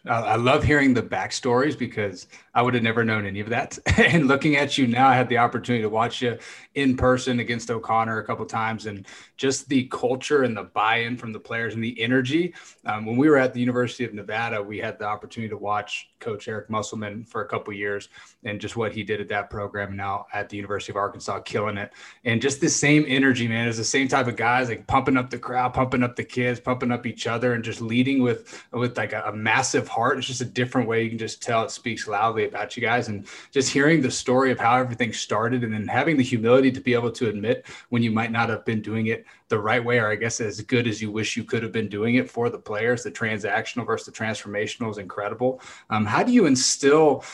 I 0.06 0.36
love 0.36 0.64
hearing 0.64 0.94
the 0.94 1.02
backstories 1.02 1.78
because 1.78 2.26
I 2.54 2.62
would 2.62 2.74
have 2.74 2.82
never 2.82 3.04
known 3.04 3.26
any 3.26 3.40
of 3.40 3.48
that. 3.50 3.78
and 3.98 4.28
looking 4.28 4.56
at 4.56 4.78
you 4.78 4.86
now, 4.86 5.08
I 5.08 5.14
had 5.14 5.28
the 5.28 5.38
opportunity 5.38 5.82
to 5.82 5.88
watch 5.88 6.22
you 6.22 6.38
in 6.74 6.96
person 6.96 7.40
against 7.40 7.70
O'Connor 7.70 8.18
a 8.18 8.24
couple 8.24 8.46
times, 8.46 8.86
and 8.86 9.06
just 9.36 9.68
the 9.68 9.84
culture 9.88 10.42
and 10.42 10.56
the 10.56 10.64
buy-in 10.64 11.16
from 11.16 11.32
the 11.32 11.40
players 11.40 11.74
and 11.74 11.82
the 11.82 12.00
energy. 12.00 12.54
Um, 12.84 13.04
when 13.06 13.16
we 13.16 13.28
were 13.28 13.38
at 13.38 13.54
the 13.54 13.60
University 13.60 14.04
of 14.04 14.14
Nevada, 14.14 14.62
we 14.62 14.78
had 14.78 14.98
the 14.98 15.04
opportunity 15.04 15.50
to 15.50 15.58
watch 15.58 16.10
Coach 16.20 16.48
Eric 16.48 16.70
Musselman 16.70 17.24
for 17.24 17.42
a 17.42 17.48
couple 17.48 17.72
years, 17.72 18.08
and 18.46 18.60
just 18.60 18.76
what 18.76 18.92
he 18.92 19.02
did 19.02 19.20
at 19.20 19.28
that 19.28 19.50
program. 19.50 19.96
Now 19.96 20.26
at 20.32 20.48
the 20.48 20.56
University 20.56 20.92
of 20.92 20.96
Arkansas, 20.96 21.40
killing 21.40 21.76
it, 21.76 21.92
and 22.24 22.40
just 22.40 22.60
the 22.60 22.70
same 22.70 23.04
energy, 23.08 23.48
man. 23.48 23.68
Is 23.68 23.76
the 23.76 23.84
same 23.84 24.08
type 24.08 24.28
of 24.28 24.36
guys, 24.36 24.68
like 24.68 24.86
pumping 24.86 25.16
up 25.16 25.28
the 25.28 25.38
crowd, 25.38 25.74
pumping 25.74 26.02
up 26.02 26.16
the 26.16 26.24
kids, 26.24 26.60
pumping 26.60 26.92
up 26.92 27.04
each 27.06 27.26
other, 27.26 27.52
and 27.52 27.64
just 27.64 27.80
leading 27.80 28.22
with 28.22 28.64
with 28.72 28.96
like 28.96 29.12
a, 29.12 29.24
a 29.26 29.32
massive 29.32 29.88
heart. 29.88 30.18
It's 30.18 30.26
just 30.26 30.40
a 30.40 30.46
different 30.46 30.88
way 30.88 31.02
you 31.02 31.10
can 31.10 31.18
just 31.18 31.42
tell 31.42 31.64
it 31.64 31.70
speaks 31.70 32.06
loudly 32.06 32.46
about 32.46 32.76
you 32.76 32.80
guys. 32.80 33.08
And 33.08 33.26
just 33.50 33.70
hearing 33.70 34.00
the 34.00 34.10
story 34.10 34.52
of 34.52 34.58
how 34.58 34.78
everything 34.78 35.12
started 35.12 35.64
and 35.64 35.72
then 35.72 35.88
having 35.88 36.16
the 36.16 36.22
humility 36.22 36.70
to 36.70 36.80
be 36.80 36.94
able 36.94 37.10
to 37.12 37.28
admit 37.28 37.66
when 37.88 38.02
you 38.02 38.10
might 38.10 38.30
not 38.30 38.48
have 38.48 38.64
been 38.64 38.80
doing 38.80 39.08
it 39.08 39.26
the 39.48 39.58
right 39.58 39.84
way, 39.84 39.98
or 39.98 40.10
I 40.10 40.16
guess 40.16 40.40
as 40.40 40.60
good 40.60 40.86
as 40.86 41.00
you 41.00 41.10
wish 41.10 41.36
you 41.36 41.44
could 41.44 41.62
have 41.62 41.72
been 41.72 41.88
doing 41.88 42.16
it 42.16 42.30
for 42.30 42.50
the 42.50 42.58
players, 42.58 43.02
the 43.02 43.10
transactional 43.10 43.86
versus 43.86 44.06
the 44.06 44.12
transformational 44.12 44.90
is 44.90 44.98
incredible. 44.98 45.60
Um, 45.90 46.04
how 46.04 46.22
do 46.22 46.32
you 46.32 46.46
instill 46.46 47.24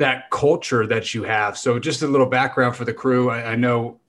that 0.00 0.30
culture 0.30 0.86
that 0.86 1.14
you 1.14 1.22
have? 1.22 1.56
So 1.56 1.78
just 1.78 2.02
a 2.02 2.06
little 2.06 2.26
background 2.26 2.74
for 2.74 2.84
the 2.84 2.92
crew. 2.92 3.30
I, 3.30 3.52
I 3.52 3.56
know 3.56 4.00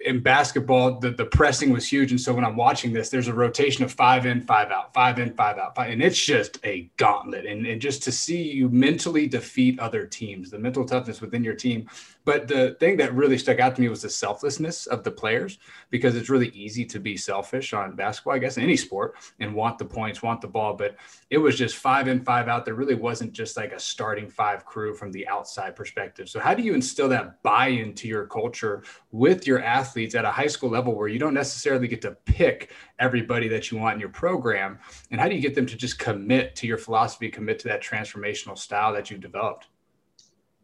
in 0.00 0.20
basketball, 0.20 1.00
the, 1.00 1.10
the 1.10 1.24
pressing 1.24 1.72
was 1.72 1.86
huge. 1.86 2.10
And 2.10 2.20
so 2.20 2.32
when 2.34 2.44
I'm 2.44 2.56
watching 2.56 2.92
this, 2.92 3.08
there's 3.08 3.28
a 3.28 3.34
rotation 3.34 3.84
of 3.84 3.92
five 3.92 4.26
in, 4.26 4.40
five 4.40 4.70
out, 4.70 4.92
five 4.92 5.18
in, 5.18 5.32
five 5.34 5.58
out. 5.58 5.74
Five, 5.74 5.90
and 5.90 6.02
it's 6.02 6.22
just 6.22 6.58
a 6.64 6.90
gauntlet. 6.96 7.46
And, 7.46 7.66
and 7.66 7.80
just 7.80 8.02
to 8.04 8.12
see 8.12 8.42
you 8.42 8.68
mentally 8.68 9.26
defeat 9.26 9.78
other 9.78 10.06
teams, 10.06 10.50
the 10.50 10.58
mental 10.58 10.84
toughness 10.84 11.20
within 11.20 11.42
your 11.42 11.54
team 11.54 11.88
but 12.24 12.48
the 12.48 12.76
thing 12.80 12.96
that 12.96 13.14
really 13.14 13.36
stuck 13.36 13.58
out 13.58 13.74
to 13.76 13.80
me 13.82 13.88
was 13.88 14.02
the 14.02 14.08
selflessness 14.08 14.86
of 14.86 15.04
the 15.04 15.10
players 15.10 15.58
because 15.90 16.16
it's 16.16 16.30
really 16.30 16.48
easy 16.48 16.84
to 16.86 16.98
be 16.98 17.16
selfish 17.16 17.74
on 17.74 17.96
basketball, 17.96 18.34
I 18.34 18.38
guess, 18.38 18.56
any 18.56 18.76
sport 18.76 19.16
and 19.40 19.54
want 19.54 19.78
the 19.78 19.84
points, 19.84 20.22
want 20.22 20.40
the 20.40 20.48
ball. 20.48 20.74
But 20.74 20.96
it 21.30 21.38
was 21.38 21.58
just 21.58 21.76
five 21.76 22.08
in, 22.08 22.24
five 22.24 22.48
out. 22.48 22.64
There 22.64 22.74
really 22.74 22.94
wasn't 22.94 23.32
just 23.32 23.56
like 23.56 23.72
a 23.72 23.78
starting 23.78 24.28
five 24.28 24.64
crew 24.64 24.94
from 24.94 25.12
the 25.12 25.26
outside 25.28 25.76
perspective. 25.76 26.28
So, 26.28 26.40
how 26.40 26.54
do 26.54 26.62
you 26.62 26.74
instill 26.74 27.08
that 27.10 27.42
buy 27.42 27.68
into 27.68 28.08
your 28.08 28.26
culture 28.26 28.82
with 29.12 29.46
your 29.46 29.62
athletes 29.62 30.14
at 30.14 30.24
a 30.24 30.30
high 30.30 30.46
school 30.46 30.70
level 30.70 30.94
where 30.94 31.08
you 31.08 31.18
don't 31.18 31.34
necessarily 31.34 31.88
get 31.88 32.00
to 32.02 32.12
pick 32.24 32.72
everybody 32.98 33.48
that 33.48 33.70
you 33.70 33.78
want 33.78 33.94
in 33.94 34.00
your 34.00 34.08
program? 34.08 34.78
And 35.10 35.20
how 35.20 35.28
do 35.28 35.34
you 35.34 35.42
get 35.42 35.54
them 35.54 35.66
to 35.66 35.76
just 35.76 35.98
commit 35.98 36.56
to 36.56 36.66
your 36.66 36.78
philosophy, 36.78 37.28
commit 37.28 37.58
to 37.60 37.68
that 37.68 37.82
transformational 37.82 38.56
style 38.56 38.92
that 38.94 39.10
you've 39.10 39.20
developed? 39.20 39.68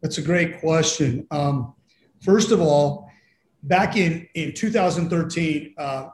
That's 0.01 0.17
a 0.17 0.21
great 0.21 0.59
question. 0.59 1.27
Um, 1.31 1.75
first 2.21 2.51
of 2.51 2.59
all, 2.59 3.09
back 3.63 3.95
in, 3.95 4.27
in 4.33 4.53
2013, 4.53 5.75
uh, 5.77 6.09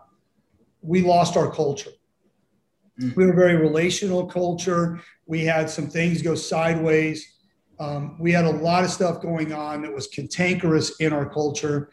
we 0.82 1.02
lost 1.02 1.38
our 1.38 1.52
culture. 1.52 1.91
Mm. 3.02 3.15
We 3.15 3.26
were 3.26 3.32
a 3.32 3.36
very 3.36 3.56
relational 3.56 4.26
culture. 4.26 5.00
We 5.26 5.45
had 5.45 5.69
some 5.69 5.88
things 5.88 6.21
go 6.21 6.36
sideways. 6.36 7.36
Um, 7.80 8.17
we 8.19 8.32
had 8.32 8.45
a 8.45 8.50
lot 8.50 8.84
of 8.84 8.89
stuff 8.89 9.21
going 9.21 9.54
on 9.54 9.84
that 9.84 9.93
was 9.93 10.08
cantankerous 10.08 11.00
in 11.00 11.13
our 11.13 11.30
culture. 11.30 11.91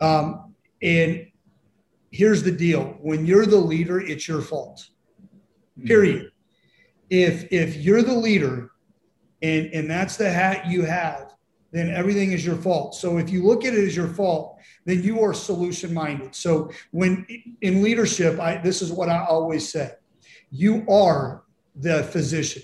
Um, 0.00 0.54
and 0.82 1.26
here's 2.10 2.42
the 2.42 2.52
deal 2.52 2.96
when 3.00 3.26
you're 3.26 3.46
the 3.46 3.56
leader, 3.56 4.00
it's 4.00 4.28
your 4.28 4.40
fault, 4.40 4.86
mm. 5.78 5.86
period. 5.86 6.30
If, 7.10 7.52
if 7.52 7.76
you're 7.76 8.02
the 8.02 8.14
leader 8.14 8.70
and, 9.46 9.72
and 9.72 9.90
that's 9.90 10.16
the 10.16 10.30
hat 10.30 10.66
you 10.66 10.82
have, 10.82 11.34
then 11.72 11.90
everything 11.90 12.32
is 12.32 12.44
your 12.44 12.56
fault. 12.56 12.94
So 12.94 13.18
if 13.18 13.30
you 13.30 13.44
look 13.44 13.64
at 13.64 13.74
it 13.74 13.84
as 13.84 13.96
your 13.96 14.08
fault, 14.08 14.58
then 14.84 15.02
you 15.02 15.20
are 15.22 15.34
solution 15.34 15.92
minded. 15.92 16.34
So 16.34 16.70
when 16.90 17.26
in 17.60 17.82
leadership, 17.82 18.40
I, 18.40 18.58
this 18.58 18.82
is 18.82 18.90
what 18.92 19.08
I 19.08 19.24
always 19.24 19.70
say 19.70 19.92
you 20.50 20.84
are 20.88 21.44
the 21.74 22.04
physician. 22.04 22.62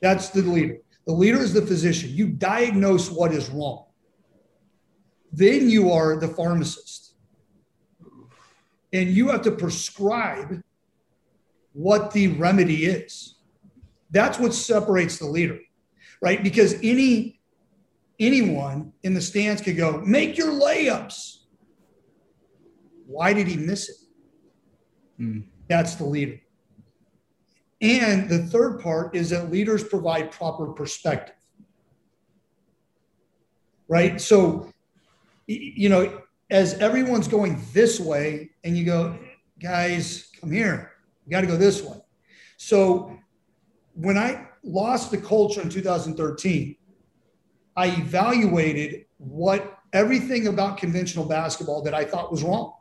That's 0.00 0.28
the 0.30 0.42
leader. 0.42 0.78
The 1.06 1.12
leader 1.12 1.38
is 1.38 1.52
the 1.52 1.62
physician. 1.62 2.10
You 2.10 2.26
diagnose 2.28 3.10
what 3.10 3.32
is 3.32 3.48
wrong. 3.50 3.86
Then 5.32 5.70
you 5.70 5.90
are 5.92 6.18
the 6.18 6.28
pharmacist. 6.28 7.14
And 8.92 9.08
you 9.08 9.28
have 9.30 9.42
to 9.42 9.52
prescribe 9.52 10.62
what 11.72 12.10
the 12.10 12.28
remedy 12.28 12.84
is. 12.84 13.36
That's 14.10 14.38
what 14.38 14.52
separates 14.52 15.18
the 15.18 15.26
leader, 15.26 15.58
right? 16.22 16.42
Because 16.42 16.74
any 16.82 17.40
anyone 18.18 18.92
in 19.02 19.12
the 19.12 19.20
stands 19.20 19.60
could 19.60 19.76
go, 19.76 20.00
make 20.06 20.38
your 20.38 20.52
layups. 20.52 21.38
Why 23.06 23.34
did 23.34 23.48
he 23.48 23.56
miss 23.56 23.88
it? 23.88 23.96
Mm. 25.20 25.44
That's 25.68 25.96
the 25.96 26.04
leader. 26.04 26.40
And 27.80 28.28
the 28.28 28.38
third 28.38 28.80
part 28.80 29.16
is 29.16 29.30
that 29.30 29.50
leaders 29.50 29.82
provide 29.82 30.30
proper 30.30 30.68
perspective. 30.68 31.34
Right? 33.88 34.20
So, 34.20 34.70
you 35.48 35.88
know, 35.88 36.22
as 36.48 36.74
everyone's 36.74 37.26
going 37.26 37.60
this 37.72 37.98
way, 37.98 38.50
and 38.62 38.78
you 38.78 38.84
go, 38.84 39.18
guys, 39.60 40.30
come 40.40 40.52
here, 40.52 40.92
you 41.26 41.32
got 41.32 41.40
to 41.40 41.46
go 41.46 41.56
this 41.56 41.82
way. 41.82 41.96
So, 42.56 43.18
when 43.94 44.16
I 44.16 44.46
lost 44.62 45.10
the 45.10 45.18
culture 45.18 45.60
in 45.60 45.68
2013, 45.68 46.76
I 47.76 47.86
evaluated 47.88 49.06
what 49.18 49.78
everything 49.92 50.46
about 50.46 50.78
conventional 50.78 51.24
basketball 51.24 51.82
that 51.82 51.94
I 51.94 52.04
thought 52.04 52.30
was 52.30 52.42
wrong. 52.42 52.74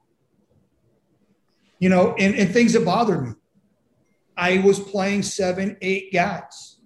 You 1.79 1.89
know, 1.89 2.15
and, 2.17 2.35
and 2.35 2.51
things 2.51 2.73
that 2.73 2.85
bothered 2.85 3.23
me. 3.23 3.33
I 4.37 4.59
was 4.59 4.79
playing 4.79 5.23
seven, 5.23 5.77
eight 5.81 6.13
guys. 6.13 6.77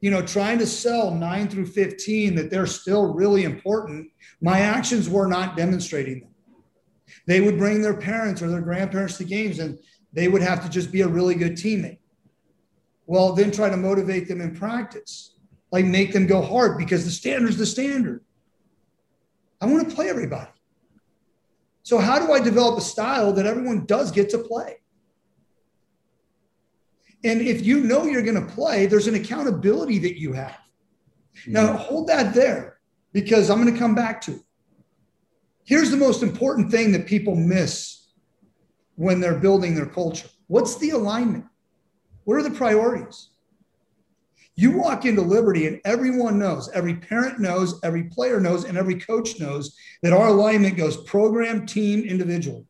You 0.00 0.10
know, 0.10 0.22
trying 0.22 0.58
to 0.58 0.66
sell 0.66 1.10
nine 1.10 1.48
through 1.48 1.66
15 1.66 2.34
that 2.36 2.50
they're 2.50 2.66
still 2.66 3.12
really 3.12 3.44
important. 3.44 4.10
My 4.40 4.60
actions 4.60 5.08
were 5.08 5.26
not 5.26 5.56
demonstrating 5.56 6.20
them. 6.20 6.30
They 7.26 7.40
would 7.40 7.58
bring 7.58 7.82
their 7.82 7.96
parents 7.96 8.40
or 8.40 8.48
their 8.48 8.60
grandparents 8.60 9.18
to 9.18 9.24
games 9.24 9.58
and 9.58 9.78
they 10.12 10.28
would 10.28 10.42
have 10.42 10.62
to 10.62 10.68
just 10.68 10.90
be 10.92 11.02
a 11.02 11.08
really 11.08 11.34
good 11.34 11.52
teammate. 11.52 11.98
Well, 13.08 13.32
then 13.32 13.50
try 13.50 13.70
to 13.70 13.76
motivate 13.76 14.28
them 14.28 14.42
in 14.42 14.54
practice, 14.54 15.34
like 15.72 15.86
make 15.86 16.12
them 16.12 16.26
go 16.26 16.42
hard 16.42 16.76
because 16.76 17.06
the 17.06 17.10
standard's 17.10 17.56
the 17.56 17.64
standard. 17.64 18.22
I 19.62 19.66
want 19.66 19.88
to 19.88 19.94
play 19.94 20.10
everybody. 20.10 20.50
So, 21.84 21.96
how 21.96 22.18
do 22.24 22.34
I 22.34 22.40
develop 22.40 22.76
a 22.76 22.82
style 22.82 23.32
that 23.32 23.46
everyone 23.46 23.86
does 23.86 24.12
get 24.12 24.28
to 24.30 24.38
play? 24.38 24.76
And 27.24 27.40
if 27.40 27.64
you 27.64 27.80
know 27.80 28.04
you're 28.04 28.22
going 28.22 28.46
to 28.46 28.52
play, 28.52 28.84
there's 28.84 29.06
an 29.06 29.14
accountability 29.14 29.98
that 30.00 30.20
you 30.20 30.34
have. 30.34 30.58
Hmm. 31.46 31.52
Now, 31.52 31.76
hold 31.78 32.08
that 32.08 32.34
there 32.34 32.78
because 33.14 33.48
I'm 33.48 33.60
going 33.62 33.72
to 33.72 33.80
come 33.80 33.94
back 33.94 34.20
to 34.22 34.32
it. 34.32 34.42
Here's 35.64 35.90
the 35.90 35.96
most 35.96 36.22
important 36.22 36.70
thing 36.70 36.92
that 36.92 37.06
people 37.06 37.34
miss 37.34 38.10
when 38.96 39.20
they're 39.20 39.38
building 39.38 39.74
their 39.74 39.86
culture 39.86 40.28
what's 40.48 40.76
the 40.76 40.90
alignment? 40.90 41.46
What 42.28 42.36
are 42.36 42.42
the 42.42 42.50
priorities? 42.50 43.30
You 44.54 44.72
walk 44.72 45.06
into 45.06 45.22
Liberty 45.22 45.66
and 45.66 45.80
everyone 45.86 46.38
knows, 46.38 46.68
every 46.74 46.94
parent 46.94 47.40
knows, 47.40 47.80
every 47.82 48.02
player 48.04 48.38
knows, 48.38 48.64
and 48.64 48.76
every 48.76 48.96
coach 48.96 49.40
knows 49.40 49.74
that 50.02 50.12
our 50.12 50.26
alignment 50.26 50.76
goes 50.76 50.98
program, 51.04 51.64
team, 51.64 52.04
individual. 52.04 52.66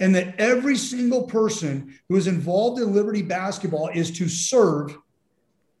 And 0.00 0.14
that 0.14 0.38
every 0.38 0.76
single 0.76 1.22
person 1.22 1.98
who 2.10 2.16
is 2.16 2.26
involved 2.26 2.78
in 2.78 2.92
Liberty 2.92 3.22
basketball 3.22 3.88
is 3.88 4.10
to 4.18 4.28
serve 4.28 4.98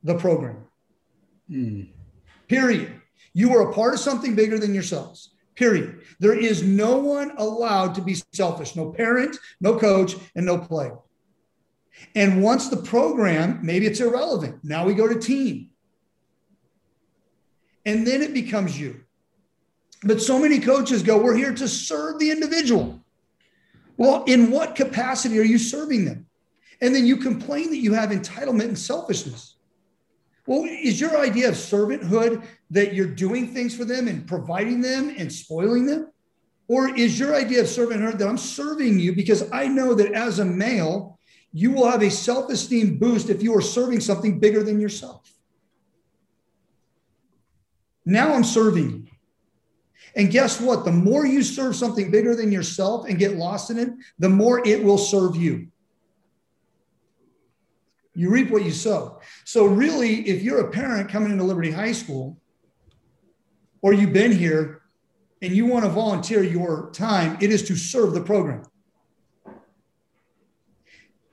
the 0.02 0.14
program. 0.14 0.64
Mm. 1.50 1.88
Period. 2.48 2.90
You 3.34 3.54
are 3.54 3.68
a 3.70 3.74
part 3.74 3.92
of 3.92 4.00
something 4.00 4.34
bigger 4.34 4.58
than 4.58 4.72
yourselves. 4.72 5.34
Period. 5.56 6.00
There 6.20 6.38
is 6.38 6.62
no 6.62 6.96
one 6.96 7.32
allowed 7.36 7.94
to 7.96 8.00
be 8.00 8.16
selfish 8.32 8.76
no 8.76 8.92
parent, 8.92 9.36
no 9.60 9.78
coach, 9.78 10.16
and 10.34 10.46
no 10.46 10.56
player. 10.56 10.96
And 12.14 12.42
once 12.42 12.68
the 12.68 12.76
program, 12.76 13.60
maybe 13.62 13.86
it's 13.86 14.00
irrelevant. 14.00 14.64
Now 14.64 14.84
we 14.86 14.94
go 14.94 15.08
to 15.08 15.18
team. 15.18 15.70
And 17.84 18.06
then 18.06 18.22
it 18.22 18.34
becomes 18.34 18.78
you. 18.78 19.00
But 20.02 20.20
so 20.22 20.38
many 20.38 20.60
coaches 20.60 21.02
go, 21.02 21.18
we're 21.18 21.36
here 21.36 21.54
to 21.54 21.68
serve 21.68 22.18
the 22.18 22.30
individual. 22.30 23.00
Well, 23.96 24.24
in 24.24 24.50
what 24.50 24.76
capacity 24.76 25.38
are 25.38 25.44
you 25.44 25.58
serving 25.58 26.06
them? 26.06 26.26
And 26.80 26.94
then 26.94 27.04
you 27.04 27.18
complain 27.18 27.70
that 27.70 27.78
you 27.78 27.92
have 27.92 28.10
entitlement 28.10 28.68
and 28.68 28.78
selfishness. 28.78 29.56
Well, 30.46 30.64
is 30.64 31.00
your 31.00 31.18
idea 31.18 31.50
of 31.50 31.54
servanthood 31.54 32.42
that 32.70 32.94
you're 32.94 33.06
doing 33.06 33.48
things 33.48 33.76
for 33.76 33.84
them 33.84 34.08
and 34.08 34.26
providing 34.26 34.80
them 34.80 35.14
and 35.16 35.30
spoiling 35.30 35.84
them? 35.84 36.10
Or 36.66 36.88
is 36.96 37.18
your 37.18 37.34
idea 37.34 37.60
of 37.60 37.66
servanthood 37.66 38.18
that 38.18 38.28
I'm 38.28 38.38
serving 38.38 38.98
you 38.98 39.14
because 39.14 39.50
I 39.52 39.68
know 39.68 39.92
that 39.94 40.12
as 40.12 40.38
a 40.38 40.44
male, 40.44 41.18
you 41.52 41.72
will 41.72 41.90
have 41.90 42.02
a 42.02 42.10
self 42.10 42.50
esteem 42.50 42.98
boost 42.98 43.28
if 43.28 43.42
you 43.42 43.56
are 43.56 43.60
serving 43.62 44.00
something 44.00 44.38
bigger 44.38 44.62
than 44.62 44.80
yourself. 44.80 45.32
Now 48.04 48.34
I'm 48.34 48.44
serving. 48.44 49.10
And 50.16 50.30
guess 50.30 50.60
what? 50.60 50.84
The 50.84 50.92
more 50.92 51.24
you 51.24 51.42
serve 51.42 51.76
something 51.76 52.10
bigger 52.10 52.34
than 52.34 52.50
yourself 52.50 53.08
and 53.08 53.18
get 53.18 53.36
lost 53.36 53.70
in 53.70 53.78
it, 53.78 53.90
the 54.18 54.28
more 54.28 54.66
it 54.66 54.82
will 54.82 54.98
serve 54.98 55.36
you. 55.36 55.68
You 58.14 58.30
reap 58.30 58.50
what 58.50 58.64
you 58.64 58.72
sow. 58.72 59.20
So, 59.44 59.66
really, 59.66 60.28
if 60.28 60.42
you're 60.42 60.60
a 60.60 60.70
parent 60.70 61.08
coming 61.08 61.30
into 61.30 61.44
Liberty 61.44 61.70
High 61.70 61.92
School, 61.92 62.38
or 63.82 63.92
you've 63.92 64.12
been 64.12 64.32
here 64.32 64.82
and 65.42 65.54
you 65.54 65.66
want 65.66 65.84
to 65.84 65.90
volunteer 65.90 66.42
your 66.42 66.90
time, 66.92 67.38
it 67.40 67.50
is 67.50 67.66
to 67.68 67.76
serve 67.76 68.12
the 68.12 68.20
program. 68.20 68.64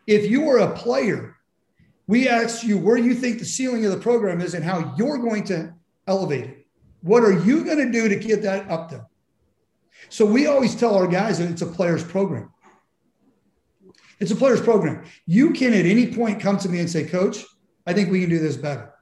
If 0.07 0.31
you 0.31 0.49
are 0.49 0.59
a 0.59 0.73
player, 0.73 1.35
we 2.07 2.29
ask 2.29 2.63
you 2.63 2.77
where 2.77 2.97
you 2.97 3.13
think 3.13 3.39
the 3.39 3.45
ceiling 3.45 3.85
of 3.85 3.91
the 3.91 3.99
program 3.99 4.41
is 4.41 4.53
and 4.53 4.63
how 4.63 4.95
you're 4.97 5.17
going 5.17 5.43
to 5.45 5.73
elevate 6.07 6.45
it. 6.45 6.65
What 7.01 7.23
are 7.23 7.33
you 7.33 7.63
going 7.63 7.77
to 7.77 7.91
do 7.91 8.07
to 8.07 8.15
get 8.15 8.41
that 8.43 8.71
up 8.71 8.89
there? 8.89 9.05
So 10.09 10.25
we 10.25 10.47
always 10.47 10.75
tell 10.75 10.95
our 10.95 11.07
guys 11.07 11.39
that 11.39 11.51
it's 11.51 11.61
a 11.61 11.67
player's 11.67 12.03
program. 12.03 12.51
It's 14.19 14.31
a 14.31 14.35
player's 14.35 14.61
program. 14.61 15.03
You 15.25 15.51
can 15.51 15.73
at 15.73 15.85
any 15.85 16.13
point 16.13 16.39
come 16.39 16.57
to 16.59 16.69
me 16.69 16.79
and 16.79 16.89
say, 16.89 17.05
Coach, 17.05 17.43
I 17.85 17.93
think 17.93 18.09
we 18.09 18.21
can 18.21 18.29
do 18.29 18.39
this 18.39 18.57
better. 18.57 18.93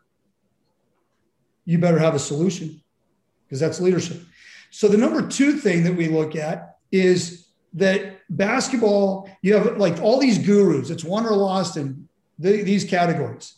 You 1.66 1.78
better 1.80 1.99
have 1.99 2.16
a 2.16 2.20
solution 2.20 2.82
because 3.45 3.60
that's 3.60 3.80
leadership. 3.80 4.22
So 4.72 4.88
the 4.88 4.97
number 4.97 5.28
two 5.28 5.53
thing 5.53 5.84
that 5.84 5.95
we 5.95 6.08
look 6.08 6.36
at 6.36 6.78
is 6.91 7.47
that 7.74 8.14
basketball, 8.30 9.30
you 9.41 9.55
have 9.55 9.78
like 9.78 10.01
all 10.01 10.19
these 10.19 10.38
gurus, 10.38 10.89
it's 10.89 11.03
won 11.03 11.26
or 11.26 11.36
lost 11.36 11.78
in 11.78 12.07
the, 12.39 12.63
these 12.63 12.84
categories. 12.84 13.55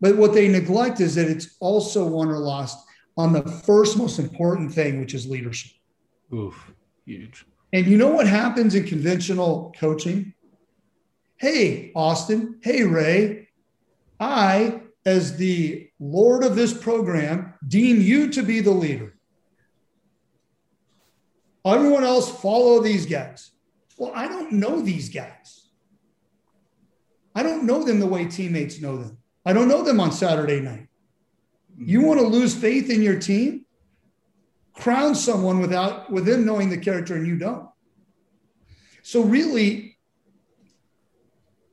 But 0.00 0.16
what 0.16 0.32
they 0.32 0.48
neglect 0.48 1.00
is 1.00 1.14
that 1.16 1.28
it's 1.28 1.56
also 1.60 2.06
won 2.06 2.28
or 2.28 2.38
lost 2.38 2.86
on 3.16 3.32
the 3.32 3.42
first 3.42 3.96
most 3.96 4.18
important 4.18 4.72
thing, 4.72 5.00
which 5.00 5.14
is 5.14 5.26
leadership. 5.26 5.72
Oof, 6.32 6.72
huge. 7.04 7.44
And 7.72 7.86
you 7.86 7.96
know 7.96 8.08
what 8.08 8.26
happens 8.26 8.74
in 8.74 8.84
conventional 8.84 9.74
coaching? 9.78 10.34
Hey, 11.36 11.92
Austin. 11.94 12.58
Hey, 12.62 12.82
Ray. 12.82 13.48
I, 14.18 14.80
as 15.06 15.36
the 15.36 15.88
Lord 15.98 16.44
of 16.44 16.56
this 16.56 16.74
program, 16.74 17.54
deem 17.66 18.00
you 18.00 18.30
to 18.30 18.42
be 18.42 18.60
the 18.60 18.70
leader. 18.70 19.14
Everyone 21.64 22.04
else 22.04 22.30
follow 22.40 22.80
these 22.80 23.06
guys. 23.06 23.50
Well, 24.00 24.12
I 24.14 24.28
don't 24.28 24.52
know 24.52 24.80
these 24.80 25.10
guys. 25.10 25.68
I 27.34 27.42
don't 27.42 27.64
know 27.64 27.84
them 27.84 28.00
the 28.00 28.06
way 28.06 28.24
teammates 28.24 28.80
know 28.80 28.96
them. 28.96 29.18
I 29.44 29.52
don't 29.52 29.68
know 29.68 29.82
them 29.82 30.00
on 30.00 30.10
Saturday 30.10 30.58
night. 30.58 30.88
You 31.76 31.98
mm-hmm. 31.98 32.08
want 32.08 32.20
to 32.20 32.26
lose 32.26 32.54
faith 32.54 32.88
in 32.88 33.02
your 33.02 33.18
team? 33.18 33.66
Crown 34.72 35.14
someone 35.14 35.60
without 35.60 36.10
with 36.10 36.24
them 36.24 36.46
knowing 36.46 36.70
the 36.70 36.78
character 36.78 37.14
and 37.14 37.26
you 37.26 37.36
don't. 37.36 37.68
So 39.02 39.22
really, 39.22 39.98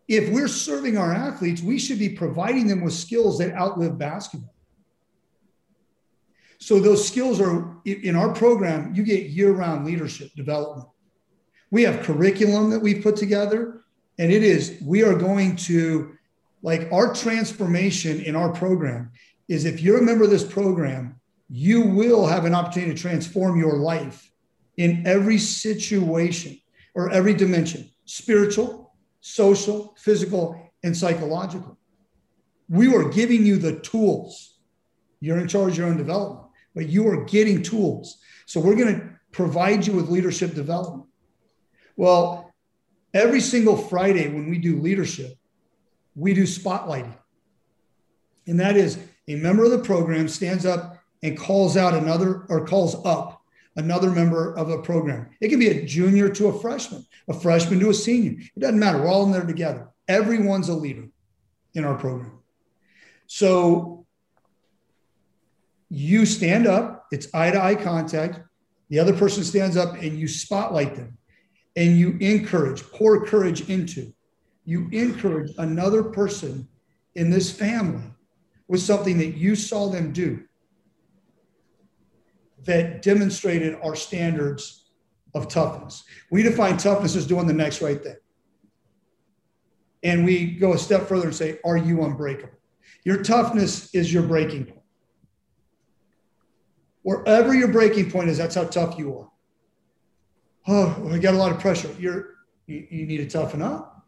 if 0.09 0.29
we're 0.29 0.49
serving 0.49 0.97
our 0.97 1.13
athletes, 1.13 1.61
we 1.61 1.79
should 1.79 1.97
be 1.97 2.09
providing 2.09 2.67
them 2.67 2.81
with 2.81 2.93
skills 2.93 3.37
that 3.37 3.55
outlive 3.55 3.97
basketball. 3.97 4.53
So 6.59 6.81
those 6.81 7.07
skills 7.07 7.39
are 7.39 7.77
in 7.85 8.17
our 8.17 8.33
program, 8.33 8.93
you 8.93 9.03
get 9.03 9.27
year-round 9.27 9.85
leadership 9.85 10.31
development. 10.35 10.89
We 11.71 11.83
have 11.83 12.03
curriculum 12.03 12.69
that 12.69 12.79
we've 12.79 13.03
put 13.03 13.15
together, 13.15 13.81
and 14.17 14.31
it 14.31 14.43
is, 14.43 14.77
we 14.81 15.03
are 15.03 15.15
going 15.15 15.55
to, 15.57 16.13
like 16.61 16.91
our 16.91 17.13
transformation 17.13 18.21
in 18.21 18.35
our 18.35 18.51
program 18.53 19.11
is 19.47 19.65
if 19.65 19.81
you're 19.81 19.99
a 19.99 20.03
member 20.03 20.23
of 20.23 20.29
this 20.29 20.43
program, 20.43 21.19
you 21.49 21.81
will 21.81 22.25
have 22.25 22.45
an 22.45 22.53
opportunity 22.53 22.93
to 22.93 22.99
transform 22.99 23.59
your 23.59 23.77
life 23.77 24.31
in 24.75 25.05
every 25.05 25.37
situation 25.37 26.59
or 26.93 27.09
every 27.11 27.33
dimension 27.33 27.89
spiritual, 28.05 28.93
social, 29.19 29.93
physical, 29.97 30.71
and 30.83 30.95
psychological. 30.95 31.77
We 32.69 32.93
are 32.93 33.09
giving 33.09 33.45
you 33.45 33.57
the 33.57 33.79
tools. 33.79 34.57
You're 35.19 35.39
in 35.39 35.47
charge 35.47 35.73
of 35.73 35.77
your 35.77 35.87
own 35.87 35.97
development 35.97 36.47
but 36.77 36.89
you 36.89 37.07
are 37.07 37.25
getting 37.25 37.63
tools. 37.63 38.19
So 38.45 38.59
we're 38.59 38.75
going 38.75 38.99
to 38.99 39.09
provide 39.31 39.87
you 39.87 39.93
with 39.93 40.11
leadership 40.11 40.53
development. 40.53 41.06
Well, 41.97 42.53
every 43.13 43.41
single 43.41 43.75
Friday 43.75 44.27
when 44.27 44.49
we 44.49 44.59
do 44.59 44.79
leadership, 44.79 45.35
we 46.15 46.33
do 46.33 46.43
spotlighting. 46.43 47.15
And 48.45 48.59
that 48.59 48.77
is 48.77 48.97
a 49.27 49.35
member 49.35 49.65
of 49.65 49.71
the 49.71 49.79
program 49.79 50.29
stands 50.29 50.65
up 50.65 50.97
and 51.23 51.37
calls 51.37 51.75
out 51.75 51.93
another 51.93 52.45
or 52.49 52.65
calls 52.65 52.95
up 53.03 53.41
another 53.75 54.11
member 54.11 54.55
of 54.55 54.69
a 54.69 54.81
program. 54.81 55.29
It 55.41 55.49
can 55.49 55.59
be 55.59 55.67
a 55.67 55.85
junior 55.85 56.29
to 56.29 56.47
a 56.47 56.59
freshman, 56.59 57.05
a 57.27 57.33
freshman 57.33 57.79
to 57.79 57.89
a 57.89 57.93
senior. 57.93 58.39
It 58.55 58.59
doesn't 58.59 58.79
matter. 58.79 58.99
We're 58.99 59.07
all 59.07 59.25
in 59.25 59.31
there 59.31 59.45
together. 59.45 59.89
Everyone's 60.07 60.69
a 60.69 60.73
leader 60.73 61.07
in 61.73 61.83
our 61.83 61.95
program. 61.95 62.39
So 63.25 64.05
you 65.89 66.25
stand 66.25 66.67
up, 66.67 67.05
it's 67.11 67.33
eye 67.33 67.51
to 67.51 67.61
eye 67.61 67.75
contact. 67.75 68.39
The 68.89 68.99
other 68.99 69.13
person 69.13 69.43
stands 69.43 69.75
up 69.75 69.95
and 69.95 70.17
you 70.17 70.27
spotlight 70.27 70.95
them 70.95 71.16
and 71.77 71.95
you 71.95 72.17
encourage, 72.19 72.83
pour 72.91 73.23
courage 73.25 73.69
into. 73.69 74.11
You 74.65 74.89
encourage 74.91 75.51
another 75.59 76.03
person 76.03 76.67
in 77.15 77.29
this 77.29 77.51
family 77.51 78.03
with 78.67 78.81
something 78.81 79.19
that 79.19 79.37
you 79.37 79.55
saw 79.55 79.87
them 79.87 80.11
do. 80.11 80.43
that 82.65 83.01
demonstrated 83.01 83.77
our 83.81 83.95
standards 83.95 84.89
of 85.33 85.47
toughness. 85.47 86.03
We 86.31 86.43
define 86.43 86.75
toughness 86.75 87.15
as 87.15 87.25
doing 87.25 87.47
the 87.47 87.53
next 87.53 87.81
right 87.81 88.01
thing. 88.03 88.17
And 90.03 90.25
we 90.25 90.51
go 90.51 90.73
a 90.73 90.77
step 90.77 91.07
further 91.07 91.27
and 91.27 91.35
say, 91.35 91.59
Are 91.63 91.77
you 91.77 92.03
unbreakable? 92.03 92.57
Your 93.05 93.23
toughness 93.23 93.93
is 93.95 94.11
your 94.11 94.23
breaking 94.23 94.65
point. 94.65 94.81
Wherever 97.03 97.53
your 97.53 97.69
breaking 97.69 98.11
point 98.11 98.29
is, 98.29 98.37
that's 98.37 98.55
how 98.55 98.65
tough 98.65 98.97
you 98.97 99.17
are. 99.17 99.29
Oh, 100.67 101.09
I 101.11 101.17
got 101.17 101.33
a 101.33 101.37
lot 101.37 101.51
of 101.51 101.59
pressure. 101.59 101.89
You're 101.97 102.35
you, 102.65 102.85
you 102.89 103.05
need 103.05 103.17
to 103.17 103.27
toughen 103.27 103.61
up. 103.61 104.05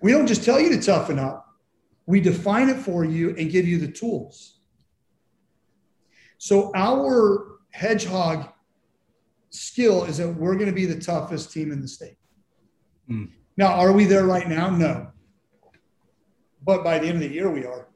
We 0.00 0.12
don't 0.12 0.26
just 0.26 0.44
tell 0.44 0.60
you 0.60 0.68
to 0.70 0.82
toughen 0.82 1.18
up. 1.18 1.46
We 2.06 2.20
define 2.20 2.68
it 2.68 2.76
for 2.76 3.04
you 3.04 3.34
and 3.36 3.50
give 3.50 3.66
you 3.66 3.78
the 3.78 3.90
tools. 3.90 4.60
So 6.36 6.70
our 6.74 7.58
hedgehog 7.70 8.48
skill 9.50 10.04
is 10.04 10.18
that 10.18 10.28
we're 10.28 10.54
going 10.54 10.66
to 10.66 10.72
be 10.72 10.84
the 10.84 11.00
toughest 11.00 11.52
team 11.52 11.72
in 11.72 11.80
the 11.80 11.88
state. 11.88 12.16
Mm. 13.10 13.30
Now, 13.56 13.68
are 13.74 13.92
we 13.92 14.04
there 14.04 14.24
right 14.24 14.48
now? 14.48 14.70
No. 14.70 15.08
But 16.62 16.84
by 16.84 16.98
the 16.98 17.08
end 17.08 17.16
of 17.16 17.28
the 17.28 17.34
year, 17.34 17.50
we 17.50 17.64
are. 17.64 17.88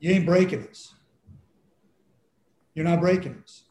You 0.00 0.12
ain't 0.12 0.26
breaking 0.26 0.66
us. 0.66 0.94
You're 2.74 2.86
not 2.86 3.00
breaking 3.00 3.40
us 3.42 3.64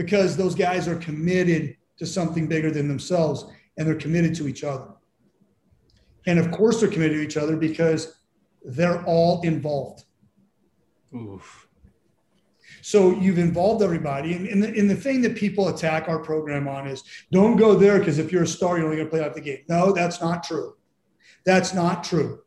because 0.00 0.34
those 0.34 0.54
guys 0.54 0.88
are 0.88 0.96
committed 0.96 1.76
to 1.98 2.06
something 2.06 2.46
bigger 2.46 2.70
than 2.70 2.88
themselves 2.88 3.44
and 3.76 3.86
they're 3.86 3.94
committed 3.94 4.34
to 4.34 4.48
each 4.48 4.64
other. 4.64 4.88
And 6.26 6.38
of 6.38 6.50
course, 6.50 6.80
they're 6.80 6.88
committed 6.88 7.18
to 7.18 7.22
each 7.22 7.36
other 7.36 7.54
because 7.54 8.16
they're 8.64 9.04
all 9.04 9.42
involved. 9.42 10.04
Oof. 11.14 11.68
So 12.80 13.10
you've 13.10 13.38
involved 13.38 13.82
everybody. 13.82 14.32
And, 14.32 14.46
and, 14.46 14.62
the, 14.62 14.68
and 14.68 14.88
the 14.88 14.96
thing 14.96 15.20
that 15.20 15.36
people 15.36 15.68
attack 15.68 16.08
our 16.08 16.20
program 16.20 16.66
on 16.66 16.86
is 16.86 17.04
don't 17.30 17.56
go 17.56 17.74
there 17.74 17.98
because 17.98 18.18
if 18.18 18.32
you're 18.32 18.44
a 18.44 18.46
star, 18.46 18.78
you're 18.78 18.86
only 18.86 18.96
going 18.96 19.06
to 19.06 19.10
play 19.10 19.22
out 19.22 19.34
the 19.34 19.42
game. 19.42 19.64
No, 19.68 19.92
that's 19.92 20.22
not 20.22 20.42
true. 20.42 20.76
That's 21.44 21.74
not 21.74 22.04
true. 22.04 22.40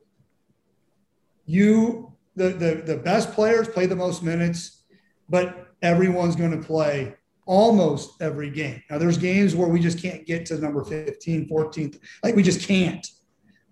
You, 1.46 2.14
the, 2.36 2.50
the, 2.50 2.82
the 2.84 2.98
best 2.98 3.32
players 3.34 3.68
play 3.68 3.86
the 3.86 3.96
most 3.96 4.24
minutes, 4.24 4.82
but 5.30 5.76
everyone's 5.84 6.36
going 6.36 6.60
to 6.60 6.66
play 6.66 7.14
almost 7.46 8.22
every 8.22 8.50
game. 8.50 8.82
Now, 8.90 8.98
there's 8.98 9.18
games 9.18 9.56
where 9.56 9.68
we 9.68 9.80
just 9.80 10.02
can't 10.02 10.26
get 10.26 10.46
to 10.48 10.58
number 10.58 10.84
15, 10.84 11.50
14th. 11.50 12.00
Like 12.24 12.36
we 12.36 12.44
just 12.44 12.68
can't. 12.68 13.06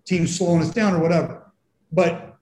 Teams 0.04 0.36
slowing 0.36 0.60
us 0.60 0.70
down 0.70 0.94
or 0.94 1.00
whatever. 1.00 1.52
But 1.90 2.36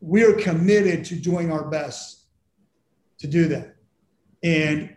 we're 0.00 0.34
committed 0.34 1.04
to 1.06 1.16
doing 1.16 1.50
our 1.50 1.68
best 1.68 2.26
to 3.18 3.26
do 3.26 3.48
that. 3.48 3.76
And 4.42 4.94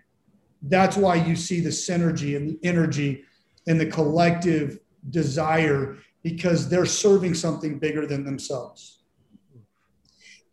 that's 0.61 0.95
why 0.95 1.15
you 1.15 1.35
see 1.35 1.59
the 1.59 1.69
synergy 1.69 2.35
and 2.35 2.49
the 2.49 2.59
energy 2.67 3.23
and 3.67 3.79
the 3.79 3.85
collective 3.85 4.79
desire 5.09 5.97
because 6.23 6.69
they're 6.69 6.85
serving 6.85 7.33
something 7.33 7.79
bigger 7.79 8.05
than 8.05 8.23
themselves. 8.23 9.03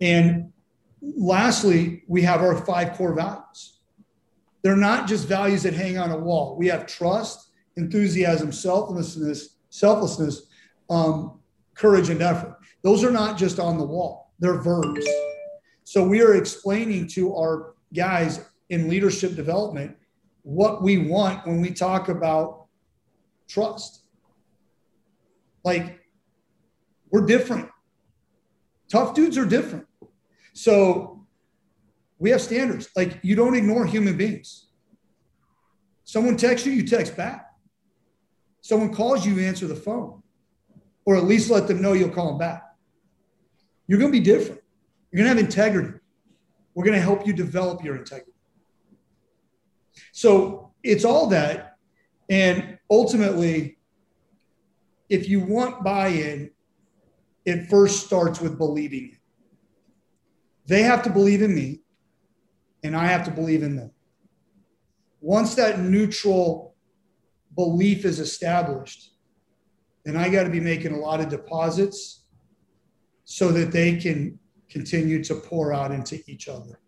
And 0.01 0.53
lastly, 1.03 2.05
we 2.07 2.23
have 2.23 2.41
our 2.41 2.57
five 2.65 2.95
core 2.95 3.15
values. 3.15 3.78
They're 4.63 4.77
not 4.77 5.07
just 5.07 5.29
values 5.29 5.63
that 5.63 5.75
hang 5.75 5.99
on 5.99 6.11
a 6.11 6.17
wall. 6.17 6.57
We 6.59 6.67
have 6.69 6.87
trust, 6.87 7.51
enthusiasm, 7.77 8.53
selflessness, 8.53 9.57
selflessness, 9.71 10.47
um, 10.91 11.41
courage, 11.75 12.11
and 12.11 12.23
effort. 12.23 12.59
Those 12.83 13.05
are 13.05 13.11
not 13.11 13.39
just 13.39 13.59
on 13.59 13.79
the 13.79 13.85
wall, 13.85 14.33
they're 14.39 14.61
verbs. 14.61 15.07
So 15.85 16.07
we 16.07 16.21
are 16.21 16.35
explaining 16.35 17.07
to 17.09 17.35
our 17.35 17.75
guys 17.95 18.45
in 18.69 18.89
leadership 18.89 19.35
development 19.35 19.97
what 20.43 20.83
we 20.83 20.99
want 21.09 21.47
when 21.47 21.61
we 21.61 21.71
talk 21.71 22.09
about 22.09 22.67
trust. 23.49 24.03
Like, 25.65 26.01
we're 27.11 27.27
different. 27.27 27.69
Tough 28.91 29.15
dudes 29.15 29.39
are 29.39 29.47
different. 29.47 29.87
So 30.53 31.18
we 32.19 32.31
have 32.31 32.41
standards. 32.41 32.89
Like, 32.97 33.19
you 33.23 33.37
don't 33.37 33.55
ignore 33.55 33.87
human 33.87 34.17
beings. 34.17 34.67
Someone 36.05 36.37
texts 36.37 36.67
you, 36.67 36.73
you 36.73 36.87
text 36.87 37.17
back. 37.17 37.47
Someone 38.61 38.93
calls 38.93 39.25
you, 39.25 39.35
you 39.35 39.47
answer 39.47 39.67
the 39.67 39.77
phone, 39.77 40.23
or 41.05 41.17
at 41.17 41.25
least 41.25 41.51
let 41.51 41.69
them 41.69 41.81
know 41.81 41.93
you'll 41.93 42.11
call 42.11 42.29
them 42.29 42.39
back. 42.39 42.65
You're 43.87 43.99
going 43.99 44.13
to 44.13 44.19
be 44.19 44.25
different. 44.25 44.61
You're 45.11 45.25
going 45.25 45.37
to 45.37 45.43
have 45.43 45.45
integrity. 45.45 45.99
We're 46.75 46.85
going 46.85 46.97
to 46.97 47.03
help 47.03 47.27
you 47.27 47.33
develop 47.33 47.83
your 47.83 47.97
integrity. 47.97 48.33
So 50.13 50.73
it's 50.83 51.05
all 51.05 51.29
that. 51.29 51.77
And 52.29 52.79
ultimately, 52.91 53.79
if 55.09 55.29
you 55.29 55.41
want 55.41 55.83
buy 55.83 56.09
in, 56.09 56.51
it 57.45 57.69
first 57.69 58.05
starts 58.05 58.41
with 58.41 58.59
believing 58.59 59.13
it. 59.13 59.19
They 60.67 60.83
have 60.83 61.03
to 61.05 61.11
believe 61.11 61.41
in 61.41 61.55
me, 61.55 61.81
and 62.89 62.97
I 62.97 63.05
have 63.05 63.23
to 63.27 63.31
believe 63.31 63.63
in 63.63 63.77
them. 63.77 63.91
Once 65.21 65.55
that 65.57 65.79
neutral 65.79 66.75
belief 67.55 68.07
is 68.07 68.19
established, 68.19 69.13
then 70.07 70.17
I 70.17 70.31
got 70.31 70.45
to 70.45 70.51
be 70.51 70.59
making 70.59 70.93
a 70.93 70.97
lot 70.97 71.21
of 71.21 71.29
deposits 71.29 72.25
so 73.25 73.53
that 73.53 73.73
they 73.73 73.97
can 73.97 74.39
continue 74.71 75.23
to 75.25 75.35
pour 75.35 75.75
out 75.75 75.93
into 75.93 76.19
each 76.27 76.49
other. 76.49 76.81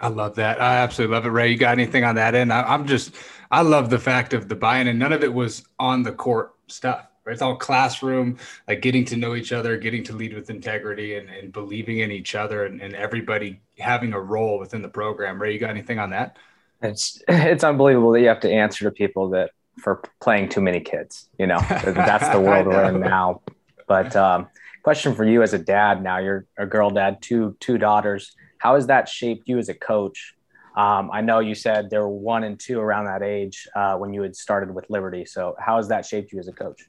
I 0.00 0.08
love 0.08 0.34
that. 0.34 0.60
I 0.60 0.78
absolutely 0.78 1.14
love 1.14 1.26
it, 1.26 1.30
Ray. 1.30 1.52
You 1.52 1.56
got 1.56 1.78
anything 1.78 2.02
on 2.02 2.16
that 2.16 2.34
end? 2.34 2.52
I, 2.52 2.74
am 2.74 2.88
just, 2.88 3.14
I 3.52 3.62
love 3.62 3.88
the 3.88 4.00
fact 4.00 4.34
of 4.34 4.48
the 4.48 4.56
buy-in, 4.56 4.88
and 4.88 4.98
none 4.98 5.12
of 5.12 5.22
it 5.22 5.32
was 5.32 5.64
on 5.78 6.02
the 6.02 6.10
court 6.10 6.54
stuff. 6.66 7.06
Right? 7.24 7.32
It's 7.32 7.42
all 7.42 7.56
classroom, 7.56 8.38
like 8.68 8.82
getting 8.82 9.04
to 9.06 9.16
know 9.16 9.34
each 9.34 9.52
other, 9.52 9.76
getting 9.76 10.04
to 10.04 10.12
lead 10.12 10.34
with 10.34 10.50
integrity, 10.50 11.16
and, 11.16 11.28
and 11.28 11.52
believing 11.52 12.00
in 12.00 12.10
each 12.10 12.34
other, 12.34 12.66
and, 12.66 12.80
and 12.80 12.94
everybody 12.94 13.60
having 13.78 14.12
a 14.12 14.20
role 14.20 14.58
within 14.58 14.82
the 14.82 14.88
program. 14.88 15.40
Ray, 15.40 15.52
you 15.52 15.58
got 15.58 15.70
anything 15.70 15.98
on 15.98 16.10
that? 16.10 16.36
It's 16.82 17.22
it's 17.28 17.64
unbelievable 17.64 18.12
that 18.12 18.20
you 18.20 18.28
have 18.28 18.40
to 18.40 18.52
answer 18.52 18.84
to 18.84 18.90
people 18.90 19.30
that 19.30 19.50
for 19.78 20.02
playing 20.20 20.50
too 20.50 20.60
many 20.60 20.80
kids. 20.80 21.28
You 21.38 21.46
know, 21.46 21.58
that's 21.68 22.28
the 22.28 22.40
world 22.40 22.66
we're 22.66 22.84
in 22.84 23.00
now. 23.00 23.40
But 23.86 24.16
um, 24.16 24.48
question 24.84 25.14
for 25.14 25.24
you 25.24 25.42
as 25.42 25.54
a 25.54 25.58
dad 25.58 26.02
now 26.02 26.18
you're 26.18 26.44
a 26.58 26.66
girl 26.66 26.90
dad 26.90 27.20
two 27.22 27.56
two 27.58 27.78
daughters 27.78 28.36
how 28.58 28.74
has 28.74 28.86
that 28.86 29.08
shaped 29.08 29.48
you 29.48 29.56
as 29.58 29.70
a 29.70 29.74
coach 29.74 30.34
um, 30.76 31.10
i 31.10 31.22
know 31.22 31.40
you 31.40 31.54
said 31.54 31.88
there 31.88 32.02
were 32.02 32.08
one 32.08 32.44
and 32.44 32.60
two 32.60 32.78
around 32.78 33.06
that 33.06 33.22
age 33.22 33.66
uh, 33.74 33.96
when 33.96 34.12
you 34.12 34.20
had 34.20 34.36
started 34.36 34.72
with 34.72 34.84
liberty 34.90 35.24
so 35.24 35.56
how 35.58 35.76
has 35.76 35.88
that 35.88 36.04
shaped 36.04 36.32
you 36.32 36.38
as 36.38 36.48
a 36.48 36.52
coach 36.52 36.82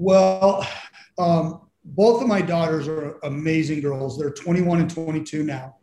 well 0.00 0.66
um, 1.18 1.68
both 1.84 2.22
of 2.22 2.28
my 2.28 2.40
daughters 2.40 2.88
are 2.88 3.18
amazing 3.24 3.80
girls 3.80 4.18
they're 4.18 4.30
21 4.30 4.80
and 4.80 4.90
22 4.90 5.42
now 5.42 5.76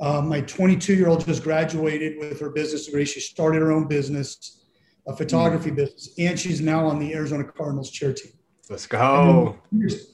um, 0.00 0.28
my 0.28 0.40
22 0.42 0.94
year 0.94 1.08
old 1.08 1.24
just 1.24 1.42
graduated 1.42 2.18
with 2.18 2.40
her 2.40 2.50
business 2.50 2.86
degree 2.86 3.04
she 3.04 3.20
started 3.20 3.60
her 3.60 3.72
own 3.72 3.86
business 3.86 4.66
a 5.06 5.16
photography 5.16 5.70
business 5.70 6.10
and 6.18 6.38
she's 6.38 6.60
now 6.60 6.86
on 6.86 6.98
the 6.98 7.12
arizona 7.14 7.44
cardinals 7.44 7.90
chair 7.90 8.12
team 8.12 8.32
Let's 8.70 8.86
go. 8.86 9.56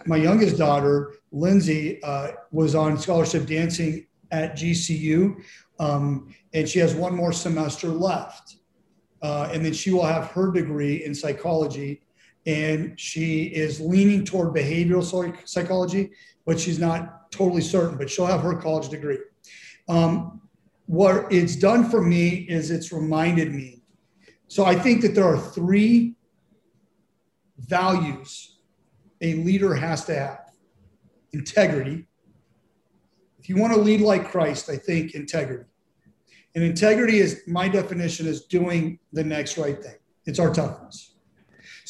My 0.06 0.16
youngest 0.16 0.58
daughter, 0.58 1.14
Lindsay, 1.32 2.00
uh, 2.02 2.32
was 2.52 2.76
on 2.76 2.96
scholarship 2.98 3.46
dancing 3.46 4.06
at 4.30 4.56
GCU, 4.56 5.42
um, 5.80 6.32
and 6.52 6.68
she 6.68 6.78
has 6.78 6.94
one 6.94 7.14
more 7.14 7.32
semester 7.32 7.88
left. 7.88 8.56
Uh, 9.22 9.48
and 9.52 9.64
then 9.64 9.72
she 9.72 9.90
will 9.90 10.04
have 10.04 10.26
her 10.32 10.52
degree 10.52 11.04
in 11.04 11.14
psychology. 11.14 12.02
And 12.46 12.98
she 12.98 13.44
is 13.44 13.80
leaning 13.80 14.24
toward 14.24 14.54
behavioral 14.54 15.48
psychology, 15.48 16.10
but 16.44 16.60
she's 16.60 16.78
not 16.78 17.30
totally 17.30 17.62
certain, 17.62 17.96
but 17.96 18.10
she'll 18.10 18.26
have 18.26 18.42
her 18.42 18.54
college 18.54 18.88
degree. 18.90 19.18
Um, 19.88 20.40
what 20.86 21.32
it's 21.32 21.56
done 21.56 21.88
for 21.88 22.02
me 22.02 22.28
is 22.28 22.70
it's 22.70 22.92
reminded 22.92 23.52
me. 23.52 23.82
So 24.48 24.64
I 24.64 24.74
think 24.74 25.00
that 25.02 25.14
there 25.14 25.24
are 25.24 25.38
three 25.38 26.16
values 27.58 28.58
a 29.20 29.34
leader 29.36 29.74
has 29.74 30.04
to 30.04 30.14
have 30.14 30.50
integrity. 31.32 32.06
If 33.38 33.48
you 33.48 33.56
want 33.56 33.72
to 33.72 33.80
lead 33.80 34.00
like 34.00 34.30
Christ, 34.30 34.68
I 34.68 34.76
think 34.76 35.14
integrity. 35.14 35.64
And 36.54 36.62
integrity 36.62 37.18
is 37.18 37.42
my 37.46 37.68
definition 37.68 38.26
is 38.26 38.44
doing 38.44 38.98
the 39.12 39.24
next 39.24 39.56
right 39.58 39.82
thing. 39.82 39.96
It's 40.26 40.38
our 40.38 40.52
toughness. 40.52 41.13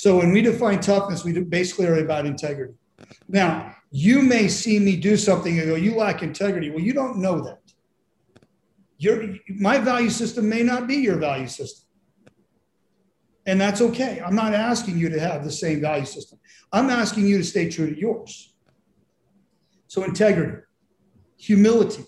So 0.05 0.19
when 0.19 0.33
we 0.33 0.43
define 0.43 0.81
toughness, 0.81 1.25
we 1.25 1.33
basically 1.41 1.87
are 1.87 2.05
about 2.05 2.27
integrity. 2.27 2.75
Now, 3.27 3.75
you 3.91 4.21
may 4.21 4.49
see 4.49 4.79
me 4.79 4.97
do 4.97 5.17
something 5.17 5.59
and 5.59 5.67
go, 5.67 5.77
you 5.77 5.95
lack 5.95 6.23
integrity. 6.23 6.69
Well, 6.69 6.81
you 6.81 6.93
don't 6.93 7.17
know 7.21 7.41
that. 7.41 7.63
Your, 8.99 9.37
my 9.49 9.79
value 9.79 10.11
system 10.11 10.47
may 10.47 10.63
not 10.63 10.87
be 10.87 10.97
your 10.97 11.17
value 11.17 11.47
system. 11.47 11.87
And 13.47 13.59
that's 13.59 13.81
okay. 13.81 14.21
I'm 14.23 14.35
not 14.35 14.53
asking 14.53 14.99
you 14.99 15.09
to 15.09 15.19
have 15.19 15.43
the 15.43 15.51
same 15.51 15.81
value 15.81 16.05
system. 16.05 16.39
I'm 16.71 16.91
asking 16.91 17.27
you 17.27 17.39
to 17.39 17.45
stay 17.45 17.71
true 17.71 17.89
to 17.89 17.99
yours. 17.99 18.55
So, 19.87 20.05
integrity. 20.05 20.65
humility. 21.39 22.05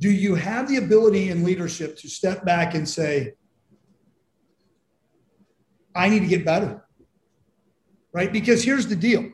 Do 0.00 0.10
you 0.10 0.34
have 0.34 0.66
the 0.66 0.78
ability 0.78 1.28
in 1.28 1.44
leadership 1.44 1.96
to 1.98 2.08
step 2.08 2.44
back 2.44 2.74
and 2.74 2.88
say, 2.88 3.34
I 5.94 6.08
need 6.08 6.20
to 6.20 6.26
get 6.26 6.44
better? 6.44 6.84
Right? 8.12 8.32
Because 8.32 8.62
here's 8.62 8.86
the 8.86 8.96
deal 8.96 9.30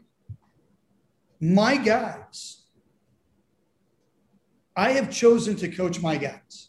my 1.40 1.76
guys, 1.76 2.62
I 4.74 4.92
have 4.92 5.10
chosen 5.10 5.56
to 5.56 5.68
coach 5.68 6.00
my 6.00 6.16
guys. 6.16 6.68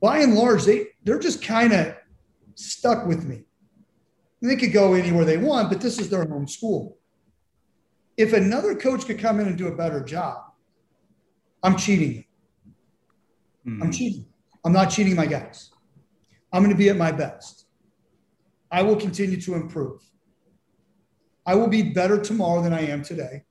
By 0.00 0.18
and 0.18 0.34
large, 0.34 0.64
they, 0.64 0.86
they're 1.04 1.18
just 1.18 1.44
kind 1.44 1.72
of 1.72 1.94
stuck 2.54 3.06
with 3.06 3.24
me. 3.24 3.44
They 4.40 4.56
could 4.56 4.72
go 4.72 4.94
anywhere 4.94 5.24
they 5.24 5.36
want, 5.36 5.70
but 5.70 5.80
this 5.80 6.00
is 6.00 6.10
their 6.10 6.24
home 6.24 6.48
school. 6.48 6.98
If 8.16 8.32
another 8.32 8.74
coach 8.74 9.06
could 9.06 9.20
come 9.20 9.38
in 9.38 9.46
and 9.46 9.56
do 9.56 9.68
a 9.68 9.76
better 9.76 10.02
job, 10.02 10.38
I'm 11.62 11.76
cheating. 11.76 12.24
Mm-hmm. 13.66 13.82
I'm 13.82 13.92
cheating. 13.92 14.26
I'm 14.64 14.72
not 14.72 14.86
cheating 14.86 15.14
my 15.14 15.26
guys. 15.26 15.71
I'm 16.52 16.62
going 16.62 16.74
to 16.74 16.78
be 16.78 16.88
at 16.88 16.96
my 16.96 17.12
best. 17.12 17.66
I 18.70 18.82
will 18.82 18.96
continue 18.96 19.40
to 19.40 19.54
improve. 19.54 20.02
I 21.46 21.54
will 21.54 21.68
be 21.68 21.82
better 21.82 22.20
tomorrow 22.20 22.62
than 22.62 22.72
I 22.72 22.86
am 22.86 23.02
today. 23.02 23.44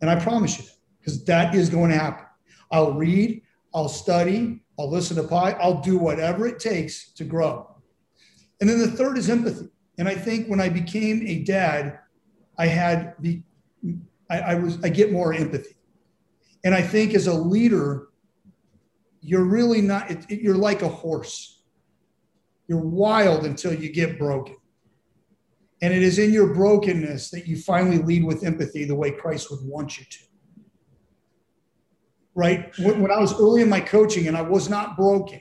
And 0.00 0.10
I 0.10 0.18
promise 0.18 0.58
you 0.58 0.64
because 0.98 1.24
that 1.24 1.54
is 1.54 1.68
going 1.68 1.90
to 1.90 1.98
happen. 1.98 2.24
I'll 2.70 2.92
read, 2.92 3.42
I'll 3.74 3.88
study, 3.88 4.60
I'll 4.78 4.90
listen 4.90 5.16
to 5.16 5.24
pie, 5.24 5.52
I'll 5.52 5.80
do 5.80 5.98
whatever 5.98 6.46
it 6.46 6.60
takes 6.60 7.12
to 7.14 7.24
grow. 7.24 7.74
And 8.60 8.68
then 8.68 8.78
the 8.78 8.90
third 8.90 9.18
is 9.18 9.28
empathy. 9.28 9.68
And 9.98 10.08
I 10.08 10.14
think 10.14 10.48
when 10.48 10.60
I 10.60 10.68
became 10.68 11.26
a 11.26 11.42
dad, 11.42 11.98
I 12.56 12.66
had 12.66 13.14
the, 13.20 13.42
I, 14.30 14.38
I 14.40 14.54
was, 14.54 14.82
I 14.84 14.88
get 14.88 15.12
more 15.12 15.32
empathy. 15.32 15.76
And 16.64 16.74
I 16.74 16.82
think 16.82 17.14
as 17.14 17.26
a 17.26 17.34
leader, 17.34 18.08
you're 19.20 19.44
really 19.44 19.80
not, 19.80 20.10
it, 20.10 20.26
it, 20.28 20.40
you're 20.40 20.56
like 20.56 20.82
a 20.82 20.88
horse. 20.88 21.57
You're 22.68 22.78
wild 22.78 23.46
until 23.46 23.72
you 23.72 23.90
get 23.90 24.18
broken. 24.18 24.56
And 25.80 25.94
it 25.94 26.02
is 26.02 26.18
in 26.18 26.32
your 26.32 26.52
brokenness 26.54 27.30
that 27.30 27.46
you 27.46 27.56
finally 27.56 27.98
lead 27.98 28.24
with 28.24 28.44
empathy 28.44 28.84
the 28.84 28.94
way 28.94 29.10
Christ 29.10 29.50
would 29.50 29.60
want 29.62 29.98
you 29.98 30.04
to. 30.04 30.18
Right? 32.34 32.72
When, 32.78 33.10
I 33.10 33.18
was 33.18 33.34
early 33.40 33.62
in 33.62 33.68
my 33.68 33.80
coaching 33.80 34.28
and 34.28 34.36
I 34.36 34.42
was 34.42 34.68
not 34.68 34.96
broken, 34.96 35.40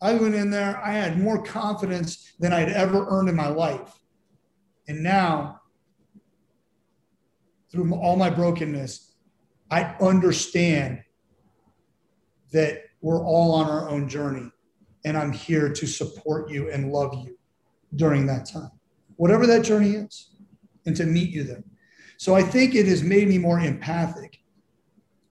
I 0.00 0.14
went 0.14 0.34
in 0.34 0.50
there, 0.50 0.80
I 0.82 0.92
had 0.92 1.18
more 1.18 1.42
confidence 1.42 2.32
than 2.38 2.52
I'd 2.52 2.68
ever 2.68 3.06
earned 3.08 3.28
in 3.28 3.34
my 3.34 3.48
life. 3.48 3.98
And 4.86 5.02
now, 5.02 5.60
through 7.72 7.92
all 7.94 8.16
my 8.16 8.30
brokenness, 8.30 9.14
I 9.70 9.96
understand 10.00 11.02
that 12.52 12.84
we're 13.00 13.22
all 13.22 13.52
on 13.54 13.68
our 13.68 13.90
own 13.90 14.08
journey. 14.08 14.50
And 15.04 15.16
I'm 15.16 15.32
here 15.32 15.72
to 15.72 15.86
support 15.86 16.50
you 16.50 16.70
and 16.70 16.92
love 16.92 17.14
you 17.24 17.38
during 17.96 18.26
that 18.26 18.46
time, 18.46 18.70
whatever 19.16 19.46
that 19.46 19.62
journey 19.62 19.90
is, 19.90 20.30
and 20.86 20.96
to 20.96 21.06
meet 21.06 21.30
you 21.30 21.44
there. 21.44 21.64
So 22.16 22.34
I 22.34 22.42
think 22.42 22.74
it 22.74 22.86
has 22.86 23.02
made 23.02 23.28
me 23.28 23.38
more 23.38 23.60
empathic 23.60 24.40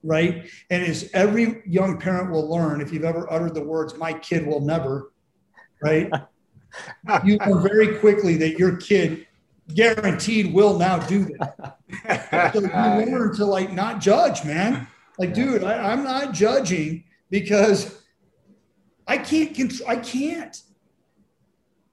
right? 0.02 0.48
And 0.70 0.82
as 0.82 1.10
every 1.12 1.62
young 1.66 1.98
parent 1.98 2.30
will 2.30 2.48
learn, 2.48 2.80
if 2.80 2.92
you've 2.92 3.04
ever 3.04 3.30
uttered 3.32 3.54
the 3.54 3.62
words, 3.62 3.96
my 3.96 4.12
kid 4.12 4.46
will 4.46 4.60
never, 4.60 5.12
right? 5.82 6.10
you 7.24 7.38
learn 7.38 7.62
very 7.62 7.98
quickly 7.98 8.36
that 8.36 8.58
your 8.58 8.76
kid 8.76 9.26
guaranteed 9.74 10.52
will 10.52 10.78
now 10.78 10.98
do 10.98 11.28
that. 11.38 12.52
so 12.54 12.60
you 12.60 13.12
learn 13.12 13.34
to 13.36 13.44
like 13.44 13.72
not 13.72 14.00
judge, 14.00 14.44
man. 14.44 14.86
Like, 15.18 15.34
dude, 15.34 15.64
I, 15.64 15.92
I'm 15.92 16.04
not 16.04 16.32
judging 16.32 17.04
because 17.28 18.02
I 19.08 19.18
can't 19.18 19.54
control, 19.54 19.88
I 19.88 19.96
can't. 19.96 20.56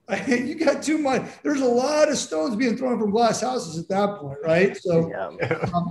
you 0.27 0.53
got 0.55 0.83
too 0.83 0.99
much. 0.99 1.23
There's 1.41 1.61
a 1.61 1.65
lot 1.65 2.09
of 2.09 2.17
stones 2.17 2.55
being 2.55 2.77
thrown 2.77 2.99
from 2.99 3.09
glass 3.09 3.41
houses 3.41 3.79
at 3.79 3.87
that 3.89 4.19
point, 4.19 4.37
right? 4.43 4.77
So 4.77 5.11
um, 5.15 5.39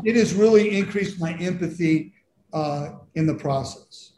it 0.04 0.14
has 0.14 0.34
really 0.34 0.76
increased 0.78 1.18
my 1.18 1.32
empathy 1.34 2.12
uh, 2.52 2.90
in 3.16 3.26
the 3.26 3.34
process. 3.34 4.12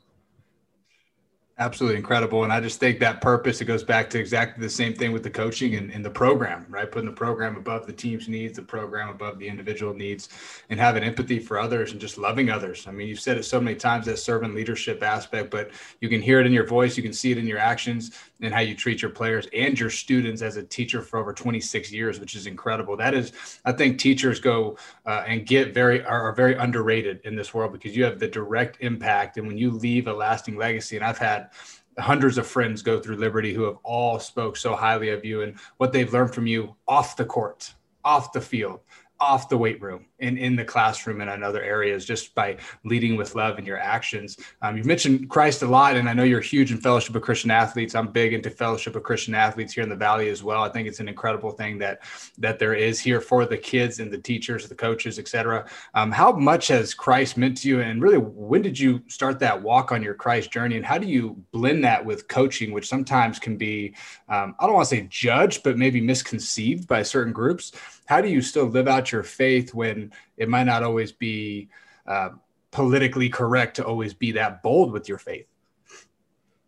Absolutely 1.58 1.96
incredible. 1.96 2.44
And 2.44 2.52
I 2.52 2.60
just 2.60 2.78
think 2.78 3.00
that 3.00 3.22
purpose, 3.22 3.62
it 3.62 3.64
goes 3.64 3.82
back 3.82 4.10
to 4.10 4.18
exactly 4.18 4.62
the 4.62 4.68
same 4.68 4.92
thing 4.92 5.10
with 5.10 5.22
the 5.22 5.30
coaching 5.30 5.76
and, 5.76 5.90
and, 5.90 6.04
the 6.04 6.10
program, 6.10 6.66
right? 6.68 6.90
Putting 6.92 7.08
the 7.08 7.16
program 7.16 7.56
above 7.56 7.86
the 7.86 7.94
team's 7.94 8.28
needs, 8.28 8.56
the 8.56 8.62
program 8.62 9.08
above 9.08 9.38
the 9.38 9.48
individual 9.48 9.94
needs, 9.94 10.28
and 10.68 10.78
having 10.78 11.02
empathy 11.02 11.38
for 11.38 11.58
others 11.58 11.92
and 11.92 12.00
just 12.00 12.18
loving 12.18 12.50
others. 12.50 12.86
I 12.86 12.90
mean, 12.90 13.08
you've 13.08 13.20
said 13.20 13.38
it 13.38 13.44
so 13.44 13.58
many 13.58 13.74
times 13.74 14.04
that 14.04 14.18
servant 14.18 14.54
leadership 14.54 15.02
aspect, 15.02 15.50
but 15.50 15.70
you 16.02 16.10
can 16.10 16.20
hear 16.20 16.40
it 16.40 16.46
in 16.46 16.52
your 16.52 16.66
voice, 16.66 16.94
you 16.94 17.02
can 17.02 17.14
see 17.14 17.32
it 17.32 17.38
in 17.38 17.46
your 17.46 17.58
actions 17.58 18.10
and 18.42 18.52
how 18.52 18.60
you 18.60 18.74
treat 18.74 19.00
your 19.00 19.10
players 19.10 19.48
and 19.54 19.80
your 19.80 19.88
students 19.88 20.42
as 20.42 20.58
a 20.58 20.62
teacher 20.62 21.00
for 21.00 21.18
over 21.18 21.32
26 21.32 21.90
years, 21.90 22.20
which 22.20 22.36
is 22.36 22.46
incredible. 22.46 22.98
That 22.98 23.14
is, 23.14 23.32
I 23.64 23.72
think 23.72 23.98
teachers 23.98 24.40
go 24.40 24.76
uh, 25.06 25.22
and 25.26 25.46
get 25.46 25.72
very, 25.72 26.04
are, 26.04 26.22
are 26.22 26.34
very 26.34 26.56
underrated 26.56 27.20
in 27.24 27.36
this 27.36 27.54
world 27.54 27.72
because 27.72 27.96
you 27.96 28.04
have 28.04 28.18
the 28.18 28.28
direct 28.28 28.78
impact. 28.80 29.36
And 29.36 29.46
when 29.46 29.56
you 29.56 29.70
leave 29.70 30.08
a 30.08 30.12
lasting 30.12 30.56
legacy, 30.56 30.96
and 30.96 31.04
I've 31.04 31.18
had 31.18 31.50
hundreds 31.98 32.38
of 32.38 32.46
friends 32.46 32.82
go 32.82 33.00
through 33.00 33.16
Liberty 33.16 33.54
who 33.54 33.64
have 33.64 33.76
all 33.82 34.18
spoke 34.18 34.56
so 34.56 34.74
highly 34.74 35.10
of 35.10 35.24
you 35.24 35.42
and 35.42 35.58
what 35.78 35.92
they've 35.92 36.12
learned 36.12 36.34
from 36.34 36.46
you 36.46 36.74
off 36.86 37.16
the 37.16 37.24
court, 37.24 37.74
off 38.04 38.32
the 38.32 38.40
field, 38.40 38.80
off 39.20 39.48
the 39.48 39.56
weight 39.56 39.80
room 39.80 40.06
in, 40.18 40.38
in 40.38 40.56
the 40.56 40.64
classroom 40.64 41.20
and 41.20 41.30
in 41.30 41.42
other 41.42 41.62
areas 41.62 42.04
just 42.04 42.34
by 42.34 42.56
leading 42.84 43.16
with 43.16 43.34
love 43.34 43.58
in 43.58 43.64
your 43.64 43.78
actions. 43.78 44.36
Um, 44.62 44.76
you've 44.76 44.86
mentioned 44.86 45.28
Christ 45.28 45.62
a 45.62 45.66
lot, 45.66 45.96
and 45.96 46.08
I 46.08 46.14
know 46.14 46.22
you're 46.22 46.40
huge 46.40 46.72
in 46.72 46.78
Fellowship 46.78 47.14
of 47.14 47.22
Christian 47.22 47.50
Athletes. 47.50 47.94
I'm 47.94 48.08
big 48.08 48.32
into 48.32 48.50
Fellowship 48.50 48.96
of 48.96 49.02
Christian 49.02 49.34
Athletes 49.34 49.74
here 49.74 49.82
in 49.82 49.90
the 49.90 49.96
Valley 49.96 50.28
as 50.28 50.42
well. 50.42 50.62
I 50.62 50.68
think 50.68 50.88
it's 50.88 51.00
an 51.00 51.08
incredible 51.08 51.50
thing 51.50 51.78
that 51.78 52.02
that 52.38 52.58
there 52.58 52.74
is 52.74 53.00
here 53.00 53.20
for 53.20 53.44
the 53.44 53.58
kids 53.58 54.00
and 54.00 54.10
the 54.10 54.18
teachers, 54.18 54.68
the 54.68 54.74
coaches, 54.74 55.18
etc. 55.18 55.66
Um, 55.94 56.10
how 56.10 56.32
much 56.32 56.68
has 56.68 56.94
Christ 56.94 57.36
meant 57.36 57.58
to 57.58 57.68
you, 57.68 57.80
and 57.80 58.02
really, 58.02 58.18
when 58.18 58.62
did 58.62 58.78
you 58.78 59.02
start 59.08 59.38
that 59.40 59.62
walk 59.62 59.92
on 59.92 60.02
your 60.02 60.14
Christ 60.14 60.50
journey, 60.50 60.76
and 60.76 60.86
how 60.86 60.98
do 60.98 61.06
you 61.06 61.36
blend 61.52 61.84
that 61.84 62.04
with 62.04 62.28
coaching, 62.28 62.72
which 62.72 62.88
sometimes 62.88 63.38
can 63.38 63.56
be, 63.56 63.94
um, 64.28 64.54
I 64.58 64.66
don't 64.66 64.74
want 64.74 64.88
to 64.88 64.96
say 64.96 65.06
judged, 65.10 65.62
but 65.62 65.76
maybe 65.76 66.00
misconceived 66.00 66.88
by 66.88 67.02
certain 67.02 67.32
groups? 67.32 67.72
How 68.06 68.20
do 68.20 68.28
you 68.28 68.40
still 68.40 68.66
live 68.66 68.86
out 68.86 69.10
your 69.10 69.24
faith 69.24 69.74
when 69.74 70.05
it 70.36 70.48
might 70.48 70.64
not 70.64 70.82
always 70.82 71.12
be 71.12 71.68
uh, 72.06 72.30
politically 72.70 73.28
correct 73.28 73.76
to 73.76 73.84
always 73.84 74.14
be 74.14 74.32
that 74.32 74.62
bold 74.62 74.92
with 74.92 75.08
your 75.08 75.18
faith? 75.18 75.46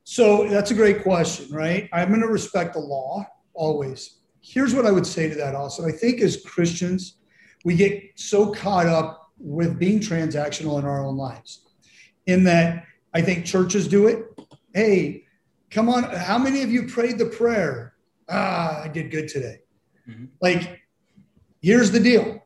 So 0.05 0.49
that's 0.49 0.71
a 0.71 0.75
great 0.75 1.03
question, 1.03 1.55
right? 1.55 1.89
I'm 1.93 2.09
going 2.09 2.23
to 2.23 2.29
respect 2.29 2.73
the 2.73 2.81
law 2.81 3.27
always. 3.53 4.21
Here's 4.41 4.75
what 4.75 4.87
I 4.87 4.91
would 4.91 5.07
say 5.07 5.29
to 5.29 5.35
that 5.35 5.55
also. 5.55 5.87
I 5.87 5.93
think 5.93 6.23
as 6.23 6.43
Christians, 6.43 7.19
we 7.65 7.75
get 7.77 8.03
so 8.15 8.51
caught 8.51 8.87
up 8.87 9.33
with 9.39 9.79
being 9.79 10.01
transactional 10.01 10.79
in 10.79 10.87
our 10.87 11.05
own 11.05 11.17
lives, 11.17 11.67
in 12.27 12.45
that 12.45 12.85
I 13.13 13.21
think 13.21 13.45
churches 13.45 13.87
do 13.87 14.07
it. 14.07 14.25
Hey, 14.73 15.25
come 15.71 15.89
on. 15.89 16.05
How 16.05 16.39
many 16.39 16.63
of 16.63 16.71
you 16.71 16.87
prayed 16.87 17.19
the 17.19 17.27
prayer? 17.27 17.95
Ah, 18.31 18.83
I 18.85 18.89
did 18.89 19.11
good 19.11 19.29
today. 19.29 19.59
Mm-hmm. 20.09 20.27
Like, 20.41 20.81
here's 21.61 21.91
the 21.91 22.01
deal 22.01 22.38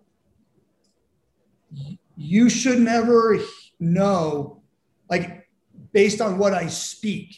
you 2.22 2.48
should 2.48 2.78
never 2.78 3.38
know, 3.80 4.62
like, 5.10 5.48
based 5.92 6.20
on 6.20 6.38
what 6.38 6.54
I 6.54 6.68
speak, 6.68 7.34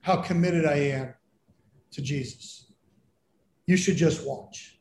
how 0.00 0.16
committed 0.16 0.64
I 0.64 0.76
am 0.76 1.14
to 1.92 2.02
Jesus. 2.02 2.72
You 3.66 3.76
should 3.76 3.96
just 3.96 4.26
watch. 4.26 4.78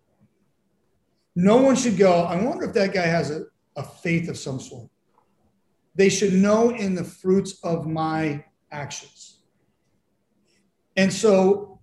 No 1.36 1.58
one 1.58 1.76
should 1.76 1.98
go, 1.98 2.24
I 2.24 2.42
wonder 2.44 2.66
if 2.66 2.74
that 2.74 2.94
guy 2.94 3.06
has 3.06 3.32
a, 3.32 3.46
a 3.76 3.84
faith 3.84 4.30
of 4.30 4.38
some 4.38 4.60
sort. 4.60 4.90
They 5.96 6.10
should 6.10 6.34
know 6.34 6.70
in 6.70 6.94
the 6.94 7.04
fruits 7.04 7.60
of 7.64 7.88
my 7.88 8.46
actions. 8.72 9.42
And 10.96 11.12
so, 11.12 11.80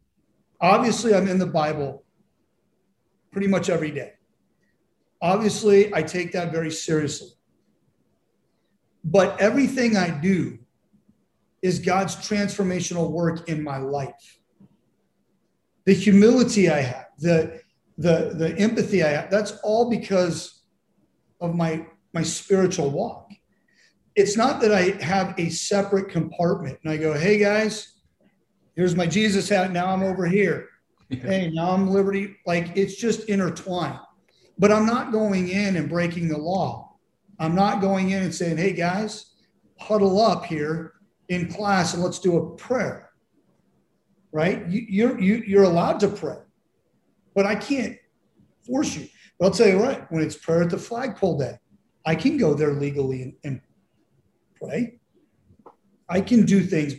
obviously, 0.60 1.14
I'm 1.14 1.28
in 1.28 1.38
the 1.38 1.46
Bible 1.46 2.04
pretty 3.32 3.48
much 3.48 3.68
every 3.68 3.90
day. 3.90 4.12
Obviously, 5.22 5.94
I 5.94 6.02
take 6.02 6.32
that 6.32 6.50
very 6.50 6.70
seriously. 6.70 7.28
But 9.04 9.40
everything 9.40 9.96
I 9.96 10.10
do 10.10 10.58
is 11.62 11.78
God's 11.78 12.16
transformational 12.16 13.10
work 13.10 13.48
in 13.48 13.62
my 13.62 13.78
life. 13.78 14.38
The 15.84 15.92
humility 15.92 16.70
I 16.70 16.80
have, 16.80 17.06
the, 17.18 17.60
the, 17.98 18.32
the 18.34 18.56
empathy 18.58 19.02
I 19.02 19.08
have, 19.08 19.30
that's 19.30 19.58
all 19.62 19.90
because 19.90 20.62
of 21.40 21.54
my, 21.54 21.86
my 22.14 22.22
spiritual 22.22 22.90
walk. 22.90 23.30
It's 24.16 24.36
not 24.36 24.60
that 24.62 24.72
I 24.72 25.02
have 25.02 25.34
a 25.38 25.50
separate 25.50 26.08
compartment 26.08 26.78
and 26.82 26.92
I 26.92 26.96
go, 26.96 27.12
hey 27.12 27.38
guys, 27.38 27.94
here's 28.74 28.96
my 28.96 29.06
Jesus 29.06 29.48
hat. 29.48 29.70
Now 29.70 29.86
I'm 29.86 30.02
over 30.02 30.26
here. 30.26 30.68
Hey, 31.10 31.50
now 31.52 31.72
I'm 31.72 31.90
liberty. 31.90 32.36
Like 32.46 32.76
it's 32.76 32.96
just 32.96 33.28
intertwined 33.28 33.98
but 34.60 34.70
I'm 34.70 34.84
not 34.84 35.10
going 35.10 35.48
in 35.48 35.76
and 35.76 35.88
breaking 35.88 36.28
the 36.28 36.36
law. 36.36 36.94
I'm 37.38 37.54
not 37.54 37.80
going 37.80 38.10
in 38.10 38.22
and 38.22 38.34
saying, 38.34 38.58
hey 38.58 38.74
guys, 38.74 39.32
huddle 39.78 40.20
up 40.20 40.44
here 40.44 40.92
in 41.30 41.50
class 41.50 41.94
and 41.94 42.02
let's 42.02 42.18
do 42.18 42.36
a 42.36 42.56
prayer. 42.56 43.08
Right? 44.32 44.68
You, 44.68 44.84
you're, 44.86 45.18
you, 45.18 45.42
you're 45.46 45.62
allowed 45.64 45.98
to 46.00 46.08
pray, 46.08 46.36
but 47.34 47.46
I 47.46 47.54
can't 47.54 47.96
force 48.66 48.94
you. 48.94 49.08
But 49.38 49.46
I'll 49.46 49.50
tell 49.52 49.68
you 49.68 49.78
what, 49.78 50.12
when 50.12 50.22
it's 50.22 50.36
prayer 50.36 50.62
at 50.62 50.70
the 50.70 50.78
flagpole 50.78 51.38
day, 51.38 51.58
I 52.04 52.14
can 52.14 52.36
go 52.36 52.52
there 52.52 52.74
legally 52.74 53.22
and, 53.22 53.32
and 53.42 53.60
pray. 54.62 55.00
I 56.06 56.20
can 56.20 56.44
do 56.44 56.62
things. 56.62 56.96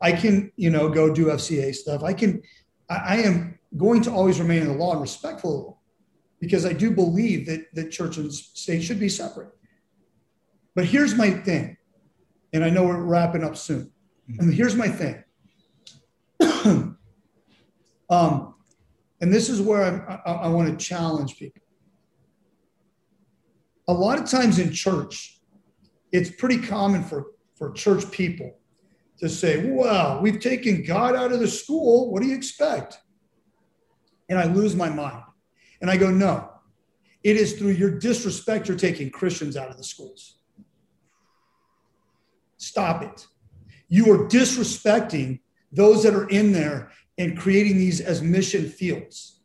I 0.00 0.10
can, 0.10 0.50
you 0.56 0.70
know, 0.70 0.88
go 0.88 1.14
do 1.14 1.26
FCA 1.26 1.76
stuff. 1.76 2.02
I 2.02 2.12
can, 2.12 2.42
I, 2.90 2.96
I 2.96 3.16
am 3.18 3.56
going 3.76 4.02
to 4.02 4.10
always 4.10 4.40
remain 4.40 4.62
in 4.62 4.68
the 4.68 4.74
law 4.74 4.92
and 4.92 5.00
respectful 5.00 5.77
because 6.40 6.64
I 6.64 6.72
do 6.72 6.90
believe 6.90 7.46
that, 7.46 7.66
that 7.74 7.90
church 7.90 8.16
and 8.16 8.32
state 8.32 8.82
should 8.82 9.00
be 9.00 9.08
separate. 9.08 9.50
But 10.74 10.84
here's 10.84 11.14
my 11.14 11.30
thing, 11.30 11.76
and 12.52 12.64
I 12.64 12.70
know 12.70 12.84
we're 12.84 13.02
wrapping 13.02 13.42
up 13.42 13.56
soon. 13.56 13.90
And 14.38 14.52
here's 14.52 14.76
my 14.76 14.88
thing. 14.88 15.24
um, 18.10 18.54
and 19.20 19.32
this 19.32 19.48
is 19.48 19.60
where 19.60 19.82
I, 20.08 20.30
I, 20.30 20.32
I 20.34 20.48
want 20.48 20.68
to 20.68 20.84
challenge 20.84 21.36
people. 21.36 21.62
A 23.88 23.92
lot 23.92 24.18
of 24.18 24.28
times 24.28 24.58
in 24.58 24.70
church, 24.72 25.40
it's 26.12 26.30
pretty 26.30 26.58
common 26.58 27.02
for, 27.02 27.32
for 27.56 27.72
church 27.72 28.10
people 28.10 28.58
to 29.18 29.28
say, 29.28 29.70
well, 29.70 30.20
we've 30.20 30.40
taken 30.40 30.84
God 30.84 31.16
out 31.16 31.32
of 31.32 31.40
the 31.40 31.48
school. 31.48 32.12
What 32.12 32.22
do 32.22 32.28
you 32.28 32.36
expect? 32.36 32.98
And 34.28 34.38
I 34.38 34.44
lose 34.44 34.76
my 34.76 34.90
mind. 34.90 35.24
And 35.80 35.90
I 35.90 35.96
go, 35.96 36.10
no, 36.10 36.50
it 37.22 37.36
is 37.36 37.54
through 37.54 37.72
your 37.72 37.98
disrespect 37.98 38.68
you're 38.68 38.76
taking 38.76 39.10
Christians 39.10 39.56
out 39.56 39.70
of 39.70 39.76
the 39.76 39.84
schools. 39.84 40.38
Stop 42.56 43.02
it. 43.02 43.26
You 43.88 44.12
are 44.12 44.28
disrespecting 44.28 45.40
those 45.72 46.02
that 46.02 46.14
are 46.14 46.28
in 46.28 46.52
there 46.52 46.90
and 47.16 47.38
creating 47.38 47.78
these 47.78 48.00
as 48.00 48.22
mission 48.22 48.68
fields, 48.68 49.40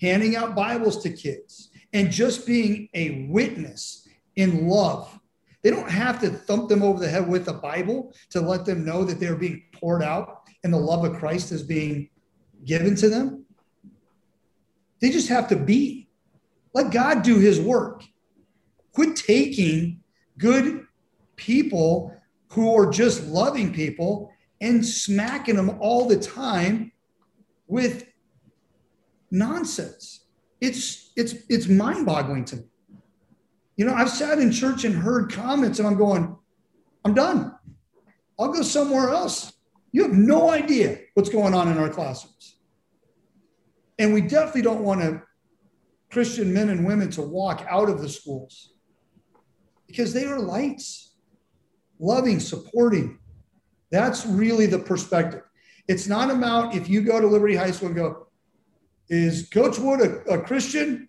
handing 0.00 0.36
out 0.36 0.54
Bibles 0.54 1.02
to 1.02 1.10
kids, 1.10 1.70
and 1.92 2.10
just 2.10 2.46
being 2.46 2.88
a 2.94 3.26
witness 3.28 4.08
in 4.36 4.68
love 4.68 5.20
they 5.62 5.70
don't 5.70 5.90
have 5.90 6.20
to 6.20 6.30
thump 6.30 6.68
them 6.68 6.82
over 6.82 6.98
the 6.98 7.08
head 7.08 7.28
with 7.28 7.48
a 7.48 7.52
Bible 7.52 8.14
to 8.30 8.40
let 8.40 8.64
them 8.64 8.84
know 8.84 9.04
that 9.04 9.20
they're 9.20 9.36
being 9.36 9.62
poured 9.72 10.02
out 10.02 10.42
and 10.64 10.72
the 10.72 10.78
love 10.78 11.04
of 11.04 11.18
Christ 11.18 11.52
is 11.52 11.62
being 11.62 12.08
given 12.64 12.94
to 12.96 13.08
them. 13.08 13.44
They 15.00 15.10
just 15.10 15.28
have 15.28 15.48
to 15.48 15.56
be. 15.56 16.08
Let 16.74 16.92
God 16.92 17.22
do 17.22 17.38
his 17.38 17.60
work. 17.60 18.04
Quit 18.92 19.16
taking 19.16 20.00
good 20.38 20.86
people 21.36 22.14
who 22.52 22.76
are 22.76 22.90
just 22.90 23.26
loving 23.26 23.72
people 23.72 24.32
and 24.60 24.84
smacking 24.84 25.56
them 25.56 25.78
all 25.80 26.06
the 26.06 26.18
time 26.18 26.92
with 27.66 28.06
nonsense. 29.30 30.26
It's 30.60 31.12
it's 31.16 31.34
it's 31.48 31.68
mind-boggling 31.68 32.44
to 32.46 32.56
me. 32.56 32.64
You 33.76 33.86
know, 33.86 33.94
I've 33.94 34.10
sat 34.10 34.38
in 34.38 34.52
church 34.52 34.84
and 34.84 34.94
heard 34.94 35.32
comments 35.32 35.78
and 35.78 35.88
I'm 35.88 35.96
going, 35.96 36.36
I'm 37.04 37.14
done. 37.14 37.54
I'll 38.38 38.52
go 38.52 38.62
somewhere 38.62 39.08
else. 39.08 39.54
You 39.92 40.02
have 40.02 40.12
no 40.12 40.50
idea 40.50 40.98
what's 41.14 41.30
going 41.30 41.54
on 41.54 41.68
in 41.68 41.78
our 41.78 41.88
classrooms. 41.88 42.56
And 44.00 44.14
we 44.14 44.22
definitely 44.22 44.62
don't 44.62 44.82
want 44.82 45.02
to 45.02 45.22
Christian 46.10 46.52
men 46.52 46.70
and 46.70 46.86
women 46.86 47.10
to 47.10 47.22
walk 47.22 47.64
out 47.68 47.90
of 47.90 48.00
the 48.00 48.08
schools 48.08 48.72
because 49.86 50.14
they 50.14 50.24
are 50.24 50.40
lights, 50.40 51.14
loving, 51.98 52.40
supporting. 52.40 53.18
That's 53.90 54.24
really 54.24 54.64
the 54.64 54.78
perspective. 54.78 55.42
It's 55.86 56.08
not 56.08 56.30
about 56.30 56.74
if 56.74 56.88
you 56.88 57.02
go 57.02 57.20
to 57.20 57.26
Liberty 57.26 57.54
High 57.54 57.72
School 57.72 57.88
and 57.88 57.96
go, 57.96 58.28
is 59.10 59.48
Coach 59.50 59.78
Wood 59.78 60.00
a, 60.00 60.32
a 60.32 60.40
Christian? 60.40 61.06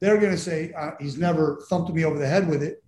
they're 0.00 0.16
going 0.16 0.32
to 0.32 0.38
say 0.38 0.72
uh, 0.72 0.92
he's 0.98 1.18
never 1.18 1.62
thumped 1.68 1.92
me 1.92 2.04
over 2.04 2.18
the 2.18 2.26
head 2.26 2.48
with 2.48 2.62
it 2.62 2.82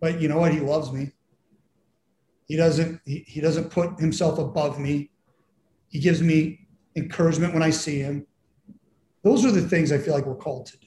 but 0.00 0.20
you 0.20 0.28
know 0.28 0.38
what 0.38 0.52
he 0.52 0.60
loves 0.60 0.92
me 0.92 1.10
he 2.46 2.56
doesn't 2.56 3.00
he, 3.04 3.24
he 3.26 3.40
doesn't 3.40 3.70
put 3.70 3.98
himself 3.98 4.38
above 4.38 4.78
me 4.78 5.10
he 5.88 5.98
gives 5.98 6.22
me 6.22 6.63
encouragement 6.96 7.52
when 7.52 7.62
i 7.62 7.70
see 7.70 7.98
him. 7.98 8.26
Those 9.22 9.44
are 9.44 9.50
the 9.50 9.62
things 9.62 9.92
i 9.92 9.98
feel 9.98 10.14
like 10.14 10.26
we're 10.26 10.34
called 10.34 10.66
to 10.66 10.76
do. 10.78 10.86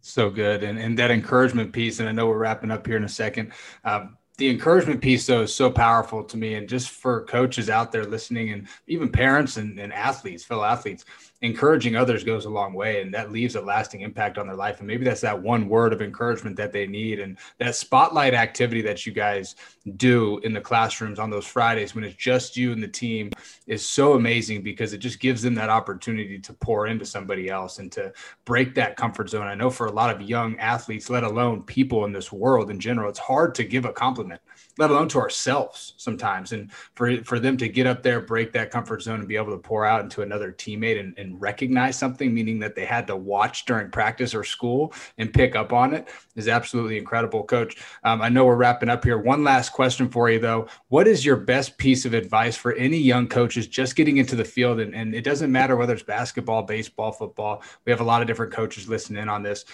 So 0.00 0.30
good. 0.30 0.64
And, 0.64 0.78
and 0.78 0.98
that 0.98 1.10
encouragement 1.10 1.72
piece 1.72 2.00
and 2.00 2.08
i 2.08 2.12
know 2.12 2.26
we're 2.26 2.38
wrapping 2.38 2.70
up 2.70 2.86
here 2.86 2.96
in 2.96 3.04
a 3.04 3.08
second 3.08 3.52
um, 3.84 4.16
the 4.40 4.48
encouragement 4.48 5.02
piece 5.02 5.26
though 5.26 5.42
is 5.42 5.54
so 5.54 5.70
powerful 5.70 6.24
to 6.24 6.36
me. 6.38 6.54
And 6.54 6.66
just 6.66 6.88
for 6.88 7.24
coaches 7.26 7.68
out 7.68 7.92
there 7.92 8.04
listening 8.04 8.52
and 8.52 8.66
even 8.86 9.10
parents 9.10 9.58
and, 9.58 9.78
and 9.78 9.92
athletes 9.92 10.44
fellow 10.44 10.64
athletes 10.64 11.04
encouraging 11.42 11.96
others 11.96 12.22
goes 12.22 12.44
a 12.44 12.50
long 12.50 12.74
way 12.74 13.00
and 13.00 13.14
that 13.14 13.32
leaves 13.32 13.54
a 13.54 13.60
lasting 13.60 14.02
impact 14.02 14.36
on 14.36 14.46
their 14.46 14.56
life. 14.56 14.78
And 14.78 14.86
maybe 14.86 15.04
that's 15.04 15.22
that 15.22 15.40
one 15.40 15.68
word 15.68 15.92
of 15.92 16.02
encouragement 16.02 16.54
that 16.56 16.72
they 16.72 16.86
need 16.86 17.18
and 17.18 17.38
that 17.58 17.74
spotlight 17.74 18.34
activity 18.34 18.82
that 18.82 19.06
you 19.06 19.12
guys 19.12 19.56
do 19.96 20.38
in 20.38 20.52
the 20.52 20.60
classrooms 20.60 21.18
on 21.18 21.30
those 21.30 21.46
fridays 21.46 21.94
when 21.94 22.04
it's 22.04 22.16
just 22.16 22.58
you 22.58 22.72
and 22.72 22.82
the 22.82 22.88
team 22.88 23.30
is 23.66 23.84
so 23.84 24.12
amazing 24.12 24.62
because 24.62 24.92
it 24.92 24.98
just 24.98 25.18
gives 25.18 25.40
them 25.40 25.54
that 25.54 25.70
opportunity 25.70 26.38
to 26.38 26.52
pour 26.52 26.86
into 26.86 27.06
somebody 27.06 27.48
else 27.48 27.78
and 27.78 27.90
to 27.92 28.12
break 28.44 28.74
that 28.74 28.96
comfort 28.96 29.30
zone. 29.30 29.46
I 29.46 29.54
know 29.54 29.70
for 29.70 29.86
a 29.86 29.92
lot 29.92 30.14
of 30.14 30.20
young 30.20 30.58
athletes 30.58 31.08
let 31.08 31.24
alone 31.24 31.62
people 31.62 32.04
in 32.04 32.12
this 32.12 32.30
world 32.30 32.70
in 32.70 32.78
general 32.78 33.08
it's 33.08 33.18
hard 33.18 33.54
to 33.54 33.64
give 33.64 33.86
a 33.86 33.92
compliment 33.92 34.40
let 34.78 34.90
alone 34.90 35.08
to 35.08 35.18
ourselves 35.18 35.94
sometimes. 35.96 36.52
And 36.52 36.70
for 36.94 37.22
for 37.24 37.38
them 37.38 37.56
to 37.58 37.68
get 37.68 37.86
up 37.86 38.02
there, 38.02 38.20
break 38.20 38.52
that 38.52 38.70
comfort 38.70 39.02
zone, 39.02 39.20
and 39.20 39.28
be 39.28 39.36
able 39.36 39.52
to 39.52 39.58
pour 39.58 39.84
out 39.84 40.02
into 40.02 40.22
another 40.22 40.52
teammate 40.52 40.98
and, 40.98 41.14
and 41.18 41.40
recognize 41.40 41.98
something, 41.98 42.32
meaning 42.32 42.58
that 42.60 42.74
they 42.74 42.84
had 42.84 43.06
to 43.08 43.16
watch 43.16 43.64
during 43.64 43.90
practice 43.90 44.34
or 44.34 44.44
school 44.44 44.92
and 45.18 45.32
pick 45.32 45.56
up 45.56 45.72
on 45.72 45.94
it, 45.94 46.08
is 46.36 46.48
absolutely 46.48 46.98
incredible, 46.98 47.42
Coach. 47.42 47.76
Um, 48.04 48.22
I 48.22 48.28
know 48.28 48.44
we're 48.44 48.56
wrapping 48.56 48.88
up 48.88 49.04
here. 49.04 49.18
One 49.18 49.44
last 49.44 49.72
question 49.72 50.08
for 50.08 50.30
you, 50.30 50.38
though. 50.38 50.68
What 50.88 51.08
is 51.08 51.24
your 51.24 51.36
best 51.36 51.76
piece 51.78 52.04
of 52.04 52.14
advice 52.14 52.56
for 52.56 52.72
any 52.74 52.98
young 52.98 53.26
coaches 53.26 53.66
just 53.66 53.96
getting 53.96 54.16
into 54.18 54.36
the 54.36 54.44
field? 54.44 54.80
And, 54.80 54.94
and 54.94 55.14
it 55.14 55.24
doesn't 55.24 55.52
matter 55.52 55.76
whether 55.76 55.94
it's 55.94 56.02
basketball, 56.02 56.62
baseball, 56.62 57.12
football. 57.12 57.62
We 57.84 57.90
have 57.90 58.00
a 58.00 58.04
lot 58.04 58.22
of 58.22 58.26
different 58.26 58.52
coaches 58.52 58.88
listening 58.88 59.22
in 59.22 59.28
on 59.28 59.42
this 59.42 59.64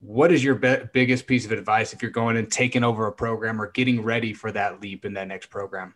what 0.00 0.32
is 0.32 0.44
your 0.44 0.54
be- 0.54 0.88
biggest 0.92 1.26
piece 1.26 1.44
of 1.44 1.52
advice 1.52 1.92
if 1.92 2.02
you're 2.02 2.10
going 2.10 2.36
and 2.36 2.50
taking 2.50 2.84
over 2.84 3.06
a 3.06 3.12
program 3.12 3.60
or 3.60 3.70
getting 3.70 4.02
ready 4.02 4.32
for 4.32 4.52
that 4.52 4.80
leap 4.80 5.04
in 5.04 5.14
that 5.14 5.28
next 5.28 5.46
program? 5.46 5.94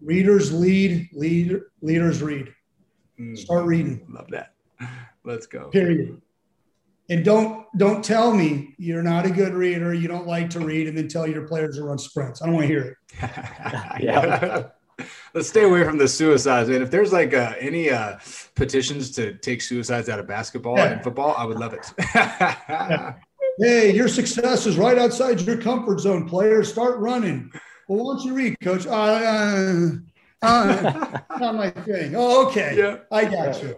Readers 0.00 0.52
lead, 0.52 1.08
lead 1.12 1.60
leaders 1.82 2.22
read. 2.22 2.52
Mm, 3.18 3.36
Start 3.36 3.66
reading. 3.66 4.06
Love 4.08 4.28
that. 4.30 4.54
Let's 5.24 5.46
go. 5.46 5.68
Period. 5.68 6.20
And 7.10 7.24
don't 7.24 7.66
don't 7.76 8.04
tell 8.04 8.32
me 8.34 8.74
you're 8.78 9.02
not 9.02 9.24
a 9.24 9.30
good 9.30 9.54
reader, 9.54 9.94
you 9.94 10.08
don't 10.08 10.26
like 10.26 10.50
to 10.50 10.60
read, 10.60 10.88
and 10.88 10.96
then 10.96 11.08
tell 11.08 11.26
your 11.26 11.46
players 11.46 11.76
to 11.76 11.84
run 11.84 11.98
sprints. 11.98 12.42
I 12.42 12.46
don't 12.46 12.54
want 12.54 12.66
to 12.66 12.72
hear 12.72 12.82
it. 12.82 12.96
yeah. 14.00 14.68
Let's 15.34 15.48
stay 15.48 15.64
away 15.64 15.84
from 15.84 15.98
the 15.98 16.08
suicides, 16.08 16.68
man. 16.68 16.82
If 16.82 16.90
there's 16.90 17.12
like 17.12 17.34
uh, 17.34 17.54
any 17.58 17.90
uh, 17.90 18.18
petitions 18.54 19.10
to 19.12 19.34
take 19.34 19.60
suicides 19.60 20.08
out 20.08 20.18
of 20.18 20.26
basketball 20.26 20.78
yeah. 20.78 20.92
and 20.92 21.02
football, 21.02 21.34
I 21.36 21.44
would 21.44 21.58
love 21.58 21.74
it. 21.74 23.14
Hey, 23.60 23.92
your 23.92 24.06
success 24.06 24.66
is 24.66 24.78
right 24.78 24.96
outside 24.96 25.40
your 25.40 25.56
comfort 25.56 25.98
zone, 25.98 26.28
player. 26.28 26.62
Start 26.62 26.98
running. 26.98 27.50
Well, 27.88 28.04
why 28.04 28.14
don't 28.14 28.24
you 28.24 28.32
read, 28.32 28.60
coach? 28.60 28.86
Uh, 28.86 28.90
uh, 28.90 29.90
uh 30.42 31.18
not 31.40 31.56
my 31.56 31.70
thing. 31.70 32.14
Oh, 32.14 32.46
okay. 32.46 32.76
Yeah. 32.78 32.98
I 33.10 33.24
got 33.24 33.60
you. 33.60 33.76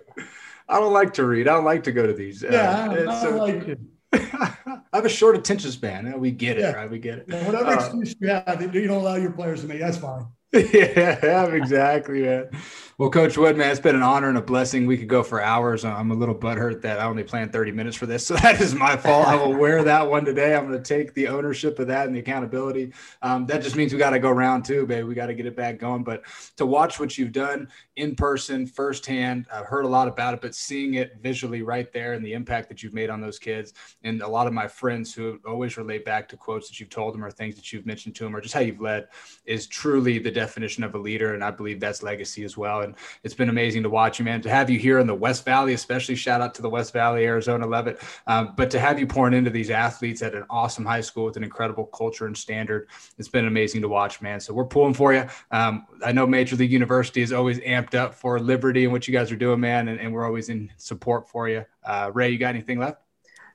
I 0.68 0.80
don't 0.80 0.92
like 0.92 1.14
to 1.14 1.24
read. 1.24 1.48
I 1.48 1.54
don't 1.54 1.64
like 1.64 1.82
to 1.84 1.92
go 1.92 2.06
to 2.06 2.12
these. 2.12 2.44
Uh, 2.44 2.50
yeah, 2.52 2.84
I 2.90 2.94
don't, 2.94 3.08
I 3.08 3.24
don't 3.24 3.38
like 3.38 3.68
it. 3.68 3.80
I 4.12 4.82
have 4.92 5.06
a 5.06 5.08
short 5.08 5.34
attention 5.34 5.70
span. 5.70 6.20
We 6.20 6.30
get 6.30 6.58
it, 6.58 6.60
yeah. 6.60 6.72
right? 6.72 6.90
We 6.90 6.98
get 6.98 7.20
it. 7.20 7.28
whatever 7.46 7.68
uh, 7.68 7.74
excuse 7.76 8.14
you 8.20 8.28
have, 8.28 8.60
you 8.74 8.86
don't 8.86 9.00
allow 9.00 9.16
your 9.16 9.32
players 9.32 9.62
to 9.62 9.66
make. 9.66 9.80
That's 9.80 9.96
fine. 9.96 10.26
yeah, 10.72 11.46
exactly, 11.46 12.22
man. 12.22 12.50
Well, 13.00 13.08
Coach 13.08 13.38
Wood, 13.38 13.56
man, 13.56 13.70
it's 13.70 13.80
been 13.80 13.96
an 13.96 14.02
honor 14.02 14.28
and 14.28 14.36
a 14.36 14.42
blessing. 14.42 14.84
We 14.84 14.98
could 14.98 15.08
go 15.08 15.22
for 15.22 15.40
hours. 15.40 15.86
I'm 15.86 16.10
a 16.10 16.14
little 16.14 16.34
butthurt 16.34 16.82
that 16.82 17.00
I 17.00 17.06
only 17.06 17.24
planned 17.24 17.50
30 17.50 17.72
minutes 17.72 17.96
for 17.96 18.04
this, 18.04 18.26
so 18.26 18.34
that 18.34 18.60
is 18.60 18.74
my 18.74 18.94
fault. 18.94 19.26
I 19.26 19.36
will 19.36 19.54
wear 19.54 19.82
that 19.84 20.10
one 20.10 20.22
today. 20.22 20.54
I'm 20.54 20.68
going 20.68 20.76
to 20.76 20.84
take 20.84 21.14
the 21.14 21.28
ownership 21.28 21.78
of 21.78 21.86
that 21.86 22.04
and 22.04 22.14
the 22.14 22.18
accountability. 22.18 22.92
Um, 23.22 23.46
that 23.46 23.62
just 23.62 23.74
means 23.74 23.94
we 23.94 23.98
got 23.98 24.10
to 24.10 24.18
go 24.18 24.30
round 24.30 24.66
two, 24.66 24.84
baby. 24.84 25.04
We 25.04 25.14
got 25.14 25.28
to 25.28 25.34
get 25.34 25.46
it 25.46 25.56
back 25.56 25.78
going. 25.78 26.04
But 26.04 26.24
to 26.58 26.66
watch 26.66 27.00
what 27.00 27.16
you've 27.16 27.32
done 27.32 27.68
in 27.96 28.16
person, 28.16 28.66
firsthand, 28.66 29.46
I've 29.50 29.64
heard 29.64 29.86
a 29.86 29.88
lot 29.88 30.06
about 30.06 30.34
it, 30.34 30.42
but 30.42 30.54
seeing 30.54 30.94
it 30.94 31.16
visually 31.22 31.62
right 31.62 31.90
there 31.94 32.12
and 32.12 32.22
the 32.22 32.34
impact 32.34 32.68
that 32.68 32.82
you've 32.82 32.92
made 32.92 33.08
on 33.08 33.22
those 33.22 33.38
kids, 33.38 33.72
and 34.02 34.20
a 34.20 34.28
lot 34.28 34.46
of 34.46 34.52
my 34.52 34.68
friends 34.68 35.14
who 35.14 35.40
always 35.46 35.78
relate 35.78 36.04
back 36.04 36.28
to 36.28 36.36
quotes 36.36 36.68
that 36.68 36.78
you've 36.78 36.90
told 36.90 37.14
them 37.14 37.24
or 37.24 37.30
things 37.30 37.56
that 37.56 37.72
you've 37.72 37.86
mentioned 37.86 38.14
to 38.16 38.24
them 38.24 38.36
or 38.36 38.42
just 38.42 38.52
how 38.52 38.60
you've 38.60 38.82
led 38.82 39.08
is 39.46 39.66
truly 39.66 40.18
the 40.18 40.30
definition 40.30 40.84
of 40.84 40.94
a 40.94 40.98
leader, 40.98 41.32
and 41.32 41.42
I 41.42 41.50
believe 41.50 41.80
that's 41.80 42.02
legacy 42.02 42.44
as 42.44 42.58
well. 42.58 42.82
And 42.82 42.89
and 42.90 42.98
it's 43.24 43.34
been 43.34 43.48
amazing 43.48 43.82
to 43.82 43.90
watch 43.90 44.18
you, 44.18 44.24
man. 44.24 44.40
To 44.42 44.50
have 44.50 44.68
you 44.70 44.78
here 44.78 44.98
in 44.98 45.06
the 45.06 45.14
West 45.14 45.44
Valley, 45.44 45.72
especially 45.74 46.14
shout 46.14 46.40
out 46.40 46.54
to 46.54 46.62
the 46.62 46.68
West 46.68 46.92
Valley, 46.92 47.24
Arizona, 47.24 47.66
love 47.66 47.86
it. 47.86 48.00
Um, 48.26 48.54
but 48.56 48.70
to 48.70 48.80
have 48.80 48.98
you 48.98 49.06
pouring 49.06 49.34
into 49.34 49.50
these 49.50 49.70
athletes 49.70 50.22
at 50.22 50.34
an 50.34 50.44
awesome 50.50 50.84
high 50.84 51.00
school 51.00 51.24
with 51.24 51.36
an 51.36 51.44
incredible 51.44 51.86
culture 51.86 52.26
and 52.26 52.36
standard, 52.36 52.88
it's 53.18 53.28
been 53.28 53.46
amazing 53.46 53.80
to 53.82 53.88
watch, 53.88 54.20
man. 54.20 54.40
So 54.40 54.52
we're 54.52 54.64
pulling 54.64 54.94
for 54.94 55.12
you. 55.12 55.26
Um, 55.50 55.86
I 56.04 56.12
know 56.12 56.26
Major 56.26 56.56
League 56.56 56.72
University 56.72 57.22
is 57.22 57.32
always 57.32 57.58
amped 57.60 57.94
up 57.94 58.14
for 58.14 58.38
Liberty 58.38 58.84
and 58.84 58.92
what 58.92 59.06
you 59.06 59.12
guys 59.12 59.30
are 59.32 59.36
doing, 59.36 59.60
man, 59.60 59.88
and, 59.88 60.00
and 60.00 60.12
we're 60.12 60.24
always 60.24 60.48
in 60.48 60.70
support 60.76 61.28
for 61.28 61.48
you. 61.48 61.64
Uh, 61.84 62.10
Ray, 62.12 62.30
you 62.30 62.38
got 62.38 62.50
anything 62.50 62.78
left? 62.78 63.02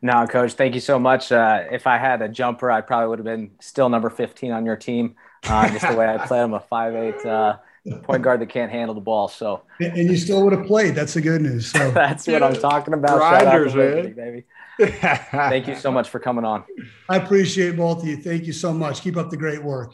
No, 0.02 0.28
coach, 0.28 0.54
thank 0.54 0.76
you 0.76 0.82
so 0.82 1.00
much. 1.00 1.32
Uh, 1.32 1.64
if 1.72 1.88
I 1.88 1.98
had 1.98 2.22
a 2.22 2.30
jumper, 2.30 2.70
I 2.70 2.82
probably 2.82 3.08
would 3.08 3.20
have 3.20 3.26
been 3.26 3.52
still 3.60 3.90
number 3.90 4.10
15 4.10 4.52
on 4.52 4.66
your 4.66 4.76
team. 4.76 5.16
Uh, 5.44 5.70
just 5.70 5.88
the 5.88 5.96
way 5.96 6.08
I 6.08 6.18
play. 6.26 6.42
I'm 6.42 6.54
a 6.54 6.60
five-eight 6.60 7.26
uh, 7.26 7.58
point 8.04 8.24
guard 8.24 8.42
that 8.42 8.50
can't 8.50 8.72
handle 8.72 8.96
the 8.96 9.02
ball. 9.02 9.28
So, 9.28 9.62
and 9.80 10.10
you 10.10 10.18
still 10.18 10.44
would 10.44 10.54
have 10.54 10.66
played. 10.66 10.96
That's 10.96 11.14
the 11.14 11.22
good 11.22 11.42
news. 11.42 11.72
So 11.72 11.92
that's 11.92 12.28
what 12.28 12.44
I'm 12.44 12.56
talking 12.56 12.94
about. 12.94 13.18
Grinders, 13.18 13.76
man. 13.76 14.14
baby. 14.14 14.44
Thank 14.80 15.68
you 15.68 15.76
so 15.76 15.92
much 15.92 16.10
for 16.10 16.20
coming 16.20 16.46
on. 16.46 16.64
I 17.08 17.18
appreciate 17.18 17.78
both 17.78 18.02
of 18.02 18.08
you. 18.08 18.18
Thank 18.18 18.46
you 18.46 18.54
so 18.54 18.74
much. 18.74 19.02
Keep 19.02 19.18
up 19.18 19.30
the 19.30 19.38
great 19.38 19.64
work. 19.64 19.94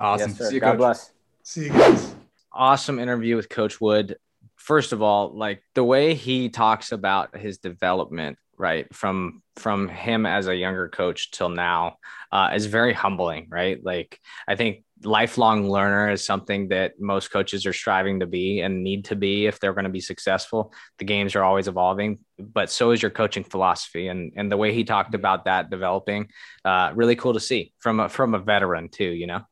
Awesome. 0.00 0.34
Yes, 0.38 0.52
you, 0.52 0.60
God 0.60 0.72
coach. 0.72 0.78
bless. 0.78 1.12
See 1.42 1.64
you 1.64 1.70
guys. 1.70 2.14
Awesome 2.52 2.98
interview 2.98 3.36
with 3.36 3.48
Coach 3.48 3.80
Wood. 3.80 4.16
First 4.56 4.92
of 4.92 5.00
all, 5.00 5.36
like 5.36 5.62
the 5.74 5.84
way 5.84 6.14
he 6.14 6.48
talks 6.48 6.92
about 6.92 7.36
his 7.36 7.58
development 7.58 8.38
right 8.58 8.92
from 8.92 9.42
from 9.56 9.88
him 9.88 10.26
as 10.26 10.48
a 10.48 10.54
younger 10.54 10.88
coach 10.88 11.30
till 11.30 11.48
now 11.48 11.96
uh, 12.32 12.50
is 12.54 12.66
very 12.66 12.92
humbling 12.92 13.46
right 13.50 13.82
like 13.84 14.20
i 14.46 14.56
think 14.56 14.84
lifelong 15.02 15.70
learner 15.70 16.10
is 16.10 16.24
something 16.24 16.68
that 16.68 17.00
most 17.00 17.30
coaches 17.30 17.66
are 17.66 17.72
striving 17.72 18.20
to 18.20 18.26
be 18.26 18.60
and 18.60 18.82
need 18.82 19.04
to 19.06 19.16
be 19.16 19.46
if 19.46 19.60
they're 19.60 19.74
going 19.74 19.84
to 19.84 19.90
be 19.90 20.00
successful. 20.00 20.72
The 20.98 21.04
games 21.04 21.36
are 21.36 21.44
always 21.44 21.68
evolving 21.68 22.18
but 22.38 22.70
so 22.70 22.92
is 22.92 23.02
your 23.02 23.10
coaching 23.10 23.44
philosophy 23.44 24.08
and 24.08 24.32
and 24.36 24.50
the 24.50 24.56
way 24.56 24.72
he 24.72 24.84
talked 24.84 25.14
about 25.14 25.44
that 25.44 25.70
developing 25.70 26.28
uh, 26.64 26.92
really 26.94 27.16
cool 27.16 27.34
to 27.34 27.40
see 27.40 27.72
from 27.78 28.00
a 28.00 28.08
from 28.08 28.34
a 28.34 28.38
veteran 28.38 28.88
too 28.88 29.04
you 29.04 29.26
know 29.26 29.42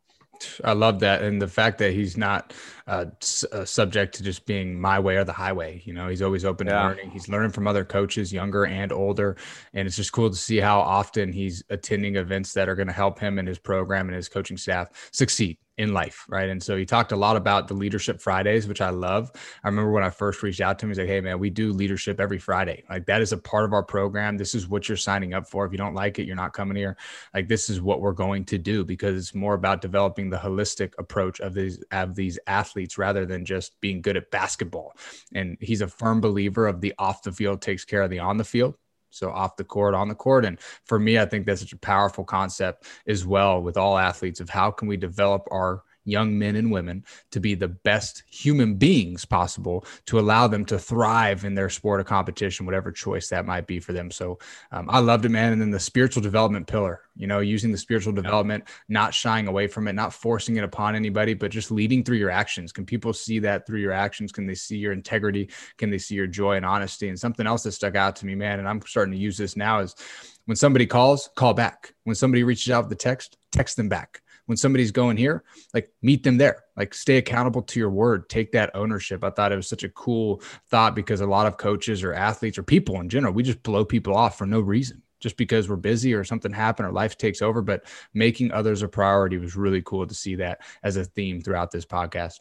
I 0.65 0.73
love 0.73 1.01
that, 1.01 1.23
and 1.23 1.41
the 1.41 1.49
fact 1.49 1.79
that 1.79 1.93
he's 1.93 2.17
not 2.17 2.53
uh, 2.87 3.07
uh, 3.53 3.65
subject 3.65 4.15
to 4.17 4.23
just 4.23 4.47
being 4.47 4.81
my 4.81 4.99
way 4.99 5.17
or 5.17 5.25
the 5.25 5.33
highway. 5.33 5.83
You 5.85 5.93
know, 5.93 6.09
he's 6.09 6.23
always 6.23 6.45
open 6.45 6.67
yeah. 6.67 6.83
to 6.83 6.89
learning. 6.89 7.11
He's 7.11 7.29
learning 7.29 7.51
from 7.51 7.67
other 7.67 7.85
coaches, 7.85 8.33
younger 8.33 8.67
and 8.67 8.93
older, 8.93 9.37
and 9.75 9.87
it's 9.87 9.97
just 9.97 10.13
cool 10.13 10.31
to 10.31 10.37
see 10.37 10.59
how 10.59 10.81
often 10.81 11.33
he's 11.33 11.63
attending 11.71 12.17
events 12.17 12.53
that 12.55 12.69
are 12.69 12.75
going 12.75 12.89
to 12.89 12.93
help 12.93 13.19
him 13.19 13.39
and 13.39 13.49
his 13.49 13.59
program 13.59 14.09
and 14.09 14.17
his 14.17 14.29
coaching 14.29 14.57
staff 14.57 15.11
succeed 15.13 15.59
in 15.79 15.93
life, 15.93 16.25
right? 16.29 16.49
And 16.49 16.63
so 16.63 16.77
he 16.77 16.87
talked 16.87 17.13
a 17.13 17.17
lot 17.17 17.37
about 17.37 17.69
the 17.69 17.75
leadership 17.75 18.21
Fridays, 18.21 18.67
which 18.67 18.81
I 18.81 18.91
love. 18.91 19.31
I 19.63 19.69
remember 19.69 19.91
when 19.91 20.05
I 20.05 20.11
first 20.11 20.43
reached 20.43 20.61
out 20.61 20.79
to 20.79 20.87
him, 20.87 20.91
he's 20.91 20.99
like, 20.99 21.09
"Hey, 21.09 21.21
man, 21.21 21.39
we 21.39 21.51
do 21.51 21.73
leadership 21.73 22.19
every 22.19 22.39
Friday. 22.39 22.85
Like 22.89 23.07
that 23.07 23.21
is 23.21 23.33
a 23.33 23.37
part 23.37 23.65
of 23.65 23.73
our 23.73 23.83
program. 23.83 24.39
This 24.39 24.55
is 24.55 24.69
what 24.69 24.89
you're 24.89 24.97
signing 24.97 25.35
up 25.35 25.49
for. 25.49 25.67
If 25.67 25.73
you 25.73 25.79
don't 25.79 25.95
like 25.95 26.19
it, 26.19 26.27
you're 26.27 26.37
not 26.37 26.55
coming 26.55 26.77
here. 26.77 26.97
Like 27.35 27.49
this 27.49 27.69
is 27.69 27.81
what 27.81 28.01
we're 28.01 28.13
going 28.13 28.45
to 28.47 28.59
do 28.59 28.85
because 28.85 29.17
it's 29.17 29.35
more 29.35 29.55
about 29.55 29.83
developing 29.83 30.31
the 30.31 30.39
holistic 30.39 30.93
approach 30.99 31.41
of 31.41 31.53
these 31.53 31.83
of 31.93 32.15
these 32.15 32.39
athletes 32.47 32.97
rather 32.97 33.27
than 33.27 33.45
just 33.45 33.79
being 33.81 34.01
good 34.01 34.17
at 34.17 34.31
basketball. 34.31 34.95
And 35.35 35.59
he's 35.61 35.83
a 35.83 35.89
firm 35.89 36.21
believer 36.21 36.67
of 36.67 36.81
the 36.81 36.95
off 36.99 37.23
the 37.23 37.33
field 37.33 37.61
takes 37.61 37.85
care 37.85 38.03
of 38.03 38.11
the 38.11 38.21
on 38.21 38.39
the 38.39 38.45
field. 38.45 38.77
So 39.17 39.31
off 39.31 39.57
the 39.57 39.65
court, 39.65 39.95
on 39.95 40.09
the 40.09 40.15
court. 40.15 40.45
And 40.45 40.59
for 40.85 40.99
me, 40.99 41.19
I 41.19 41.27
think 41.27 41.47
that's 41.47 41.61
such 41.61 41.73
a 41.73 41.79
powerful 41.79 42.25
concept 42.25 42.87
as 43.07 43.27
well 43.27 43.63
with 43.63 43.77
all 43.77 43.99
athletes 43.99 44.41
of 44.41 44.51
how 44.51 44.71
can 44.71 44.89
we 44.89 44.97
develop 44.97 45.47
our 45.51 45.83
young 46.07 46.39
men 46.39 46.57
and 46.57 46.71
women 46.71 47.05
to 47.33 47.41
be 47.41 47.55
the 47.55 47.69
best 47.69 48.23
human 48.31 48.77
beings 48.77 49.25
possible 49.25 49.85
to 50.07 50.19
allow 50.19 50.47
them 50.47 50.65
to 50.65 50.79
thrive 50.79 51.45
in 51.45 51.55
their 51.55 51.69
sport 51.69 52.01
of 52.01 52.07
competition, 52.07 52.65
whatever 52.65 52.91
choice 52.91 53.29
that 53.29 53.45
might 53.45 53.67
be 53.67 53.81
for 53.81 53.93
them. 53.93 54.11
So 54.11 54.39
um, 54.73 54.89
I 54.89 55.01
loved 55.01 55.25
it, 55.25 55.31
man. 55.31 55.53
And 55.53 55.61
then 55.61 55.71
the 55.71 55.81
spiritual 55.81 56.23
development 56.23 56.67
pillar, 56.67 57.01
you 57.17 57.27
know, 57.27 57.41
using 57.41 57.73
the 57.73 57.79
spiritual 57.79 58.13
development, 58.13 58.65
not 58.89 59.13
shying 59.13 59.49
away 59.49 59.67
from 59.67 59.89
it, 59.89 59.95
not 59.95 60.15
forcing 60.15 60.57
it 60.57 60.65
upon 60.65 60.95
anybody, 60.95 61.35
but 61.35 61.51
just 61.51 61.71
leading 61.71 62.05
through 62.05 62.19
your 62.19 62.31
actions. 62.31 62.73
Can 62.73 62.87
people 62.87 63.13
see 63.13 63.41
that 63.41 63.67
through 63.67 63.81
your 63.81 63.93
actions? 63.93 64.33
Can 64.33 64.47
they 64.47 64.55
see 64.55 64.77
your 64.77 64.93
integrity? 64.93 65.51
Can 65.77 65.91
they 65.91 65.99
see 65.99 66.15
your 66.15 66.29
joy 66.29 66.57
and 66.57 66.65
honesty? 66.65 67.09
And 67.09 67.19
something 67.19 67.47
else 67.47 67.65
that 67.65 67.73
stuck 67.73 67.97
out 67.97 68.17
to 68.17 68.27
me, 68.27 68.35
man, 68.35 68.61
and 68.61 68.69
I'm 68.69 68.81
starting 68.83 69.13
to 69.13 69.19
use 69.19 69.37
this 69.37 69.57
now 69.57 69.81
is 69.81 69.97
when 70.45 70.57
somebody 70.57 70.87
calls, 70.87 71.29
call 71.35 71.55
back. 71.55 71.95
When 72.05 72.15
somebody 72.15 72.45
reaches 72.45 72.71
out 72.71 72.85
with 72.85 72.91
the 72.91 73.03
text, 73.03 73.37
text 73.51 73.77
them 73.77 73.89
back 73.89 74.23
when 74.47 74.57
somebody's 74.57 74.93
going 74.93 75.17
here, 75.17 75.45
like 75.75 75.91
meet 76.03 76.23
them 76.23 76.39
there, 76.39 76.65
like 76.77 76.95
stay 76.95 77.19
accountable 77.19 77.63
to 77.63 77.81
your 77.81 77.91
word, 77.91 78.29
take 78.29 78.53
that 78.53 78.71
ownership. 78.75 79.23
I 79.23 79.31
thought 79.31 79.53
it 79.53 79.57
was 79.57 79.69
such 79.69 79.85
a 79.85 79.89
cool 79.89 80.41
thought 80.71 80.95
because 80.95 81.21
a 81.21 81.27
lot 81.27 81.47
of 81.47 81.57
coaches 81.57 82.03
or 82.03 82.15
athletes 82.15 82.59
or 82.59 82.63
people 82.63 83.01
in 83.01 83.09
general, 83.09 83.33
we 83.33 83.43
just 83.43 83.63
blow 83.63 83.85
people 83.85 84.17
off 84.17 84.39
for 84.39 84.47
no 84.47 84.61
reason 84.61 85.03
just 85.21 85.37
because 85.37 85.69
we're 85.69 85.77
busy 85.77 86.15
or 86.15 86.25
something 86.25 86.53
happened 86.53 86.89
or 86.89 86.93
life 86.93 87.19
takes 87.19 87.43
over. 87.43 87.63
But 87.63 87.85
making 88.15 88.53
others 88.53 88.83
a 88.83 88.89
priority 88.89 89.39
was 89.39 89.57
really 89.57 89.83
cool 89.83 90.07
to 90.07 90.15
see 90.15 90.37
that 90.37 90.61
as 90.83 90.97
a 90.97 91.05
theme 91.05 91.41
throughout 91.41 91.71
this 91.71 91.87
podcast. 91.87 92.35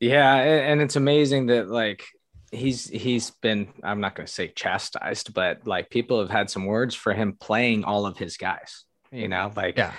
Yeah. 0.00 0.34
And 0.36 0.80
it's 0.80 0.96
amazing 0.96 1.46
that, 1.46 1.68
like, 1.68 2.04
he's 2.54 2.88
he's 2.88 3.30
been 3.30 3.66
i'm 3.82 4.00
not 4.00 4.14
going 4.14 4.26
to 4.26 4.32
say 4.32 4.48
chastised 4.48 5.34
but 5.34 5.66
like 5.66 5.90
people 5.90 6.20
have 6.20 6.30
had 6.30 6.48
some 6.48 6.66
words 6.66 6.94
for 6.94 7.12
him 7.12 7.36
playing 7.40 7.82
all 7.82 8.06
of 8.06 8.16
his 8.16 8.36
guys 8.36 8.83
you 9.14 9.28
know 9.28 9.52
like 9.56 9.78
yeah 9.78 9.92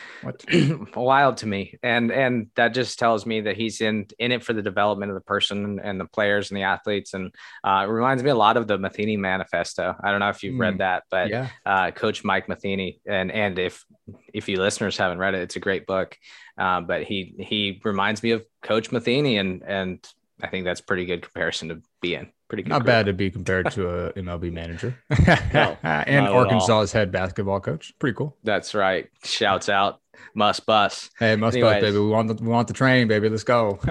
wild 0.96 1.38
to 1.38 1.48
me 1.48 1.78
and 1.82 2.12
and 2.12 2.48
that 2.56 2.74
just 2.74 3.00
tells 3.00 3.26
me 3.26 3.42
that 3.42 3.56
he's 3.56 3.80
in 3.80 4.06
in 4.20 4.32
it 4.32 4.44
for 4.44 4.54
the 4.54 4.62
development 4.62 5.10
of 5.10 5.16
the 5.16 5.24
person 5.24 5.80
and 5.80 6.00
the 6.00 6.06
players 6.06 6.52
and 6.52 6.58
the 6.58 6.64
athletes 6.64 7.14
and 7.14 7.34
uh, 7.64 7.86
it 7.88 7.90
reminds 7.90 8.24
me 8.24 8.30
a 8.30 8.36
lot 8.36 8.58
of 8.58 8.68
the 8.68 8.78
Matheny 8.78 9.18
manifesto 9.18 9.96
i 10.04 10.12
don't 10.12 10.20
know 10.20 10.30
if 10.30 10.44
you've 10.44 10.56
mm. 10.56 10.60
read 10.60 10.78
that 10.80 11.04
but 11.10 11.30
yeah. 11.30 11.50
uh, 11.66 11.92
coach 11.92 12.24
mike 12.24 12.50
Matheny 12.50 13.00
and 13.06 13.32
and 13.32 13.58
if 13.58 13.86
if 14.34 14.50
you 14.50 14.58
listeners 14.58 14.98
haven't 14.98 15.20
read 15.20 15.34
it 15.34 15.42
it's 15.42 15.56
a 15.56 15.62
great 15.62 15.88
book 15.88 16.18
uh, 16.58 16.82
but 16.82 17.04
he 17.04 17.36
he 17.40 17.82
reminds 17.84 18.22
me 18.22 18.32
of 18.32 18.46
coach 18.62 18.92
Matheny 18.92 19.38
and 19.38 19.64
and 19.64 20.06
i 20.44 20.48
think 20.48 20.66
that's 20.66 20.82
pretty 20.82 21.06
good 21.06 21.22
comparison 21.22 21.70
to 21.70 21.82
be 22.02 22.16
in 22.16 22.30
pretty 22.48 22.64
good. 22.64 22.70
Not 22.70 22.80
group. 22.80 22.88
bad 22.88 23.06
to 23.08 23.14
be 23.14 23.32
compared 23.32 23.72
to 23.72 23.90
a 23.90 24.14
MLB 24.18 24.52
manager 24.52 24.98
no, 25.54 25.78
and 25.84 26.28
Arkansas's 26.28 26.92
head 26.92 27.12
basketball 27.12 27.60
coach. 27.60 27.94
Pretty 28.00 28.16
cool. 28.16 28.36
That's 28.44 28.74
right. 28.74 29.10
Shouts 29.24 29.70
out, 29.70 30.02
Muss 30.34 30.60
Bus. 30.60 31.10
Hey, 31.20 31.36
Muss 31.36 31.56
Anyways. 31.56 31.76
bus, 31.76 31.82
baby. 31.82 31.98
We 32.00 32.08
want 32.10 32.28
the 32.28 32.44
we 32.44 32.50
want 32.50 32.68
the 32.68 32.74
train, 32.74 33.08
baby. 33.08 33.30
Let's 33.30 33.44
go. 33.44 33.80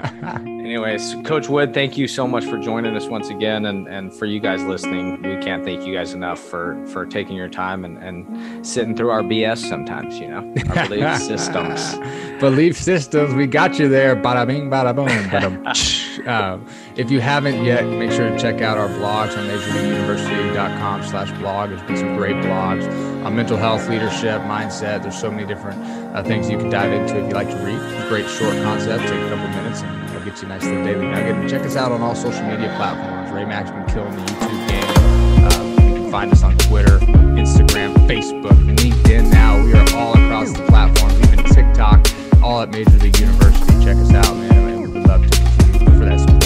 Anyways, 0.65 1.15
Coach 1.25 1.49
Wood, 1.49 1.75
thank 1.75 1.99
you 1.99 2.09
so 2.09 2.27
much 2.27 2.45
for 2.47 2.59
joining 2.59 2.97
us 2.97 3.07
once 3.07 3.29
again, 3.29 3.67
and 3.67 3.87
and 3.87 4.15
for 4.15 4.27
you 4.27 4.41
guys 4.41 4.63
listening, 4.65 5.23
we 5.23 5.37
can't 5.43 5.63
thank 5.65 5.85
you 5.87 5.95
guys 5.95 6.15
enough 6.15 6.39
for 6.41 6.85
for 6.87 7.05
taking 7.05 7.37
your 7.37 7.49
time 7.49 7.85
and 7.85 7.99
and 7.99 8.67
sitting 8.67 8.97
through 8.97 9.11
our 9.11 9.23
BS 9.23 9.59
sometimes. 9.59 10.19
You 10.19 10.29
know, 10.29 10.55
our 10.75 10.89
belief 10.89 11.19
systems. 11.19 11.97
Belief 12.41 12.77
systems. 12.77 13.35
We 13.35 13.47
got 13.47 13.79
you 13.79 13.89
there. 13.89 14.17
Bada 14.17 14.47
bing, 14.47 14.71
bada 14.71 14.95
boom. 14.95 15.09
Bada. 15.09 16.29
um, 16.29 16.67
if 16.97 17.11
you 17.11 17.21
haven't 17.21 17.65
yet, 17.65 17.85
make 17.85 18.13
sure 18.13 18.29
to 18.31 18.39
check 18.39 18.61
out 18.61 18.79
our 18.79 18.89
blogs 18.89 19.37
on 19.37 19.47
majorleagueuniversity.com 19.49 21.03
slash 21.03 21.31
blog. 21.39 21.71
There's 21.71 21.83
been 21.83 21.97
some 21.97 22.17
great 22.17 22.37
blogs 22.37 22.87
on 23.25 23.35
mental 23.35 23.57
health, 23.57 23.89
leadership, 23.89 24.41
mindset. 24.43 25.03
There's 25.03 25.19
so 25.19 25.31
many 25.31 25.45
different 25.47 25.83
uh, 26.15 26.23
things 26.23 26.49
you 26.49 26.57
can 26.57 26.71
dive 26.71 26.93
into 26.93 27.19
if 27.19 27.29
you 27.29 27.35
like 27.35 27.51
to 27.51 27.57
read. 27.57 28.09
Great 28.09 28.29
short 28.29 28.55
concept, 28.63 29.03
take 29.09 29.21
a 29.21 29.29
couple 29.29 29.49
minutes 29.49 29.83
and 29.83 30.11
it'll 30.11 30.25
get 30.25 30.41
you 30.41 30.47
a 30.47 30.51
nice 30.51 30.65
little 30.65 30.85
daily 30.85 31.07
nugget. 31.07 31.35
And 31.35 31.51
check 31.51 31.63
us 31.63 31.75
out 31.75 31.91
on 31.91 32.01
all 32.01 32.15
social 32.15 32.45
media 32.45 32.73
platforms. 32.77 33.33
Ray 33.33 33.45
Mack's 33.45 33.71
been 33.71 33.87
killing 33.87 34.15
the 34.15 34.23
YouTube 34.23 34.69
game. 34.69 35.45
Uh, 35.45 35.83
you 35.83 35.95
can 35.97 36.11
find 36.13 36.31
us 36.31 36.45
on 36.45 36.57
Twitter, 36.59 36.99
Instagram, 37.35 37.95
Facebook, 38.07 38.77
LinkedIn 38.77 39.33
now. 39.33 39.61
We 39.65 39.73
are 39.73 39.97
all 39.97 40.13
across 40.13 40.53
the 40.53 40.65
platforms, 40.67 41.19
even 41.33 41.45
TikTok, 41.45 42.07
all 42.41 42.61
at 42.61 42.71
Major 42.71 42.99
League 42.99 43.19
University. 43.19 43.85
Check 43.85 43.97
us 43.97 44.13
out, 44.13 44.37
man. 44.37 44.69
And 44.69 44.83
we 44.83 44.87
would 44.87 45.09
love 45.09 45.27
to 45.27 45.41
continue 45.41 45.99
for 45.99 46.05
that 46.05 46.21
support 46.21 46.44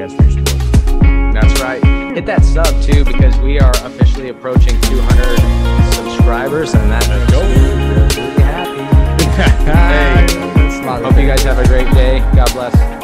guys 0.00 0.14
for 0.14 0.22
your 0.22 0.30
support. 0.30 1.02
That's 1.34 1.60
right. 1.60 1.84
Hit 2.14 2.24
that 2.24 2.42
sub 2.42 2.82
too 2.82 3.04
because 3.04 3.38
we 3.40 3.60
are 3.60 3.72
officially 3.84 4.30
approaching 4.30 4.80
200 4.80 5.94
subscribers, 5.94 6.72
and 6.74 6.90
that 6.90 7.06
makes 7.10 7.30
me 7.32 7.44
really 7.92 8.40
happy. 8.40 8.80
hey, 10.86 11.02
hope 11.02 11.20
you 11.20 11.26
guys 11.26 11.42
have 11.42 11.58
a 11.58 11.66
great 11.66 11.90
day. 11.92 12.20
God 12.34 12.50
bless. 12.52 12.99